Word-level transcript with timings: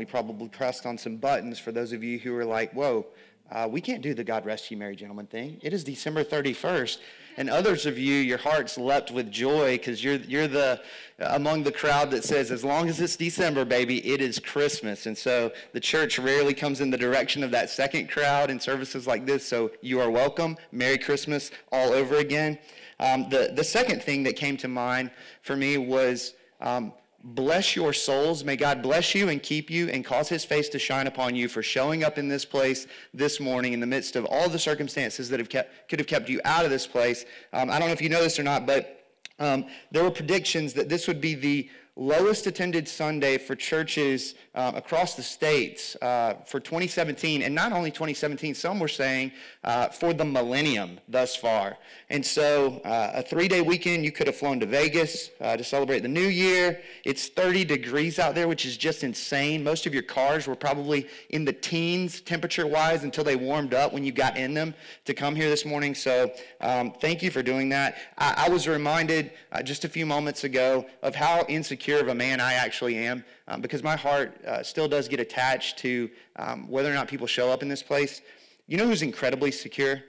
we 0.00 0.06
probably 0.06 0.48
pressed 0.48 0.86
on 0.86 0.96
some 0.96 1.16
buttons 1.16 1.58
for 1.58 1.72
those 1.72 1.92
of 1.92 2.02
you 2.02 2.18
who 2.18 2.32
were 2.32 2.46
like, 2.46 2.72
whoa, 2.72 3.04
uh, 3.52 3.68
we 3.70 3.82
can't 3.82 4.00
do 4.00 4.14
the 4.14 4.24
God 4.24 4.46
rest 4.46 4.70
you, 4.70 4.78
merry 4.78 4.96
gentlemen 4.96 5.26
thing. 5.26 5.60
It 5.60 5.74
is 5.74 5.84
December 5.84 6.24
31st. 6.24 6.96
And 7.36 7.50
others 7.50 7.84
of 7.84 7.98
you, 7.98 8.14
your 8.14 8.38
hearts 8.38 8.78
leapt 8.78 9.10
with 9.10 9.30
joy 9.30 9.76
because 9.76 10.02
you're, 10.02 10.16
you're 10.16 10.48
the, 10.48 10.80
among 11.18 11.64
the 11.64 11.70
crowd 11.72 12.10
that 12.12 12.24
says, 12.24 12.50
as 12.50 12.64
long 12.64 12.88
as 12.88 12.98
it's 12.98 13.14
December, 13.14 13.66
baby, 13.66 13.98
it 14.10 14.22
is 14.22 14.38
Christmas. 14.38 15.04
And 15.04 15.16
so 15.16 15.52
the 15.74 15.80
church 15.80 16.18
rarely 16.18 16.54
comes 16.54 16.80
in 16.80 16.88
the 16.88 16.96
direction 16.96 17.44
of 17.44 17.50
that 17.50 17.68
second 17.68 18.08
crowd 18.08 18.48
in 18.48 18.58
services 18.58 19.06
like 19.06 19.26
this. 19.26 19.46
So 19.46 19.70
you 19.82 20.00
are 20.00 20.10
welcome. 20.10 20.56
Merry 20.72 20.96
Christmas 20.96 21.50
all 21.72 21.92
over 21.92 22.16
again. 22.16 22.58
Um, 23.00 23.28
the, 23.28 23.52
the 23.54 23.64
second 23.64 24.02
thing 24.02 24.22
that 24.22 24.36
came 24.36 24.56
to 24.58 24.68
mind 24.68 25.10
for 25.42 25.56
me 25.56 25.76
was 25.76 26.32
um, 26.62 26.94
bless 27.22 27.76
your 27.76 27.92
souls. 27.92 28.44
May 28.44 28.56
God 28.56 28.82
bless 28.82 29.14
you 29.14 29.28
and 29.28 29.42
keep 29.42 29.70
you 29.70 29.88
and 29.88 30.04
cause 30.04 30.28
his 30.28 30.44
face 30.44 30.68
to 30.70 30.78
shine 30.78 31.06
upon 31.06 31.34
you 31.34 31.48
for 31.48 31.62
showing 31.62 32.02
up 32.04 32.18
in 32.18 32.28
this 32.28 32.44
place 32.44 32.86
this 33.12 33.40
morning 33.40 33.72
in 33.72 33.80
the 33.80 33.86
midst 33.86 34.16
of 34.16 34.24
all 34.26 34.48
the 34.48 34.58
circumstances 34.58 35.28
that 35.28 35.38
have 35.38 35.48
kept, 35.48 35.88
could 35.88 35.98
have 35.98 36.08
kept 36.08 36.28
you 36.28 36.40
out 36.44 36.64
of 36.64 36.70
this 36.70 36.86
place. 36.86 37.24
Um, 37.52 37.70
I 37.70 37.78
don't 37.78 37.88
know 37.88 37.92
if 37.92 38.02
you 38.02 38.08
know 38.08 38.22
this 38.22 38.38
or 38.38 38.42
not, 38.42 38.66
but 38.66 39.06
um, 39.38 39.66
there 39.90 40.02
were 40.02 40.10
predictions 40.10 40.72
that 40.74 40.88
this 40.88 41.06
would 41.08 41.20
be 41.20 41.34
the 41.34 41.70
lowest 41.96 42.46
attended 42.46 42.88
Sunday 42.88 43.36
for 43.36 43.54
churches 43.54 44.34
um, 44.54 44.74
across 44.74 45.14
the 45.14 45.22
states 45.22 45.96
uh, 46.02 46.34
for 46.44 46.58
2017, 46.58 47.42
and 47.42 47.54
not 47.54 47.72
only 47.72 47.90
2017, 47.90 48.54
some 48.54 48.80
were 48.80 48.88
saying 48.88 49.30
uh, 49.62 49.88
for 49.88 50.12
the 50.12 50.24
millennium 50.24 50.98
thus 51.08 51.36
far. 51.36 51.76
And 52.08 52.24
so, 52.24 52.80
uh, 52.84 53.12
a 53.14 53.22
three 53.22 53.46
day 53.46 53.60
weekend, 53.60 54.04
you 54.04 54.10
could 54.10 54.26
have 54.26 54.34
flown 54.34 54.58
to 54.60 54.66
Vegas 54.66 55.30
uh, 55.40 55.56
to 55.56 55.62
celebrate 55.62 56.00
the 56.00 56.08
new 56.08 56.26
year. 56.26 56.80
It's 57.04 57.28
30 57.28 57.64
degrees 57.64 58.18
out 58.18 58.34
there, 58.34 58.48
which 58.48 58.66
is 58.66 58.76
just 58.76 59.04
insane. 59.04 59.62
Most 59.62 59.86
of 59.86 59.94
your 59.94 60.02
cars 60.02 60.48
were 60.48 60.56
probably 60.56 61.06
in 61.28 61.44
the 61.44 61.52
teens 61.52 62.20
temperature 62.20 62.66
wise 62.66 63.04
until 63.04 63.22
they 63.22 63.36
warmed 63.36 63.72
up 63.72 63.92
when 63.92 64.02
you 64.02 64.10
got 64.10 64.36
in 64.36 64.52
them 64.54 64.74
to 65.04 65.14
come 65.14 65.36
here 65.36 65.48
this 65.48 65.64
morning. 65.64 65.94
So, 65.94 66.32
um, 66.60 66.92
thank 67.00 67.22
you 67.22 67.30
for 67.30 67.42
doing 67.42 67.68
that. 67.68 67.98
I, 68.18 68.46
I 68.46 68.48
was 68.48 68.66
reminded 68.66 69.30
uh, 69.52 69.62
just 69.62 69.84
a 69.84 69.88
few 69.88 70.06
moments 70.06 70.42
ago 70.42 70.86
of 71.02 71.14
how 71.14 71.44
insecure 71.48 72.00
of 72.00 72.08
a 72.08 72.14
man 72.14 72.40
I 72.40 72.54
actually 72.54 72.96
am 72.96 73.24
um, 73.50 73.60
because 73.60 73.82
my 73.82 73.96
heart 73.96 74.42
uh, 74.46 74.62
still 74.62 74.88
does 74.88 75.08
get 75.08 75.20
attached 75.20 75.76
to 75.78 76.08
um, 76.36 76.68
whether 76.70 76.90
or 76.90 76.94
not 76.94 77.08
people 77.08 77.26
show 77.26 77.50
up 77.50 77.62
in 77.62 77.68
this 77.68 77.82
place. 77.82 78.22
You 78.68 78.78
know 78.78 78.86
who's 78.86 79.02
incredibly 79.02 79.50
secure? 79.50 80.02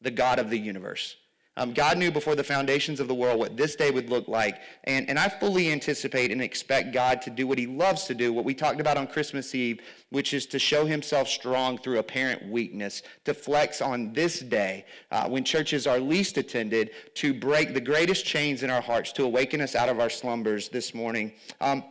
The 0.00 0.12
God 0.12 0.38
of 0.38 0.50
the 0.50 0.58
universe. 0.58 1.16
Um, 1.58 1.72
God 1.72 1.96
knew 1.96 2.10
before 2.10 2.34
the 2.34 2.44
foundations 2.44 3.00
of 3.00 3.08
the 3.08 3.14
world 3.14 3.38
what 3.38 3.56
this 3.56 3.76
day 3.76 3.90
would 3.90 4.10
look 4.10 4.28
like. 4.28 4.60
And, 4.84 5.08
and 5.08 5.18
I 5.18 5.28
fully 5.28 5.72
anticipate 5.72 6.30
and 6.30 6.42
expect 6.42 6.92
God 6.92 7.22
to 7.22 7.30
do 7.30 7.46
what 7.46 7.58
he 7.58 7.66
loves 7.66 8.04
to 8.04 8.14
do, 8.14 8.32
what 8.32 8.44
we 8.44 8.54
talked 8.54 8.78
about 8.78 8.98
on 8.98 9.06
Christmas 9.06 9.54
Eve, 9.54 9.80
which 10.10 10.34
is 10.34 10.44
to 10.46 10.58
show 10.58 10.84
himself 10.84 11.28
strong 11.28 11.78
through 11.78 11.98
apparent 11.98 12.46
weakness, 12.50 13.02
to 13.24 13.32
flex 13.32 13.80
on 13.80 14.12
this 14.12 14.40
day 14.40 14.84
uh, 15.10 15.26
when 15.28 15.44
churches 15.44 15.86
are 15.86 15.98
least 15.98 16.36
attended, 16.36 16.90
to 17.14 17.32
break 17.32 17.72
the 17.72 17.80
greatest 17.80 18.26
chains 18.26 18.62
in 18.62 18.68
our 18.68 18.82
hearts, 18.82 19.10
to 19.12 19.24
awaken 19.24 19.62
us 19.62 19.74
out 19.74 19.88
of 19.88 19.98
our 19.98 20.10
slumbers 20.10 20.68
this 20.68 20.94
morning. 20.94 21.32
Um, 21.62 21.82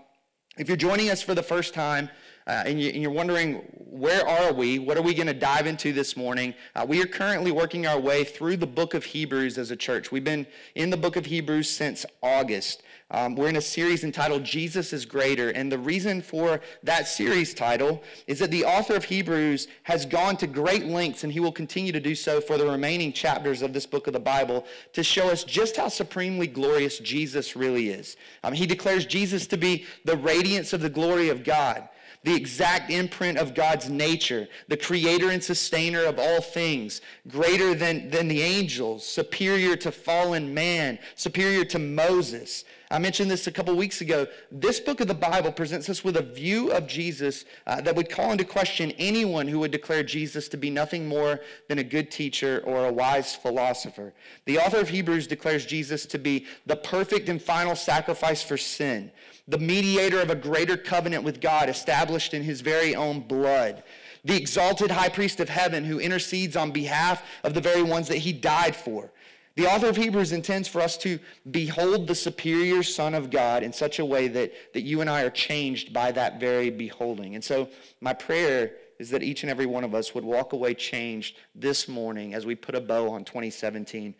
if 0.57 0.69
you're 0.69 0.77
joining 0.77 1.09
us 1.09 1.21
for 1.21 1.35
the 1.35 1.43
first 1.43 1.73
time 1.73 2.09
uh, 2.47 2.63
and, 2.65 2.79
you, 2.79 3.09
are 3.09 3.13
wondering, 3.13 3.55
where 3.89 4.25
are 4.27 4.53
we? 4.53 4.79
What 4.79 4.97
are 4.97 5.01
we 5.01 5.13
going 5.13 5.27
to 5.27 5.33
dive 5.33 5.65
into 5.65 5.91
this 5.91 6.15
morning? 6.15 6.53
Uh, 6.75 6.85
we 6.87 7.01
are 7.01 7.07
currently 7.07 7.51
working 7.51 7.87
our 7.87 7.99
way 7.99 8.23
through 8.23 8.57
the 8.57 8.67
book 8.67 8.93
of 8.93 9.03
Hebrews 9.03 9.57
as 9.57 9.71
a 9.71 9.75
church. 9.75 10.11
We've 10.11 10.23
been 10.23 10.45
in 10.75 10.91
the 10.91 10.97
book 10.97 11.15
of 11.15 11.25
Hebrews 11.25 11.69
since 11.69 12.05
August. 12.21 12.83
Um, 13.11 13.35
we're 13.35 13.49
in 13.49 13.55
a 13.57 13.61
series 13.61 14.03
entitled 14.03 14.43
Jesus 14.43 14.91
is 14.91 15.05
Greater. 15.05 15.51
And 15.51 15.71
the 15.71 15.77
reason 15.77 16.23
for 16.23 16.59
that 16.81 17.07
series 17.07 17.53
title 17.53 18.01
is 18.25 18.39
that 18.39 18.49
the 18.49 18.65
author 18.65 18.95
of 18.95 19.03
Hebrews 19.03 19.67
has 19.83 20.07
gone 20.07 20.37
to 20.37 20.47
great 20.47 20.85
lengths, 20.85 21.23
and 21.23 21.31
he 21.31 21.39
will 21.39 21.51
continue 21.51 21.91
to 21.91 21.99
do 21.99 22.15
so 22.15 22.41
for 22.41 22.57
the 22.57 22.65
remaining 22.65 23.13
chapters 23.13 23.61
of 23.61 23.73
this 23.73 23.85
book 23.85 24.07
of 24.07 24.13
the 24.13 24.19
Bible, 24.19 24.65
to 24.93 25.03
show 25.03 25.29
us 25.29 25.43
just 25.43 25.77
how 25.77 25.87
supremely 25.87 26.47
glorious 26.47 26.97
Jesus 26.97 27.55
really 27.55 27.89
is. 27.89 28.17
Um, 28.43 28.53
he 28.53 28.65
declares 28.65 29.05
Jesus 29.05 29.45
to 29.47 29.57
be 29.57 29.85
the 30.03 30.17
radiance 30.17 30.73
of 30.73 30.81
the 30.81 30.89
glory 30.89 31.29
of 31.29 31.43
God 31.43 31.87
the 32.25 32.35
exact 32.35 32.89
imprint 32.89 33.37
of 33.37 33.53
God's 33.53 33.87
nature, 33.87 34.47
the 34.67 34.75
creator 34.75 35.29
and 35.29 35.43
sustainer 35.43 36.05
of 36.05 36.17
all 36.17 36.41
things, 36.41 37.01
greater 37.27 37.75
than, 37.75 38.09
than 38.09 38.27
the 38.27 38.41
angels, 38.41 39.05
superior 39.05 39.75
to 39.75 39.91
fallen 39.91 40.51
man, 40.51 40.97
superior 41.13 41.63
to 41.65 41.77
Moses. 41.77 42.65
I 42.89 42.97
mentioned 42.97 43.29
this 43.29 43.45
a 43.45 43.51
couple 43.51 43.75
weeks 43.75 44.01
ago. 44.01 44.25
This 44.51 44.79
book 44.79 45.01
of 45.01 45.07
the 45.07 45.13
Bible 45.13 45.51
presents 45.51 45.87
us 45.87 46.03
with 46.03 46.17
a 46.17 46.23
view 46.23 46.71
of 46.71 46.87
Jesus 46.87 47.45
uh, 47.67 47.79
that 47.81 47.95
would 47.95 48.09
call 48.09 48.31
into 48.31 48.43
question 48.43 48.91
anyone 48.97 49.47
who 49.47 49.59
would 49.59 49.71
declare 49.71 50.01
Jesus 50.01 50.47
to 50.49 50.57
be 50.57 50.71
nothing 50.71 51.07
more 51.07 51.41
than 51.67 51.77
a 51.77 51.83
good 51.83 52.09
teacher 52.09 52.63
or 52.65 52.85
a 52.85 52.91
wise 52.91 53.35
philosopher. 53.35 54.13
The 54.45 54.57
author 54.57 54.79
of 54.79 54.89
Hebrews 54.89 55.27
declares 55.27 55.65
Jesus 55.65 56.07
to 56.07 56.17
be 56.17 56.47
the 56.65 56.75
perfect 56.75 57.29
and 57.29 57.39
final 57.39 57.75
sacrifice 57.75 58.41
for 58.41 58.57
sin, 58.57 59.11
the 59.47 59.57
mediator 59.57 60.21
of 60.21 60.29
a 60.29 60.35
greater 60.35 60.77
covenant 60.77 61.23
with 61.23 61.41
God 61.41 61.69
established 61.69 62.33
in 62.33 62.43
his 62.43 62.61
very 62.61 62.95
own 62.95 63.21
blood, 63.21 63.83
the 64.23 64.35
exalted 64.35 64.89
high 64.89 65.09
priest 65.09 65.39
of 65.39 65.49
heaven 65.49 65.83
who 65.83 65.99
intercedes 65.99 66.55
on 66.55 66.71
behalf 66.71 67.23
of 67.43 67.53
the 67.53 67.61
very 67.61 67.83
ones 67.83 68.07
that 68.07 68.17
he 68.17 68.33
died 68.33 68.75
for. 68.75 69.11
The 69.55 69.67
author 69.67 69.87
of 69.87 69.95
Hebrews 69.95 70.33
intends 70.33 70.67
for 70.67 70.81
us 70.81 70.97
to 70.97 71.17
behold 71.49 72.07
the 72.07 72.15
superior 72.15 72.83
Son 72.83 73.13
of 73.13 73.29
God 73.29 73.63
in 73.63 73.71
such 73.71 73.99
a 73.99 74.05
way 74.05 74.27
that, 74.27 74.51
that 74.73 74.81
you 74.81 74.99
and 74.99 75.09
I 75.09 75.21
are 75.21 75.29
changed 75.29 75.93
by 75.93 76.11
that 76.11 76.41
very 76.41 76.69
beholding. 76.69 77.35
And 77.35 77.43
so, 77.43 77.69
my 78.01 78.13
prayer 78.13 78.73
is 78.99 79.09
that 79.11 79.23
each 79.23 79.43
and 79.43 79.49
every 79.49 79.65
one 79.65 79.85
of 79.85 79.95
us 79.95 80.13
would 80.13 80.25
walk 80.25 80.51
away 80.53 80.73
changed 80.73 81.37
this 81.53 81.87
morning 81.87 82.33
as 82.33 82.45
we 82.45 82.55
put 82.55 82.75
a 82.75 82.81
bow 82.81 83.09
on 83.09 83.23
2017. 83.23 84.13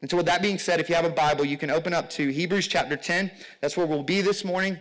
And 0.00 0.10
so, 0.10 0.16
with 0.16 0.26
that 0.26 0.40
being 0.40 0.58
said, 0.58 0.80
if 0.80 0.88
you 0.88 0.94
have 0.94 1.04
a 1.04 1.10
Bible, 1.10 1.44
you 1.44 1.58
can 1.58 1.70
open 1.70 1.92
up 1.92 2.08
to 2.10 2.28
Hebrews 2.28 2.66
chapter 2.66 2.96
10. 2.96 3.30
That's 3.60 3.76
where 3.76 3.86
we'll 3.86 4.02
be 4.02 4.22
this 4.22 4.44
morning. 4.44 4.78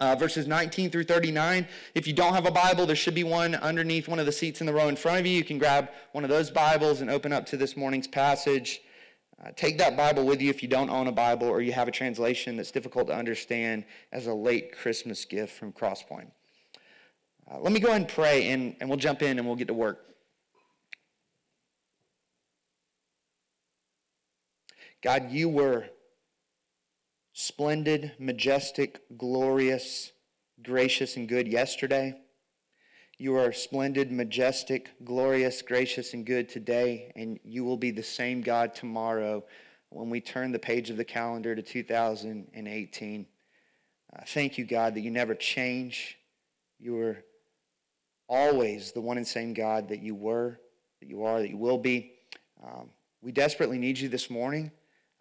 Uh, 0.00 0.14
verses 0.14 0.46
19 0.46 0.90
through 0.90 1.02
39. 1.04 1.66
If 1.94 2.06
you 2.06 2.12
don't 2.12 2.32
have 2.32 2.46
a 2.46 2.52
Bible, 2.52 2.86
there 2.86 2.94
should 2.94 3.16
be 3.16 3.24
one 3.24 3.56
underneath 3.56 4.06
one 4.06 4.20
of 4.20 4.26
the 4.26 4.32
seats 4.32 4.60
in 4.60 4.66
the 4.66 4.72
row 4.72 4.86
in 4.86 4.94
front 4.94 5.18
of 5.18 5.26
you. 5.26 5.32
You 5.32 5.42
can 5.42 5.58
grab 5.58 5.90
one 6.12 6.22
of 6.22 6.30
those 6.30 6.50
Bibles 6.50 7.00
and 7.00 7.10
open 7.10 7.32
up 7.32 7.46
to 7.46 7.56
this 7.56 7.76
morning's 7.76 8.06
passage. 8.06 8.80
Uh, 9.44 9.50
take 9.56 9.76
that 9.78 9.96
Bible 9.96 10.24
with 10.24 10.40
you 10.40 10.50
if 10.50 10.62
you 10.62 10.68
don't 10.68 10.90
own 10.90 11.08
a 11.08 11.12
Bible 11.12 11.48
or 11.48 11.62
you 11.62 11.72
have 11.72 11.88
a 11.88 11.92
translation 11.92 12.56
that's 12.56 12.70
difficult 12.70 13.08
to 13.08 13.14
understand 13.14 13.84
as 14.12 14.28
a 14.28 14.34
late 14.34 14.76
Christmas 14.76 15.24
gift 15.24 15.52
from 15.56 15.72
Crosspoint. 15.72 16.30
Uh, 17.50 17.58
let 17.58 17.72
me 17.72 17.80
go 17.80 17.88
ahead 17.88 18.02
and 18.02 18.10
pray, 18.10 18.50
and, 18.50 18.76
and 18.80 18.88
we'll 18.88 18.98
jump 18.98 19.22
in 19.22 19.38
and 19.38 19.46
we'll 19.46 19.56
get 19.56 19.68
to 19.68 19.74
work. 19.74 20.07
God, 25.00 25.30
you 25.30 25.48
were 25.48 25.84
splendid, 27.32 28.12
majestic, 28.18 29.00
glorious, 29.16 30.10
gracious, 30.60 31.16
and 31.16 31.28
good 31.28 31.46
yesterday. 31.46 32.18
You 33.16 33.36
are 33.36 33.52
splendid, 33.52 34.10
majestic, 34.10 34.90
glorious, 35.04 35.62
gracious, 35.62 36.14
and 36.14 36.26
good 36.26 36.48
today, 36.48 37.12
and 37.14 37.38
you 37.44 37.64
will 37.64 37.76
be 37.76 37.92
the 37.92 38.02
same 38.02 38.40
God 38.40 38.74
tomorrow 38.74 39.44
when 39.90 40.10
we 40.10 40.20
turn 40.20 40.50
the 40.50 40.58
page 40.58 40.90
of 40.90 40.96
the 40.96 41.04
calendar 41.04 41.54
to 41.54 41.62
2018. 41.62 43.26
Uh, 44.12 44.20
thank 44.26 44.58
you, 44.58 44.64
God, 44.64 44.96
that 44.96 45.02
you 45.02 45.12
never 45.12 45.36
change. 45.36 46.18
You 46.80 46.98
are 46.98 47.24
always 48.28 48.90
the 48.90 49.00
one 49.00 49.16
and 49.16 49.26
same 49.26 49.54
God 49.54 49.88
that 49.90 50.02
you 50.02 50.16
were, 50.16 50.58
that 51.00 51.08
you 51.08 51.22
are, 51.22 51.40
that 51.40 51.50
you 51.50 51.56
will 51.56 51.78
be. 51.78 52.14
Um, 52.64 52.90
we 53.22 53.30
desperately 53.30 53.78
need 53.78 53.96
you 53.96 54.08
this 54.08 54.28
morning 54.28 54.72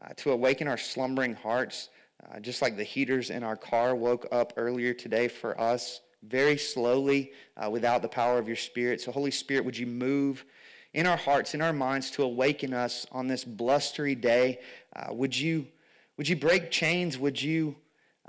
uh, 0.03 0.09
to 0.17 0.31
awaken 0.31 0.67
our 0.67 0.77
slumbering 0.77 1.33
hearts, 1.33 1.89
uh, 2.29 2.39
just 2.39 2.61
like 2.61 2.77
the 2.77 2.83
heaters 2.83 3.29
in 3.29 3.43
our 3.43 3.55
car 3.55 3.95
woke 3.95 4.27
up 4.31 4.53
earlier 4.57 4.93
today 4.93 5.27
for 5.27 5.59
us 5.59 6.01
very 6.23 6.57
slowly 6.57 7.31
uh, 7.57 7.69
without 7.69 8.01
the 8.01 8.07
power 8.07 8.37
of 8.37 8.47
your 8.47 8.55
Spirit. 8.55 9.01
So, 9.01 9.11
Holy 9.11 9.31
Spirit, 9.31 9.65
would 9.65 9.77
you 9.77 9.87
move 9.87 10.45
in 10.93 11.05
our 11.05 11.17
hearts, 11.17 11.53
in 11.53 11.61
our 11.61 11.73
minds, 11.73 12.11
to 12.11 12.23
awaken 12.23 12.73
us 12.73 13.05
on 13.11 13.27
this 13.27 13.43
blustery 13.43 14.15
day? 14.15 14.59
Uh, 14.95 15.13
would, 15.13 15.37
you, 15.37 15.67
would 16.17 16.27
you 16.27 16.35
break 16.35 16.71
chains? 16.71 17.17
Would 17.17 17.41
you 17.41 17.75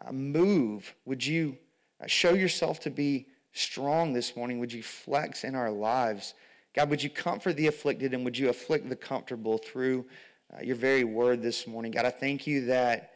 uh, 0.05 0.13
move? 0.13 0.95
Would 1.07 1.25
you 1.25 1.57
uh, 2.03 2.07
show 2.07 2.35
yourself 2.35 2.81
to 2.81 2.91
be 2.91 3.27
strong 3.53 4.13
this 4.13 4.37
morning? 4.37 4.59
Would 4.59 4.73
you 4.73 4.83
flex 4.83 5.45
in 5.45 5.55
our 5.55 5.71
lives? 5.71 6.35
God, 6.75 6.91
would 6.91 7.03
you 7.03 7.11
comfort 7.11 7.55
the 7.55 7.67
afflicted 7.67 8.15
and 8.15 8.25
would 8.25 8.39
you 8.39 8.51
afflict 8.51 8.89
the 8.89 8.97
comfortable 8.97 9.59
through 9.59 10.05
uh, 10.53 10.63
your 10.63 10.77
very 10.77 11.05
word 11.05 11.43
this 11.43 11.67
morning. 11.67 11.93
God, 11.93 12.05
I 12.05 12.11
thank 12.11 12.47
you 12.47 12.67
that 12.67 13.13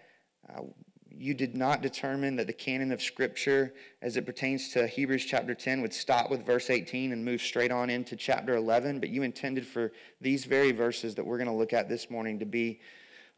uh, 0.48 0.62
you 1.10 1.34
did 1.34 1.56
not 1.56 1.82
determine 1.82 2.36
that 2.36 2.46
the 2.46 2.52
canon 2.52 2.92
of 2.92 3.02
Scripture, 3.02 3.72
as 4.00 4.16
it 4.16 4.26
pertains 4.26 4.70
to 4.70 4.86
Hebrews 4.86 5.24
chapter 5.24 5.54
10, 5.54 5.82
would 5.82 5.94
stop 5.94 6.30
with 6.30 6.44
verse 6.44 6.70
18 6.70 7.12
and 7.12 7.24
move 7.24 7.40
straight 7.40 7.70
on 7.70 7.90
into 7.90 8.16
chapter 8.16 8.56
11, 8.56 9.00
but 9.00 9.08
you 9.08 9.22
intended 9.22 9.66
for 9.66 9.92
these 10.20 10.44
very 10.44 10.72
verses 10.72 11.14
that 11.14 11.24
we're 11.24 11.38
going 11.38 11.48
to 11.48 11.54
look 11.54 11.72
at 11.72 11.88
this 11.88 12.10
morning 12.10 12.38
to 12.38 12.46
be 12.46 12.80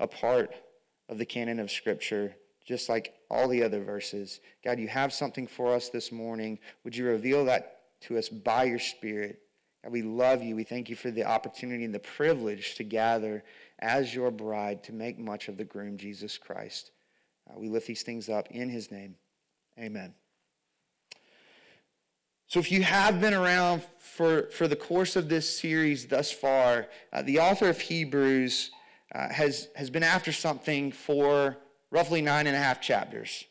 a 0.00 0.06
part 0.06 0.54
of 1.08 1.18
the 1.18 1.26
canon 1.26 1.60
of 1.60 1.70
Scripture 1.70 2.34
just 2.64 2.88
like 2.88 3.14
all 3.30 3.46
the 3.46 3.62
other 3.62 3.82
verses. 3.82 4.40
God, 4.64 4.78
you 4.78 4.88
have 4.88 5.12
something 5.12 5.46
for 5.46 5.74
us 5.74 5.90
this 5.90 6.10
morning. 6.10 6.58
Would 6.82 6.96
you 6.96 7.04
reveal 7.04 7.44
that 7.44 7.82
to 8.02 8.18
us 8.18 8.28
by 8.28 8.64
your 8.64 8.78
Spirit? 8.78 9.40
God, 9.82 9.92
we 9.92 10.02
love 10.02 10.42
you. 10.42 10.56
We 10.56 10.64
thank 10.64 10.88
you 10.88 10.96
for 10.96 11.10
the 11.10 11.24
opportunity 11.24 11.84
and 11.84 11.94
the 11.94 11.98
privilege 11.98 12.74
to 12.76 12.84
gather 12.84 13.44
as 13.84 14.14
your 14.14 14.30
bride 14.30 14.82
to 14.82 14.92
make 14.92 15.18
much 15.18 15.48
of 15.48 15.58
the 15.58 15.64
groom, 15.64 15.98
Jesus 15.98 16.38
Christ. 16.38 16.90
Uh, 17.48 17.58
we 17.58 17.68
lift 17.68 17.86
these 17.86 18.02
things 18.02 18.30
up 18.30 18.50
in 18.50 18.70
his 18.70 18.90
name. 18.90 19.14
Amen. 19.78 20.14
So, 22.46 22.60
if 22.60 22.72
you 22.72 22.82
have 22.82 23.20
been 23.20 23.34
around 23.34 23.82
for, 23.98 24.48
for 24.50 24.66
the 24.68 24.76
course 24.76 25.16
of 25.16 25.28
this 25.28 25.58
series 25.58 26.06
thus 26.06 26.32
far, 26.32 26.88
uh, 27.12 27.22
the 27.22 27.40
author 27.40 27.68
of 27.68 27.80
Hebrews 27.80 28.70
uh, 29.14 29.28
has, 29.28 29.68
has 29.76 29.90
been 29.90 30.02
after 30.02 30.32
something 30.32 30.90
for 30.90 31.58
roughly 31.90 32.22
nine 32.22 32.46
and 32.46 32.56
a 32.56 32.58
half 32.58 32.80
chapters. 32.80 33.44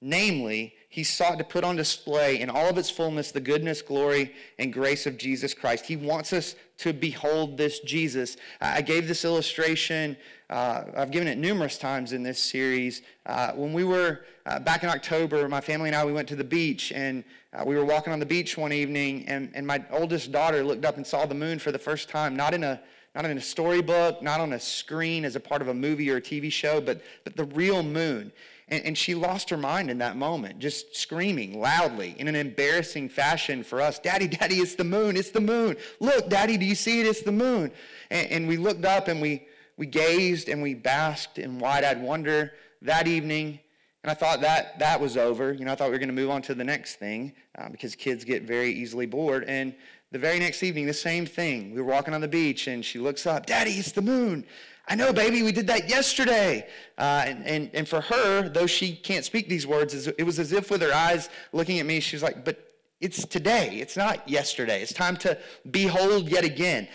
Namely, 0.00 0.74
he 0.90 1.04
sought 1.04 1.38
to 1.38 1.44
put 1.44 1.62
on 1.62 1.76
display 1.76 2.40
in 2.40 2.50
all 2.50 2.68
of 2.68 2.76
its 2.76 2.90
fullness 2.90 3.30
the 3.30 3.40
goodness, 3.40 3.80
glory, 3.80 4.34
and 4.58 4.72
grace 4.72 5.06
of 5.06 5.16
Jesus 5.16 5.54
Christ. 5.54 5.86
He 5.86 5.94
wants 5.94 6.32
us 6.32 6.56
to 6.78 6.92
behold 6.92 7.56
this 7.56 7.78
Jesus. 7.78 8.36
I 8.60 8.82
gave 8.82 9.06
this 9.06 9.24
illustration, 9.24 10.16
uh, 10.50 10.82
I've 10.96 11.12
given 11.12 11.28
it 11.28 11.38
numerous 11.38 11.78
times 11.78 12.12
in 12.12 12.24
this 12.24 12.40
series. 12.40 13.02
Uh, 13.24 13.52
when 13.52 13.72
we 13.72 13.84
were 13.84 14.22
uh, 14.46 14.58
back 14.58 14.82
in 14.82 14.88
October, 14.88 15.48
my 15.48 15.60
family 15.60 15.90
and 15.90 15.96
I, 15.96 16.04
we 16.04 16.12
went 16.12 16.26
to 16.28 16.36
the 16.36 16.42
beach, 16.42 16.90
and 16.90 17.22
uh, 17.52 17.62
we 17.64 17.76
were 17.76 17.84
walking 17.84 18.12
on 18.12 18.18
the 18.18 18.26
beach 18.26 18.58
one 18.58 18.72
evening, 18.72 19.24
and, 19.28 19.52
and 19.54 19.64
my 19.64 19.84
oldest 19.92 20.32
daughter 20.32 20.64
looked 20.64 20.84
up 20.84 20.96
and 20.96 21.06
saw 21.06 21.24
the 21.24 21.36
moon 21.36 21.60
for 21.60 21.70
the 21.70 21.78
first 21.78 22.08
time, 22.08 22.34
not 22.34 22.52
in 22.52 22.64
a 22.64 22.80
not 23.14 23.24
in 23.24 23.36
a 23.36 23.40
storybook, 23.40 24.22
not 24.22 24.40
on 24.40 24.52
a 24.52 24.60
screen 24.60 25.24
as 25.24 25.34
a 25.34 25.40
part 25.40 25.62
of 25.62 25.66
a 25.66 25.74
movie 25.74 26.08
or 26.10 26.18
a 26.18 26.22
TV 26.22 26.50
show, 26.50 26.80
but, 26.80 27.02
but 27.24 27.36
the 27.36 27.44
real 27.46 27.82
moon. 27.82 28.30
And, 28.70 28.84
and 28.84 28.98
she 28.98 29.14
lost 29.14 29.50
her 29.50 29.56
mind 29.56 29.90
in 29.90 29.98
that 29.98 30.16
moment, 30.16 30.58
just 30.58 30.96
screaming 30.96 31.60
loudly 31.60 32.14
in 32.18 32.28
an 32.28 32.36
embarrassing 32.36 33.08
fashion 33.08 33.62
for 33.64 33.80
us 33.80 33.98
Daddy, 33.98 34.28
Daddy, 34.28 34.56
it's 34.56 34.74
the 34.74 34.84
moon, 34.84 35.16
it's 35.16 35.30
the 35.30 35.40
moon. 35.40 35.76
Look, 35.98 36.28
Daddy, 36.28 36.56
do 36.56 36.64
you 36.64 36.74
see 36.74 37.00
it? 37.00 37.06
It's 37.06 37.22
the 37.22 37.32
moon. 37.32 37.72
And, 38.10 38.30
and 38.30 38.48
we 38.48 38.56
looked 38.56 38.84
up 38.84 39.08
and 39.08 39.20
we, 39.20 39.46
we 39.76 39.86
gazed 39.86 40.48
and 40.48 40.62
we 40.62 40.74
basked 40.74 41.38
in 41.38 41.58
wide 41.58 41.84
eyed 41.84 42.00
wonder 42.02 42.52
that 42.82 43.08
evening. 43.08 43.60
And 44.02 44.10
I 44.10 44.14
thought 44.14 44.40
that 44.40 44.78
that 44.78 45.00
was 45.00 45.16
over. 45.16 45.52
You 45.52 45.64
know, 45.64 45.72
I 45.72 45.74
thought 45.74 45.88
we 45.88 45.92
were 45.92 45.98
going 45.98 46.08
to 46.08 46.14
move 46.14 46.30
on 46.30 46.40
to 46.42 46.54
the 46.54 46.64
next 46.64 46.96
thing 46.96 47.32
uh, 47.58 47.68
because 47.68 47.94
kids 47.94 48.24
get 48.24 48.44
very 48.44 48.72
easily 48.72 49.06
bored. 49.06 49.44
And 49.44 49.74
the 50.12 50.18
very 50.18 50.38
next 50.38 50.62
evening, 50.62 50.86
the 50.86 50.94
same 50.94 51.26
thing. 51.26 51.74
We 51.74 51.80
were 51.82 51.90
walking 51.90 52.14
on 52.14 52.20
the 52.20 52.28
beach 52.28 52.66
and 52.66 52.84
she 52.84 52.98
looks 52.98 53.26
up, 53.26 53.46
Daddy, 53.46 53.72
it's 53.72 53.92
the 53.92 54.02
moon. 54.02 54.44
I 54.90 54.96
know, 54.96 55.12
baby, 55.12 55.44
we 55.44 55.52
did 55.52 55.68
that 55.68 55.88
yesterday. 55.88 56.66
Uh, 56.98 57.22
and, 57.24 57.46
and, 57.46 57.70
and 57.74 57.88
for 57.88 58.00
her, 58.00 58.48
though 58.48 58.66
she 58.66 58.96
can't 58.96 59.24
speak 59.24 59.48
these 59.48 59.64
words, 59.64 60.08
it 60.08 60.24
was 60.24 60.40
as 60.40 60.50
if 60.50 60.68
with 60.68 60.82
her 60.82 60.92
eyes 60.92 61.28
looking 61.52 61.78
at 61.78 61.86
me, 61.86 62.00
she's 62.00 62.24
like, 62.24 62.44
but 62.44 62.72
it's 63.00 63.24
today. 63.24 63.76
It's 63.76 63.96
not 63.96 64.28
yesterday. 64.28 64.82
It's 64.82 64.92
time 64.92 65.16
to 65.18 65.38
behold 65.70 66.28
yet 66.28 66.44
again. 66.44 66.88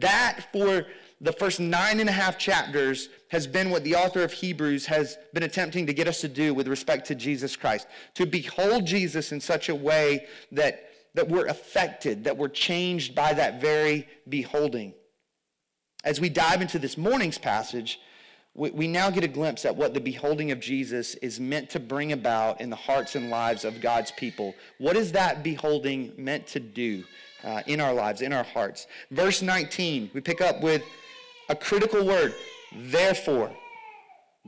That 0.00 0.48
for 0.52 0.86
the 1.20 1.32
first 1.32 1.60
nine 1.60 2.00
and 2.00 2.08
a 2.08 2.12
half 2.12 2.36
chapters 2.36 3.10
has 3.28 3.46
been 3.46 3.70
what 3.70 3.84
the 3.84 3.94
author 3.94 4.24
of 4.24 4.32
Hebrews 4.32 4.84
has 4.86 5.16
been 5.32 5.44
attempting 5.44 5.86
to 5.86 5.94
get 5.94 6.08
us 6.08 6.20
to 6.22 6.28
do 6.28 6.52
with 6.52 6.66
respect 6.66 7.06
to 7.06 7.14
Jesus 7.14 7.54
Christ. 7.54 7.86
To 8.14 8.26
behold 8.26 8.84
Jesus 8.86 9.30
in 9.30 9.40
such 9.40 9.68
a 9.68 9.74
way 9.74 10.26
that, 10.50 10.90
that 11.14 11.28
we're 11.28 11.46
affected, 11.46 12.24
that 12.24 12.36
we're 12.36 12.48
changed 12.48 13.14
by 13.14 13.32
that 13.34 13.60
very 13.60 14.08
beholding. 14.28 14.94
As 16.06 16.20
we 16.20 16.28
dive 16.28 16.62
into 16.62 16.78
this 16.78 16.96
morning's 16.96 17.36
passage, 17.36 18.00
we, 18.54 18.70
we 18.70 18.86
now 18.86 19.10
get 19.10 19.24
a 19.24 19.28
glimpse 19.28 19.64
at 19.64 19.74
what 19.74 19.92
the 19.92 20.00
beholding 20.00 20.52
of 20.52 20.60
Jesus 20.60 21.16
is 21.16 21.40
meant 21.40 21.68
to 21.70 21.80
bring 21.80 22.12
about 22.12 22.60
in 22.60 22.70
the 22.70 22.76
hearts 22.76 23.16
and 23.16 23.28
lives 23.28 23.64
of 23.64 23.80
God's 23.80 24.12
people. 24.12 24.54
What 24.78 24.96
is 24.96 25.10
that 25.12 25.42
beholding 25.42 26.12
meant 26.16 26.46
to 26.48 26.60
do 26.60 27.02
uh, 27.42 27.62
in 27.66 27.80
our 27.80 27.92
lives, 27.92 28.22
in 28.22 28.32
our 28.32 28.44
hearts? 28.44 28.86
Verse 29.10 29.42
19, 29.42 30.12
we 30.14 30.20
pick 30.20 30.40
up 30.40 30.62
with 30.62 30.84
a 31.48 31.56
critical 31.56 32.06
word, 32.06 32.32
therefore. 32.72 33.50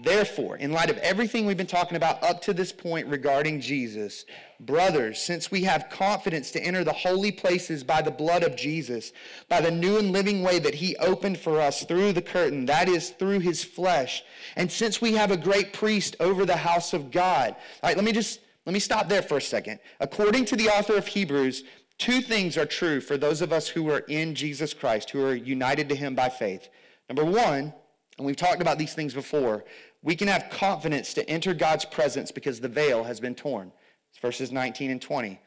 Therefore, 0.00 0.56
in 0.56 0.70
light 0.70 0.90
of 0.90 0.98
everything 0.98 1.44
we've 1.44 1.56
been 1.56 1.66
talking 1.66 1.96
about 1.96 2.22
up 2.22 2.40
to 2.42 2.54
this 2.54 2.70
point 2.70 3.08
regarding 3.08 3.60
Jesus, 3.60 4.24
brothers, 4.60 5.20
since 5.20 5.50
we 5.50 5.64
have 5.64 5.90
confidence 5.90 6.52
to 6.52 6.62
enter 6.62 6.84
the 6.84 6.92
holy 6.92 7.32
places 7.32 7.82
by 7.82 8.00
the 8.00 8.10
blood 8.12 8.44
of 8.44 8.54
Jesus, 8.54 9.12
by 9.48 9.60
the 9.60 9.72
new 9.72 9.98
and 9.98 10.12
living 10.12 10.42
way 10.42 10.60
that 10.60 10.76
he 10.76 10.94
opened 10.98 11.38
for 11.38 11.60
us 11.60 11.82
through 11.82 12.12
the 12.12 12.22
curtain, 12.22 12.64
that 12.66 12.88
is, 12.88 13.10
through 13.10 13.40
his 13.40 13.64
flesh, 13.64 14.22
and 14.54 14.70
since 14.70 15.00
we 15.00 15.14
have 15.14 15.32
a 15.32 15.36
great 15.36 15.72
priest 15.72 16.14
over 16.20 16.46
the 16.46 16.56
house 16.56 16.92
of 16.92 17.10
God. 17.10 17.56
All 17.82 17.88
right, 17.88 17.96
let 17.96 18.04
me 18.04 18.12
just 18.12 18.38
let 18.66 18.74
me 18.74 18.80
stop 18.80 19.08
there 19.08 19.22
for 19.22 19.38
a 19.38 19.42
second. 19.42 19.80
According 19.98 20.44
to 20.44 20.56
the 20.56 20.68
author 20.68 20.96
of 20.96 21.08
Hebrews, 21.08 21.64
two 21.96 22.20
things 22.20 22.56
are 22.56 22.66
true 22.66 23.00
for 23.00 23.16
those 23.16 23.42
of 23.42 23.52
us 23.52 23.66
who 23.66 23.90
are 23.90 24.00
in 24.00 24.36
Jesus 24.36 24.74
Christ, 24.74 25.10
who 25.10 25.24
are 25.24 25.34
united 25.34 25.88
to 25.88 25.96
him 25.96 26.14
by 26.14 26.28
faith. 26.28 26.68
Number 27.08 27.24
one, 27.24 27.72
and 28.18 28.26
we've 28.26 28.36
talked 28.36 28.60
about 28.60 28.78
these 28.78 28.94
things 28.94 29.14
before, 29.14 29.64
we 30.02 30.14
can 30.14 30.28
have 30.28 30.48
confidence 30.50 31.14
to 31.14 31.28
enter 31.28 31.54
God's 31.54 31.84
presence 31.84 32.30
because 32.30 32.60
the 32.60 32.68
veil 32.68 33.04
has 33.04 33.20
been 33.20 33.34
torn. 33.34 33.72
It's 34.10 34.18
verses 34.20 34.52
19 34.52 34.90
and 34.90 35.02
20. 35.02 35.40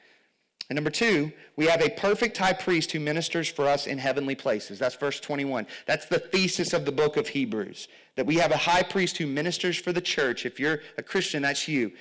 And 0.70 0.76
number 0.76 0.90
two, 0.90 1.32
we 1.58 1.66
have 1.66 1.82
a 1.82 1.90
perfect 1.90 2.38
high 2.38 2.54
priest 2.54 2.92
who 2.92 3.00
ministers 3.00 3.50
for 3.50 3.68
us 3.68 3.88
in 3.88 3.98
heavenly 3.98 4.36
places. 4.36 4.80
That's 4.80 4.96
verse 4.96 5.20
21. 5.20 5.68
That's 5.86 6.06
the 6.06 6.20
thesis 6.20 6.72
of 6.72 6.86
the 6.86 6.92
book 6.92 7.18
of 7.18 7.28
Hebrews. 7.28 7.88
That 8.16 8.26
we 8.26 8.36
have 8.36 8.52
a 8.52 8.58
high 8.58 8.84
priest 8.84 9.18
who 9.18 9.28
ministers 9.28 9.78
for 9.78 9.92
the 9.92 10.02
church. 10.02 10.46
If 10.46 10.60
you're 10.60 10.80
a 10.98 11.04
Christian, 11.04 11.42
that's 11.42 11.68
you. 11.68 11.92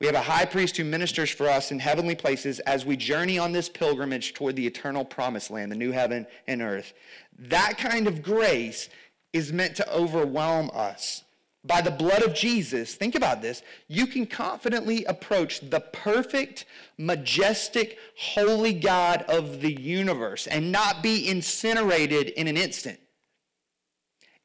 We 0.00 0.06
have 0.06 0.16
a 0.16 0.20
high 0.20 0.44
priest 0.44 0.76
who 0.76 0.84
ministers 0.84 1.30
for 1.30 1.48
us 1.48 1.70
in 1.70 1.78
heavenly 1.78 2.14
places 2.14 2.58
as 2.60 2.84
we 2.84 2.96
journey 2.96 3.38
on 3.38 3.52
this 3.52 3.68
pilgrimage 3.68 4.34
toward 4.34 4.56
the 4.56 4.66
eternal 4.66 5.04
promised 5.04 5.50
land, 5.50 5.72
the 5.72 5.76
new 5.76 5.92
heaven 5.92 6.26
and 6.46 6.60
earth. 6.60 6.92
That 7.38 7.78
kind 7.78 8.06
of 8.06 8.22
grace 8.22 8.88
is 9.32 9.52
meant 9.52 9.76
to 9.76 9.94
overwhelm 9.94 10.70
us 10.74 11.22
by 11.66 11.80
the 11.80 11.90
blood 11.90 12.22
of 12.22 12.34
Jesus, 12.34 12.94
think 12.94 13.14
about 13.14 13.42
this, 13.42 13.62
you 13.88 14.06
can 14.06 14.26
confidently 14.26 15.04
approach 15.04 15.60
the 15.68 15.80
perfect, 15.80 16.64
majestic, 16.98 17.98
holy 18.16 18.72
God 18.72 19.24
of 19.28 19.60
the 19.60 19.72
universe 19.72 20.46
and 20.46 20.70
not 20.70 21.02
be 21.02 21.28
incinerated 21.28 22.28
in 22.30 22.46
an 22.46 22.56
instant. 22.56 23.00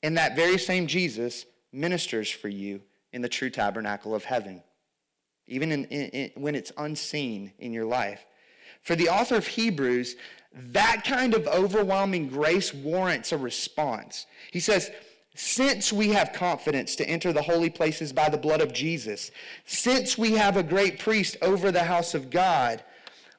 And 0.04 0.18
that 0.18 0.36
very 0.36 0.58
same 0.58 0.88
Jesus 0.88 1.46
ministers 1.72 2.30
for 2.30 2.48
you 2.48 2.82
in 3.14 3.22
the 3.22 3.30
true 3.30 3.50
tabernacle 3.50 4.16
of 4.16 4.24
heaven, 4.24 4.64
even 5.48 5.72
in, 5.72 5.86
in, 5.86 6.10
in, 6.10 6.42
when 6.42 6.56
it's 6.56 6.72
unseen 6.78 7.52
in 7.60 7.72
your 7.74 7.86
life. 7.86 8.26
For 8.82 8.96
the 8.96 9.10
author 9.10 9.36
of 9.36 9.46
Hebrews, 9.46 10.16
that 10.54 11.04
kind 11.06 11.34
of 11.34 11.48
overwhelming 11.48 12.30
grace 12.30 12.74
warrants 12.74 13.32
a 13.32 13.38
response. 13.38 14.26
He 14.52 14.60
says, 14.60 14.92
since 15.34 15.94
we 15.94 16.10
have 16.10 16.34
confidence 16.34 16.96
to 16.98 17.08
enter 17.08 17.32
the 17.32 17.42
holy 17.42 17.70
places 17.70 18.12
by 18.12 18.30
the 18.30 18.38
blood 18.38 18.62
of 18.62 18.74
Jesus, 18.74 19.32
since 19.66 20.18
we 20.18 20.34
have 20.34 20.58
a 20.58 20.64
great 20.64 21.00
priest 21.00 21.38
over 21.42 21.72
the 21.72 21.84
house 21.84 22.14
of 22.14 22.30
God, 22.30 22.84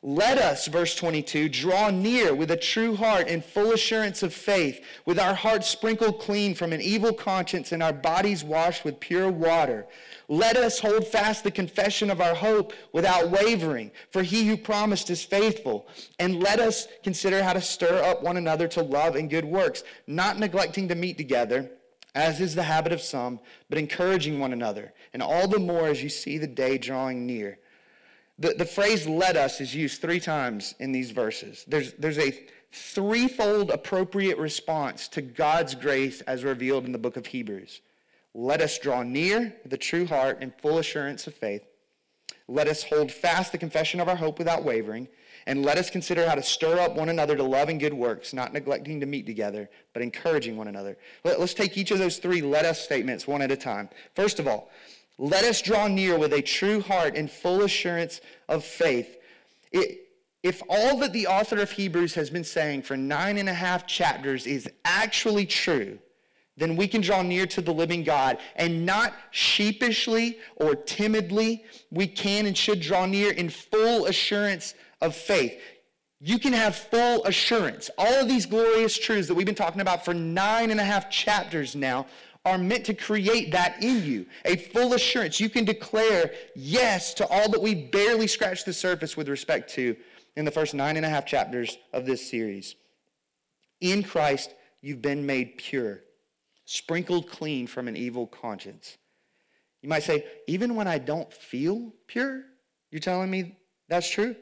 let 0.05 0.37
us, 0.37 0.67
verse 0.67 0.97
22, 0.97 1.49
draw 1.49 1.91
near 1.91 2.35
with 2.35 2.51
a 2.51 2.57
true 2.57 2.97
heart 2.97 3.29
and 3.29 3.45
full 3.45 3.71
assurance 3.71 4.25
of 4.25 4.35
faith, 4.35 4.85
with 5.07 5.17
our 5.17 5.35
hearts 5.35 5.69
sprinkled 5.69 6.19
clean 6.19 6.57
from 6.57 6.73
an 6.73 6.81
evil 6.81 7.13
conscience 7.13 7.71
and 7.71 7.85
our 7.85 7.93
bodies 7.93 8.43
washed 8.43 8.85
with 8.85 8.99
pure 8.99 9.31
water. 9.31 9.87
Let 10.27 10.57
us 10.57 10.81
hold 10.81 11.07
fast 11.07 11.45
the 11.45 11.53
confession 11.53 12.11
of 12.11 12.21
our 12.21 12.35
hope 12.35 12.73
without 12.93 13.31
wavering, 13.31 13.93
for 14.11 14.25
he 14.25 14.49
who 14.49 14.57
promised 14.57 15.09
is 15.09 15.23
faithful. 15.23 15.87
And 16.19 16.43
let 16.43 16.59
us 16.59 16.89
consider 17.05 17.41
how 17.41 17.53
to 17.53 17.61
stir 17.61 18.03
up 18.03 18.25
one 18.25 18.39
another 18.39 18.67
to 18.69 18.83
love 18.83 19.15
and 19.15 19.31
good 19.31 19.45
works, 19.45 19.85
not 20.09 20.37
neglecting 20.37 20.89
to 20.89 20.97
meet 20.97 21.17
together 21.17 21.71
as 22.15 22.41
is 22.41 22.55
the 22.55 22.63
habit 22.63 22.93
of 22.93 23.01
some, 23.01 23.41
but 23.69 23.79
encouraging 23.79 24.39
one 24.39 24.53
another, 24.53 24.93
and 25.13 25.23
all 25.23 25.49
the 25.49 25.59
more 25.59 25.89
as 25.89 26.03
you 26.03 26.09
see 26.09 26.39
the 26.39 26.47
day 26.47 26.79
drawing 26.79 27.27
near. 27.27 27.59
The, 28.39 28.55
the 28.55 28.65
phrase 28.65 29.07
let 29.07 29.37
us 29.37 29.61
is 29.61 29.75
used 29.75 30.01
three 30.01 30.21
times 30.21 30.75
in 30.79 30.93
these 30.93 31.11
verses. 31.11 31.65
There's, 31.67 31.93
there's 31.95 32.19
a 32.19 32.39
threefold 32.73 33.71
appropriate 33.71 34.39
response 34.39 35.09
to 35.09 35.23
God's 35.23 35.75
grace 35.75 36.23
as 36.23 36.45
revealed 36.45 36.87
in 36.87 36.93
the 36.93 36.99
book 36.99 37.17
of 37.17 37.27
Hebrews. 37.27 37.81
Let 38.35 38.63
us 38.63 38.79
draw 38.79 39.03
near 39.03 39.55
with 39.63 39.73
a 39.73 39.79
true 39.79 40.07
heart 40.07 40.39
and 40.41 40.55
full 40.55 40.79
assurance 40.79 41.27
of 41.27 41.35
faith. 41.35 41.63
Let 42.49 42.69
us 42.69 42.83
hold 42.83 43.13
fast 43.13 43.53
the 43.53 43.59
confession 43.59 44.01
of 44.01 44.09
our 44.09 44.17
hope 44.17 44.39
without 44.39 44.65
wavering. 44.65 45.09
And 45.47 45.65
let 45.65 45.79
us 45.79 45.91
consider 45.91 46.29
how 46.29 46.35
to 46.35 46.43
stir 46.43 46.79
up 46.79 46.95
one 46.95 47.09
another 47.09 47.37
to 47.37 47.43
love 47.43 47.69
and 47.69 47.81
good 47.81 47.95
works, 47.95 48.33
not 48.33 48.53
neglecting 48.53 49.01
to 49.01 49.07
meet 49.07 49.27
together, 49.27 49.69
but 49.93 50.03
encouraging 50.03 50.57
one 50.57 50.69
another. 50.69 50.97
Let, 51.25 51.39
us 51.39 51.55
take 51.55 51.77
each 51.77 51.91
of 51.91 51.99
those 51.99 52.19
three 52.19 52.43
let 52.43 52.65
us 52.65 52.81
statements 52.81 53.27
one 53.27 53.43
at 53.43 53.51
a 53.51 53.57
time. 53.57 53.89
First 54.15 54.39
of 54.39 54.47
all, 54.47 54.71
let 55.19 55.45
us 55.45 55.61
draw 55.63 55.89
near 55.89 56.19
with 56.19 56.33
a 56.33 56.43
true 56.43 56.81
heart 56.81 57.17
and 57.17 57.31
full 57.31 57.63
assurance 57.63 58.21
of 58.49 58.65
faith. 58.65 59.19
It, 59.71 60.09
if 60.43 60.63
all 60.69 60.97
that 60.99 61.13
the 61.13 61.27
author 61.27 61.61
of 61.61 61.71
Hebrews 61.71 62.15
has 62.15 62.31
been 62.31 62.45
saying 62.45 62.83
for 62.83 62.97
nine 62.97 63.39
and 63.39 63.49
a 63.49 63.55
half 63.55 63.87
chapters 63.87 64.47
is 64.47 64.69
actually 64.85 65.47
true, 65.47 65.99
then 66.57 66.77
we 66.77 66.87
can 66.87 67.01
draw 67.01 67.23
near 67.23 67.47
to 67.47 67.63
the 67.63 67.73
living 67.73 68.03
God 68.03 68.39
and 68.57 68.85
not 68.85 69.15
sheepishly 69.31 70.39
or 70.57 70.75
timidly. 70.75 71.65
We 71.91 72.07
can 72.07 72.47
and 72.47 72.57
should 72.57 72.81
draw 72.81 73.07
near 73.07 73.33
in 73.33 73.49
full 73.49 74.07
assurance 74.07 74.75
of 75.03 75.15
faith. 75.15 75.61
You 76.21 76.39
can 76.39 76.53
have 76.53 76.77
full 76.77 77.25
assurance. 77.25 77.91
All 77.99 78.15
of 78.15 78.29
these 78.29 78.47
glorious 78.47 78.97
truths 78.97 79.29
that 79.29 79.35
we've 79.35 79.45
been 79.45 79.55
talking 79.55 79.81
about 79.81 80.05
for 80.05 80.15
nine 80.15 80.71
and 80.71 80.81
a 80.81 80.85
half 80.85 81.11
chapters 81.11 81.75
now 81.75 82.07
are 82.45 82.59
meant 82.59 82.87
to 82.87 82.95
create 82.95 83.53
that 83.53 83.83
in 83.83 84.05
you 84.05 84.27
a 84.45 84.57
full 84.57 84.95
assurance. 84.95 85.41
You 85.41 85.51
can 85.51 85.65
declare 85.65 86.33
yes 86.55 87.13
to 87.15 87.27
all 87.27 87.51
that 87.51 87.61
we 87.61 87.75
barely 87.75 88.27
scratched 88.27 88.67
the 88.67 88.73
surface 88.73 89.17
with 89.17 89.29
respect 89.29 89.71
to 89.75 89.97
in 90.37 90.45
the 90.45 90.51
first 90.51 90.75
nine 90.75 90.97
and 90.97 91.05
a 91.05 91.09
half 91.09 91.27
chapters 91.27 91.77
of 91.93 92.07
this 92.07 92.29
series. 92.29 92.77
In 93.81 94.03
Christ, 94.03 94.55
you've 94.81 95.03
been 95.03 95.27
made 95.27 95.59
pure, 95.59 96.01
sprinkled 96.65 97.29
clean 97.29 97.67
from 97.67 97.89
an 97.89 97.97
evil 97.97 98.27
conscience. 98.27 98.97
You 99.83 99.89
might 99.89 100.05
say, 100.05 100.25
even 100.47 100.77
when 100.77 100.87
I 100.87 100.99
don't 100.99 101.33
feel 101.33 101.93
pure, 102.07 102.45
you're 102.91 103.01
telling 103.01 103.31
me 103.31 103.57
that's 103.89 104.09
true? 104.09 104.37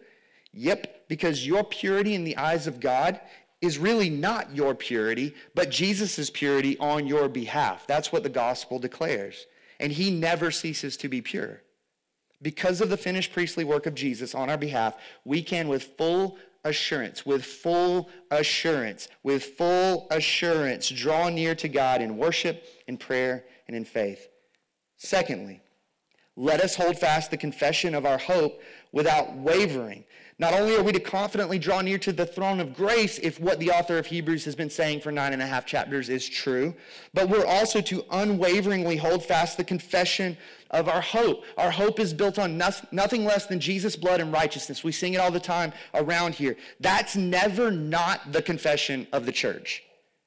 Yep, 0.53 1.09
because 1.09 1.47
your 1.47 1.65
purity 1.65 2.15
in 2.15 2.25
the 2.25 2.37
eyes 2.37 2.67
of 2.67 2.81
God 2.81 3.21
is 3.61 3.79
really 3.79 4.11
not 4.11 4.55
your 4.55 4.75
purity, 4.75 5.35
but 5.55 5.71
Jesus' 5.71 6.31
purity 6.31 6.79
on 6.79 7.07
your 7.07 7.29
behalf. 7.29 7.87
That's 7.87 8.11
what 8.11 8.23
the 8.23 8.29
gospel 8.29 8.79
declares. 8.79 9.47
And 9.79 9.93
he 9.93 10.11
never 10.11 10.51
ceases 10.51 10.97
to 10.99 11.09
be 11.09 11.21
pure. 11.21 11.63
Because 12.43 12.81
of 12.81 12.89
the 12.89 12.97
finished 12.97 13.33
priestly 13.33 13.65
work 13.65 13.87
of 13.87 13.95
Jesus 13.95 14.35
on 14.35 14.49
our 14.49 14.57
behalf, 14.57 14.97
we 15.25 15.43
can 15.43 15.69
with 15.69 15.85
full 15.99 16.39
assurance, 16.65 17.27
with 17.27 17.45
full 17.45 18.11
assurance, 18.31 19.09
with 19.23 19.45
full 19.45 20.07
assurance 20.11 20.89
draw 20.89 21.29
near 21.29 21.55
to 21.55 21.69
God 21.69 22.01
in 22.01 22.17
worship, 22.17 22.65
in 22.87 22.97
prayer, 22.97 23.45
and 23.69 23.77
in 23.77 23.85
faith. 23.85 24.29
Secondly, 24.97 25.61
let 26.37 26.61
us 26.61 26.75
hold 26.75 26.99
fast 26.99 27.31
the 27.31 27.37
confession 27.37 27.95
of 27.95 28.07
our 28.07 28.19
hope 28.19 28.61
without 28.93 29.37
wavering. 29.37 30.05
Not 30.39 30.55
only 30.55 30.75
are 30.75 30.83
we 30.83 30.93
to 30.93 31.01
confidently 31.01 31.59
draw 31.59 31.83
near 31.83 31.99
to 31.99 32.13
the 32.13 32.25
throne 32.25 32.61
of 32.61 32.75
grace 32.75 33.19
if 33.19 33.39
what 33.39 33.61
the 33.61 33.71
author 33.71 33.99
of 33.99 34.07
Hebrews 34.07 34.47
has 34.47 34.55
been 34.55 34.71
saying 34.71 35.01
for 35.03 35.13
nine 35.13 35.35
and 35.35 35.43
a 35.43 35.47
half 35.47 35.67
chapters 35.67 36.09
is 36.09 36.27
true, 36.27 36.75
but 37.13 37.29
we're 37.29 37.45
also 37.45 37.83
to 37.83 38.03
unwaveringly 38.11 38.97
hold 38.97 39.23
fast 39.23 39.59
the 39.59 39.65
confession 39.65 40.39
of 40.71 40.89
our 40.89 41.03
hope. 41.03 41.45
Our 41.59 41.71
hope 41.71 42.01
is 42.01 42.15
built 42.15 42.39
on 42.39 42.57
nothing 42.57 43.27
less 43.27 43.47
than 43.47 43.61
Jesus' 43.61 43.97
blood 43.97 44.23
and 44.23 44.33
righteousness. 44.33 44.83
We 44.83 44.93
sing 44.93 45.13
it 45.13 45.19
all 45.19 45.31
the 45.31 45.41
time 45.41 45.75
around 45.93 46.37
here. 46.37 46.57
That's 46.81 47.17
never 47.17 47.71
not 47.71 48.33
the 48.33 48.41
confession 48.41 49.09
of 49.13 49.27
the 49.27 49.33
church. 49.33 49.85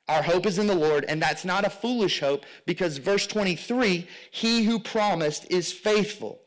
Our 0.10 0.22
hope 0.22 0.46
is 0.46 0.60
in 0.60 0.68
the 0.68 0.76
Lord, 0.76 1.06
and 1.08 1.22
that's 1.22 1.46
not 1.46 1.66
a 1.66 1.70
foolish 1.70 2.20
hope 2.20 2.46
because 2.66 2.98
verse 2.98 3.26
23 3.26 4.08
he 4.32 4.64
who 4.64 4.80
promised 4.80 5.50
is 5.50 5.72
faithful. 5.72 6.40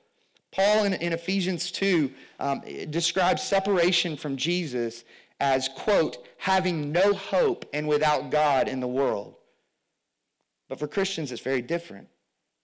Paul 0.52 0.84
in, 0.84 0.94
in 0.94 1.12
Ephesians 1.12 1.70
2 1.70 2.10
um, 2.38 2.62
describes 2.90 3.42
separation 3.42 4.16
from 4.16 4.36
Jesus 4.36 5.04
as, 5.40 5.68
quote, 5.68 6.26
having 6.38 6.92
no 6.92 7.12
hope 7.12 7.68
and 7.72 7.88
without 7.88 8.30
God 8.30 8.68
in 8.68 8.80
the 8.80 8.88
world. 8.88 9.34
But 10.68 10.78
for 10.78 10.88
Christians, 10.88 11.32
it's 11.32 11.42
very 11.42 11.62
different. 11.62 12.08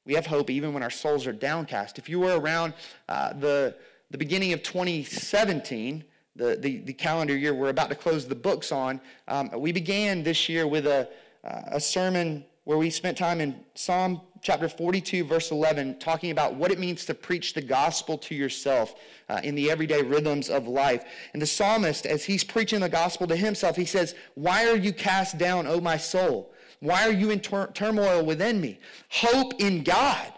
We 0.05 0.15
have 0.15 0.27
hope 0.27 0.51
even 0.51 0.73
when 0.75 0.83
our 0.83 0.91
souls 0.91 1.27
are 1.27 1.33
downcast. 1.33 1.99
If 1.99 2.09
you 2.09 2.21
were 2.21 2.39
around 2.39 2.75
uh, 3.09 3.35
the, 3.35 3.77
the 4.11 4.19
beginning 4.19 4.53
of 4.53 4.63
2017, 4.63 6.05
the, 6.37 6.57
the, 6.57 6.79
the, 6.79 6.93
calendar 6.93 7.37
year 7.37 7.55
we're 7.55 7.69
about 7.69 7.91
to 7.91 7.95
close 7.95 8.27
the 8.27 8.35
books 8.35 8.73
on, 8.73 9.01
um, 9.29 9.51
we 9.57 9.73
began 9.73 10.23
this 10.23 10.49
year 10.49 10.67
with 10.67 10.87
a, 10.87 11.09
uh, 11.45 11.63
a 11.73 11.81
sermon 11.81 12.45
where 12.65 12.79
we 12.79 12.91
spent 12.91 13.19
time 13.19 13.41
in 13.41 13.59
Psalm 13.75 14.21
chapter 14.41 14.69
42, 14.69 15.25
verse 15.25 15.51
11, 15.51 15.99
talking 15.99 16.31
about 16.31 16.55
what 16.55 16.71
it 16.71 16.79
means 16.79 17.05
to 17.05 17.15
preach 17.15 17.55
the 17.55 17.61
gospel 17.61 18.17
to 18.19 18.35
yourself 18.35 18.95
uh, 19.29 19.41
in 19.45 19.55
the 19.55 19.71
everyday 19.71 20.03
rhythms 20.03 20.49
of 20.49 20.67
life. 20.67 21.05
And 21.33 21.43
the 21.43 21.47
psalmist, 21.47 22.07
as 22.07 22.25
he's 22.25 22.45
preaching 22.45 22.81
the 22.81 22.89
gospel 22.89 23.27
to 23.27 23.37
himself, 23.37 23.77
he 23.77 23.85
says, 23.85 24.15
Why 24.35 24.69
are 24.69 24.77
you 24.77 24.93
cast 24.93 25.39
down, 25.39 25.67
O 25.67 25.81
my 25.81 25.97
soul? 25.97 26.53
Why 26.81 27.07
are 27.07 27.13
you 27.13 27.31
in 27.31 27.41
tur- 27.41 27.71
turmoil 27.75 28.25
within 28.25 28.61
me? 28.61 28.81
Hope 29.11 29.61
in 29.61 29.85
God, 29.85 30.33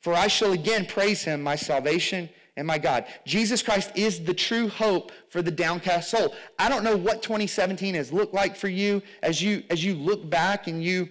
for 0.00 0.14
I 0.14 0.28
shall 0.28 0.52
again 0.52 0.86
praise 0.86 1.22
him, 1.22 1.42
my 1.42 1.56
salvation 1.56 2.30
and 2.60 2.66
my 2.66 2.76
God. 2.76 3.06
Jesus 3.24 3.62
Christ 3.62 3.90
is 3.94 4.22
the 4.22 4.34
true 4.34 4.68
hope 4.68 5.12
for 5.30 5.40
the 5.40 5.50
downcast 5.50 6.10
soul. 6.10 6.34
I 6.58 6.68
don't 6.68 6.84
know 6.84 6.94
what 6.94 7.22
2017 7.22 7.94
has 7.94 8.12
looked 8.12 8.34
like 8.34 8.54
for 8.54 8.68
you 8.68 9.00
as 9.22 9.40
you 9.40 9.62
as 9.70 9.82
you 9.82 9.94
look 9.94 10.28
back 10.28 10.66
and 10.66 10.84
you 10.84 11.08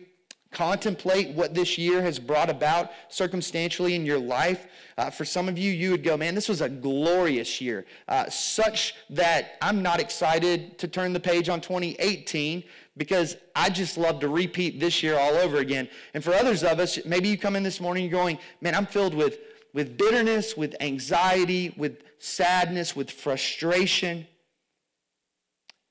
contemplate 0.51 1.36
what 1.36 1.56
this 1.56 1.75
year 1.75 2.03
has 2.03 2.20
brought 2.20 2.51
about 2.51 2.91
circumstantially 3.08 3.96
in 3.96 4.06
your 4.06 4.20
life. 4.20 4.68
Uh, 4.96 5.10
for 5.10 5.25
some 5.25 5.50
of 5.50 5.58
you, 5.58 5.72
you 5.72 5.89
would 5.89 6.03
go, 6.03 6.15
man, 6.15 6.36
this 6.36 6.50
was 6.50 6.62
a 6.62 6.70
glorious 6.70 7.60
year, 7.60 7.86
uh, 8.08 8.29
such 8.29 8.94
that 9.10 9.58
I'm 9.60 9.82
not 9.82 10.00
excited 10.00 10.77
to 10.77 10.88
turn 10.88 11.13
the 11.13 11.20
page 11.20 11.50
on 11.50 11.62
2018 11.62 12.63
because 12.96 13.38
I 13.56 13.70
just 13.70 13.98
love 13.98 14.20
to 14.20 14.27
repeat 14.27 14.79
this 14.79 15.01
year 15.01 15.18
all 15.18 15.34
over 15.34 15.58
again. 15.58 15.89
And 16.13 16.24
for 16.24 16.34
others 16.34 16.63
of 16.63 16.79
us, 16.79 17.00
maybe 17.06 17.29
you 17.29 17.38
come 17.38 17.56
in 17.56 17.63
this 17.63 17.79
morning, 17.79 18.03
you're 18.03 18.20
going, 18.20 18.38
man, 18.62 18.75
I'm 18.75 18.86
filled 18.86 19.15
with, 19.15 19.39
with 19.73 19.97
bitterness, 19.97 20.57
with 20.57 20.75
anxiety, 20.79 21.73
with 21.77 22.03
sadness, 22.19 22.95
with 22.95 23.11
frustration. 23.11 24.27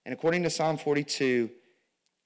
And 0.05 0.13
according 0.13 0.43
to 0.45 0.51
Psalm 0.51 0.79
42, 0.79 1.51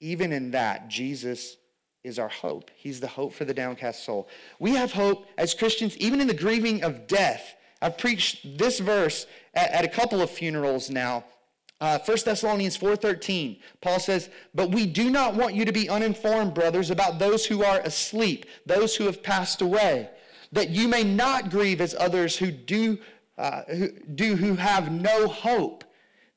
even 0.01 0.33
in 0.33 0.51
that, 0.53 0.89
Jesus 0.89 1.57
is 2.05 2.19
our 2.19 2.29
hope. 2.29 2.71
He's 2.75 3.01
the 3.01 3.07
hope 3.07 3.33
for 3.33 3.45
the 3.45 3.55
downcast 3.55 4.05
soul. 4.05 4.29
We 4.59 4.73
have 4.73 4.93
hope 4.93 5.27
as 5.39 5.55
Christians, 5.55 5.97
even 5.99 6.21
in 6.21 6.27
the 6.27 6.35
grieving 6.35 6.83
of 6.83 7.07
death. 7.07 7.55
I've 7.81 7.99
preached 7.99 8.59
this 8.59 8.81
verse 8.81 9.27
at, 9.55 9.71
at 9.71 9.85
a 9.85 9.89
couple 9.89 10.21
of 10.21 10.31
funerals 10.31 10.91
now. 10.91 11.25
Uh, 11.81 11.99
1 12.05 12.19
Thessalonians 12.25 12.79
4.13, 12.79 13.59
Paul 13.81 13.99
says, 13.99 14.31
But 14.55 14.71
we 14.71 14.87
do 14.87 15.11
not 15.11 15.35
want 15.35 15.55
you 15.55 15.65
to 15.65 15.73
be 15.73 15.89
uninformed, 15.89 16.55
brothers, 16.55 16.91
about 16.91 17.19
those 17.19 17.45
who 17.45 17.65
are 17.65 17.81
asleep, 17.81 18.47
those 18.65 18.95
who 18.95 19.05
have 19.07 19.21
passed 19.21 19.63
away, 19.63 20.09
that 20.53 20.71
you 20.71 20.87
may 20.87 21.03
not 21.03 21.51
grieve 21.51 21.81
as 21.81 21.95
others 21.99 22.37
who 22.37 22.51
do, 22.51 22.99
uh, 23.39 23.63
who, 23.63 23.89
do 24.15 24.37
who 24.37 24.55
have 24.55 24.93
no 24.93 25.27
hope. 25.27 25.85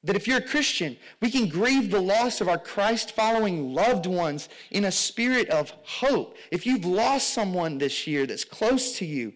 That 0.03 0.15
if 0.15 0.27
you're 0.27 0.37
a 0.37 0.41
Christian, 0.41 0.97
we 1.19 1.31
can 1.31 1.49
grieve 1.49 1.89
the 1.89 1.99
loss 1.99 2.39
of 2.39 2.47
our 2.47 2.59
Christ 2.59 3.11
following 3.11 3.73
loved 3.73 4.05
ones 4.05 4.49
in 4.71 4.85
a 4.85 4.91
spirit 4.91 5.49
of 5.49 5.71
hope. 5.83 6.37
If 6.51 6.65
you've 6.65 6.85
lost 6.85 7.31
someone 7.31 7.77
this 7.77 8.05
year 8.05 8.25
that's 8.25 8.45
close 8.45 8.97
to 8.99 9.05
you, 9.05 9.33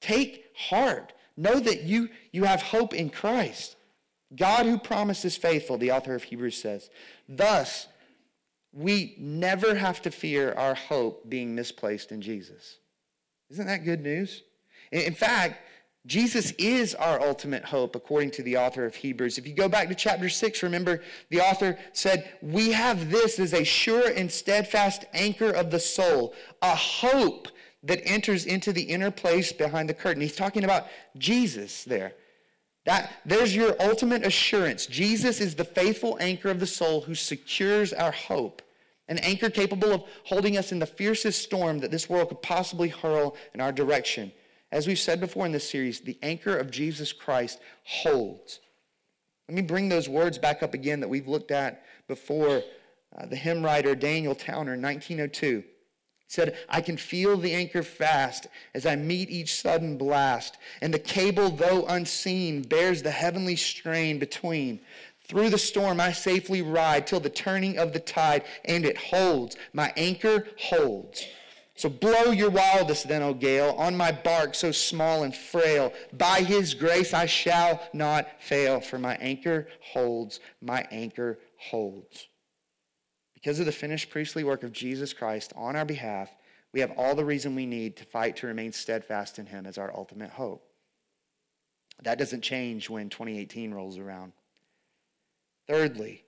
take 0.00 0.46
heart. 0.56 1.12
Know 1.36 1.60
that 1.60 1.82
you, 1.82 2.10
you 2.32 2.44
have 2.44 2.60
hope 2.60 2.92
in 2.92 3.08
Christ. 3.08 3.76
God 4.34 4.66
who 4.66 4.78
promises 4.78 5.36
faithful, 5.36 5.78
the 5.78 5.92
author 5.92 6.14
of 6.14 6.24
Hebrews 6.24 6.60
says. 6.60 6.90
Thus, 7.28 7.86
we 8.72 9.14
never 9.18 9.76
have 9.76 10.02
to 10.02 10.10
fear 10.10 10.52
our 10.54 10.74
hope 10.74 11.28
being 11.28 11.54
misplaced 11.54 12.10
in 12.10 12.20
Jesus. 12.20 12.78
Isn't 13.50 13.66
that 13.66 13.84
good 13.84 14.00
news? 14.00 14.42
In 14.92 15.14
fact, 15.14 15.60
Jesus 16.06 16.50
is 16.52 16.94
our 16.94 17.20
ultimate 17.20 17.64
hope, 17.64 17.96
according 17.96 18.30
to 18.32 18.42
the 18.42 18.58
author 18.58 18.84
of 18.84 18.94
Hebrews. 18.94 19.38
If 19.38 19.46
you 19.46 19.54
go 19.54 19.68
back 19.68 19.88
to 19.88 19.94
chapter 19.94 20.28
6, 20.28 20.62
remember 20.62 21.02
the 21.30 21.40
author 21.40 21.78
said, 21.92 22.30
We 22.42 22.72
have 22.72 23.10
this 23.10 23.38
as 23.38 23.54
a 23.54 23.64
sure 23.64 24.10
and 24.10 24.30
steadfast 24.30 25.06
anchor 25.14 25.50
of 25.50 25.70
the 25.70 25.80
soul, 25.80 26.34
a 26.60 26.74
hope 26.74 27.48
that 27.84 28.02
enters 28.04 28.44
into 28.44 28.72
the 28.72 28.82
inner 28.82 29.10
place 29.10 29.52
behind 29.52 29.88
the 29.88 29.94
curtain. 29.94 30.20
He's 30.20 30.36
talking 30.36 30.64
about 30.64 30.86
Jesus 31.16 31.84
there. 31.84 32.12
That, 32.84 33.12
there's 33.24 33.56
your 33.56 33.74
ultimate 33.80 34.26
assurance. 34.26 34.84
Jesus 34.86 35.40
is 35.40 35.54
the 35.54 35.64
faithful 35.64 36.18
anchor 36.20 36.50
of 36.50 36.60
the 36.60 36.66
soul 36.66 37.00
who 37.00 37.14
secures 37.14 37.94
our 37.94 38.12
hope, 38.12 38.60
an 39.08 39.18
anchor 39.18 39.50
capable 39.50 39.92
of 39.92 40.04
holding 40.24 40.56
us 40.56 40.72
in 40.72 40.78
the 40.78 40.86
fiercest 40.86 41.42
storm 41.42 41.78
that 41.80 41.90
this 41.90 42.08
world 42.08 42.28
could 42.28 42.42
possibly 42.42 42.88
hurl 42.88 43.36
in 43.52 43.60
our 43.60 43.72
direction. 43.72 44.32
As 44.72 44.86
we've 44.86 44.98
said 44.98 45.20
before 45.20 45.46
in 45.46 45.52
this 45.52 45.68
series, 45.68 46.00
the 46.00 46.18
anchor 46.22 46.56
of 46.56 46.70
Jesus 46.70 47.12
Christ 47.12 47.60
holds. 47.84 48.60
Let 49.48 49.54
me 49.56 49.62
bring 49.62 49.88
those 49.88 50.08
words 50.08 50.38
back 50.38 50.62
up 50.62 50.74
again 50.74 51.00
that 51.00 51.08
we've 51.08 51.28
looked 51.28 51.50
at 51.50 51.84
before. 52.08 52.62
Uh, 53.16 53.26
the 53.26 53.36
hymn 53.36 53.62
writer 53.62 53.94
Daniel 53.94 54.34
Towner, 54.34 54.72
1902, 54.72 55.62
said, 56.26 56.56
I 56.68 56.80
can 56.80 56.96
feel 56.96 57.36
the 57.36 57.54
anchor 57.54 57.82
fast 57.82 58.48
as 58.74 58.86
I 58.86 58.96
meet 58.96 59.30
each 59.30 59.60
sudden 59.60 59.96
blast, 59.96 60.58
and 60.80 60.92
the 60.92 60.98
cable, 60.98 61.50
though 61.50 61.86
unseen, 61.86 62.62
bears 62.62 63.02
the 63.02 63.10
heavenly 63.10 63.56
strain 63.56 64.18
between. 64.18 64.80
Through 65.26 65.50
the 65.50 65.58
storm 65.58 66.00
I 66.00 66.12
safely 66.12 66.60
ride 66.62 67.06
till 67.06 67.20
the 67.20 67.30
turning 67.30 67.78
of 67.78 67.92
the 67.92 68.00
tide, 68.00 68.44
and 68.64 68.84
it 68.84 68.98
holds. 68.98 69.56
My 69.72 69.92
anchor 69.96 70.46
holds. 70.58 71.24
So 71.76 71.88
blow 71.88 72.30
your 72.30 72.50
wildest 72.50 73.08
then, 73.08 73.22
O 73.22 73.34
gale, 73.34 73.70
on 73.76 73.96
my 73.96 74.12
bark 74.12 74.54
so 74.54 74.70
small 74.70 75.24
and 75.24 75.34
frail. 75.34 75.92
By 76.12 76.40
his 76.40 76.72
grace 76.72 77.12
I 77.12 77.26
shall 77.26 77.82
not 77.92 78.28
fail, 78.40 78.80
for 78.80 78.98
my 78.98 79.16
anchor 79.16 79.66
holds, 79.80 80.40
my 80.60 80.86
anchor 80.92 81.38
holds. 81.56 82.28
Because 83.34 83.58
of 83.58 83.66
the 83.66 83.72
finished 83.72 84.10
priestly 84.10 84.44
work 84.44 84.62
of 84.62 84.72
Jesus 84.72 85.12
Christ 85.12 85.52
on 85.56 85.74
our 85.74 85.84
behalf, 85.84 86.30
we 86.72 86.80
have 86.80 86.92
all 86.96 87.14
the 87.14 87.24
reason 87.24 87.54
we 87.54 87.66
need 87.66 87.96
to 87.96 88.04
fight 88.04 88.36
to 88.36 88.46
remain 88.46 88.72
steadfast 88.72 89.38
in 89.38 89.46
Him 89.46 89.66
as 89.66 89.78
our 89.78 89.94
ultimate 89.96 90.30
hope. 90.30 90.66
That 92.02 92.18
doesn't 92.18 92.42
change 92.42 92.88
when 92.88 93.08
2018 93.08 93.72
rolls 93.72 93.98
around. 93.98 94.32
Thirdly, 95.68 96.24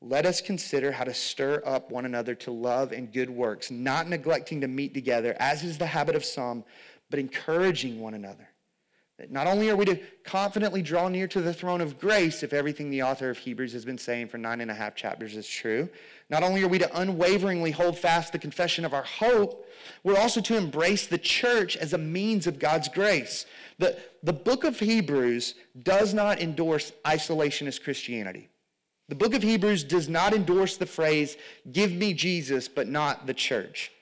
let 0.00 0.26
us 0.26 0.40
consider 0.40 0.90
how 0.92 1.04
to 1.04 1.14
stir 1.14 1.62
up 1.64 1.90
one 1.90 2.04
another 2.04 2.34
to 2.34 2.50
love 2.50 2.92
and 2.92 3.12
good 3.12 3.30
works, 3.30 3.70
not 3.70 4.08
neglecting 4.08 4.60
to 4.60 4.68
meet 4.68 4.94
together, 4.94 5.36
as 5.38 5.62
is 5.62 5.78
the 5.78 5.86
habit 5.86 6.16
of 6.16 6.24
some, 6.24 6.64
but 7.08 7.18
encouraging 7.18 8.00
one 8.00 8.14
another. 8.14 8.48
That 9.18 9.30
not 9.30 9.46
only 9.46 9.68
are 9.68 9.76
we 9.76 9.84
to 9.84 10.00
confidently 10.24 10.82
draw 10.82 11.08
near 11.08 11.28
to 11.28 11.42
the 11.42 11.52
throne 11.52 11.80
of 11.80 11.98
grace 11.98 12.42
if 12.42 12.52
everything 12.52 12.90
the 12.90 13.02
author 13.02 13.30
of 13.30 13.38
Hebrews 13.38 13.72
has 13.74 13.84
been 13.84 13.98
saying 13.98 14.28
for 14.28 14.38
nine 14.38 14.60
and 14.60 14.70
a 14.70 14.74
half 14.74 14.94
chapters 14.94 15.36
is 15.36 15.46
true, 15.46 15.88
not 16.30 16.42
only 16.42 16.62
are 16.62 16.68
we 16.68 16.78
to 16.78 17.00
unwaveringly 17.00 17.70
hold 17.72 17.98
fast 17.98 18.32
the 18.32 18.38
confession 18.38 18.84
of 18.84 18.94
our 18.94 19.02
hope, 19.02 19.68
we're 20.02 20.18
also 20.18 20.40
to 20.40 20.56
embrace 20.56 21.06
the 21.06 21.18
church 21.18 21.76
as 21.76 21.92
a 21.92 21.98
means 21.98 22.46
of 22.46 22.58
God's 22.58 22.88
grace. 22.88 23.44
The, 23.78 23.98
the 24.22 24.32
book 24.32 24.64
of 24.64 24.78
Hebrews 24.78 25.54
does 25.82 26.14
not 26.14 26.40
endorse 26.40 26.92
isolationist 27.04 27.84
Christianity. 27.84 28.48
The 29.08 29.14
book 29.14 29.34
of 29.34 29.42
Hebrews 29.42 29.84
does 29.84 30.08
not 30.08 30.32
endorse 30.32 30.78
the 30.78 30.86
phrase, 30.86 31.36
give 31.70 31.92
me 31.92 32.14
Jesus, 32.14 32.66
but 32.66 32.88
not 32.88 33.26
the 33.26 33.34
church. 33.34 33.92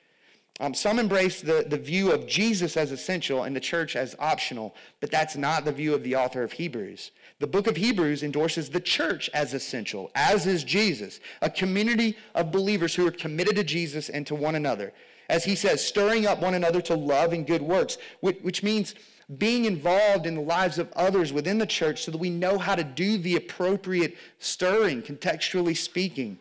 Um, 0.59 0.75
some 0.75 0.99
embrace 0.99 1.40
the, 1.40 1.64
the 1.66 1.78
view 1.78 2.12
of 2.12 2.26
Jesus 2.26 2.76
as 2.76 2.92
essential 2.92 3.45
and 3.45 3.57
the 3.57 3.61
church 3.61 3.97
as 3.97 4.14
optional, 4.19 4.75
but 5.00 5.11
that's 5.11 5.37
not 5.37 5.64
the 5.64 5.73
view 5.73 5.95
of 5.95 6.02
the 6.02 6.16
author 6.16 6.42
of 6.42 6.52
Hebrews. 6.52 7.12
The 7.38 7.47
book 7.47 7.66
of 7.66 7.76
Hebrews 7.76 8.23
endorses 8.23 8.69
the 8.69 8.80
church 8.80 9.30
as 9.33 9.54
essential, 9.54 10.11
as 10.14 10.47
is 10.47 10.62
Jesus, 10.62 11.21
a 11.40 11.49
community 11.49 12.16
of 12.35 12.52
believers 12.52 12.95
who 12.95 13.07
are 13.07 13.12
committed 13.12 13.57
to 13.57 13.64
Jesus 13.64 14.11
and 14.11 14.26
to 14.26 14.35
one 14.35 14.54
another. 14.54 14.92
As 15.30 15.45
he 15.45 15.54
says, 15.54 15.83
stirring 15.83 16.26
up 16.26 16.42
one 16.42 16.54
another 16.54 16.83
to 16.83 16.95
love 16.95 17.33
and 17.33 17.47
good 17.47 17.62
works, 17.62 17.97
which, 18.21 18.38
which 18.42 18.62
means 18.62 18.95
being 19.38 19.64
involved 19.64 20.26
in 20.26 20.35
the 20.35 20.40
lives 20.40 20.78
of 20.78 20.92
others 20.92 21.33
within 21.33 21.57
the 21.57 21.66
church 21.66 22.04
so 22.04 22.11
that 22.11 22.19
we 22.19 22.28
know 22.30 22.59
how 22.59 22.75
to 22.75 22.85
do 22.85 23.16
the 23.16 23.37
appropriate 23.37 24.16
stirring, 24.40 25.02
contextually 25.02 25.76
speaking. 25.76 26.38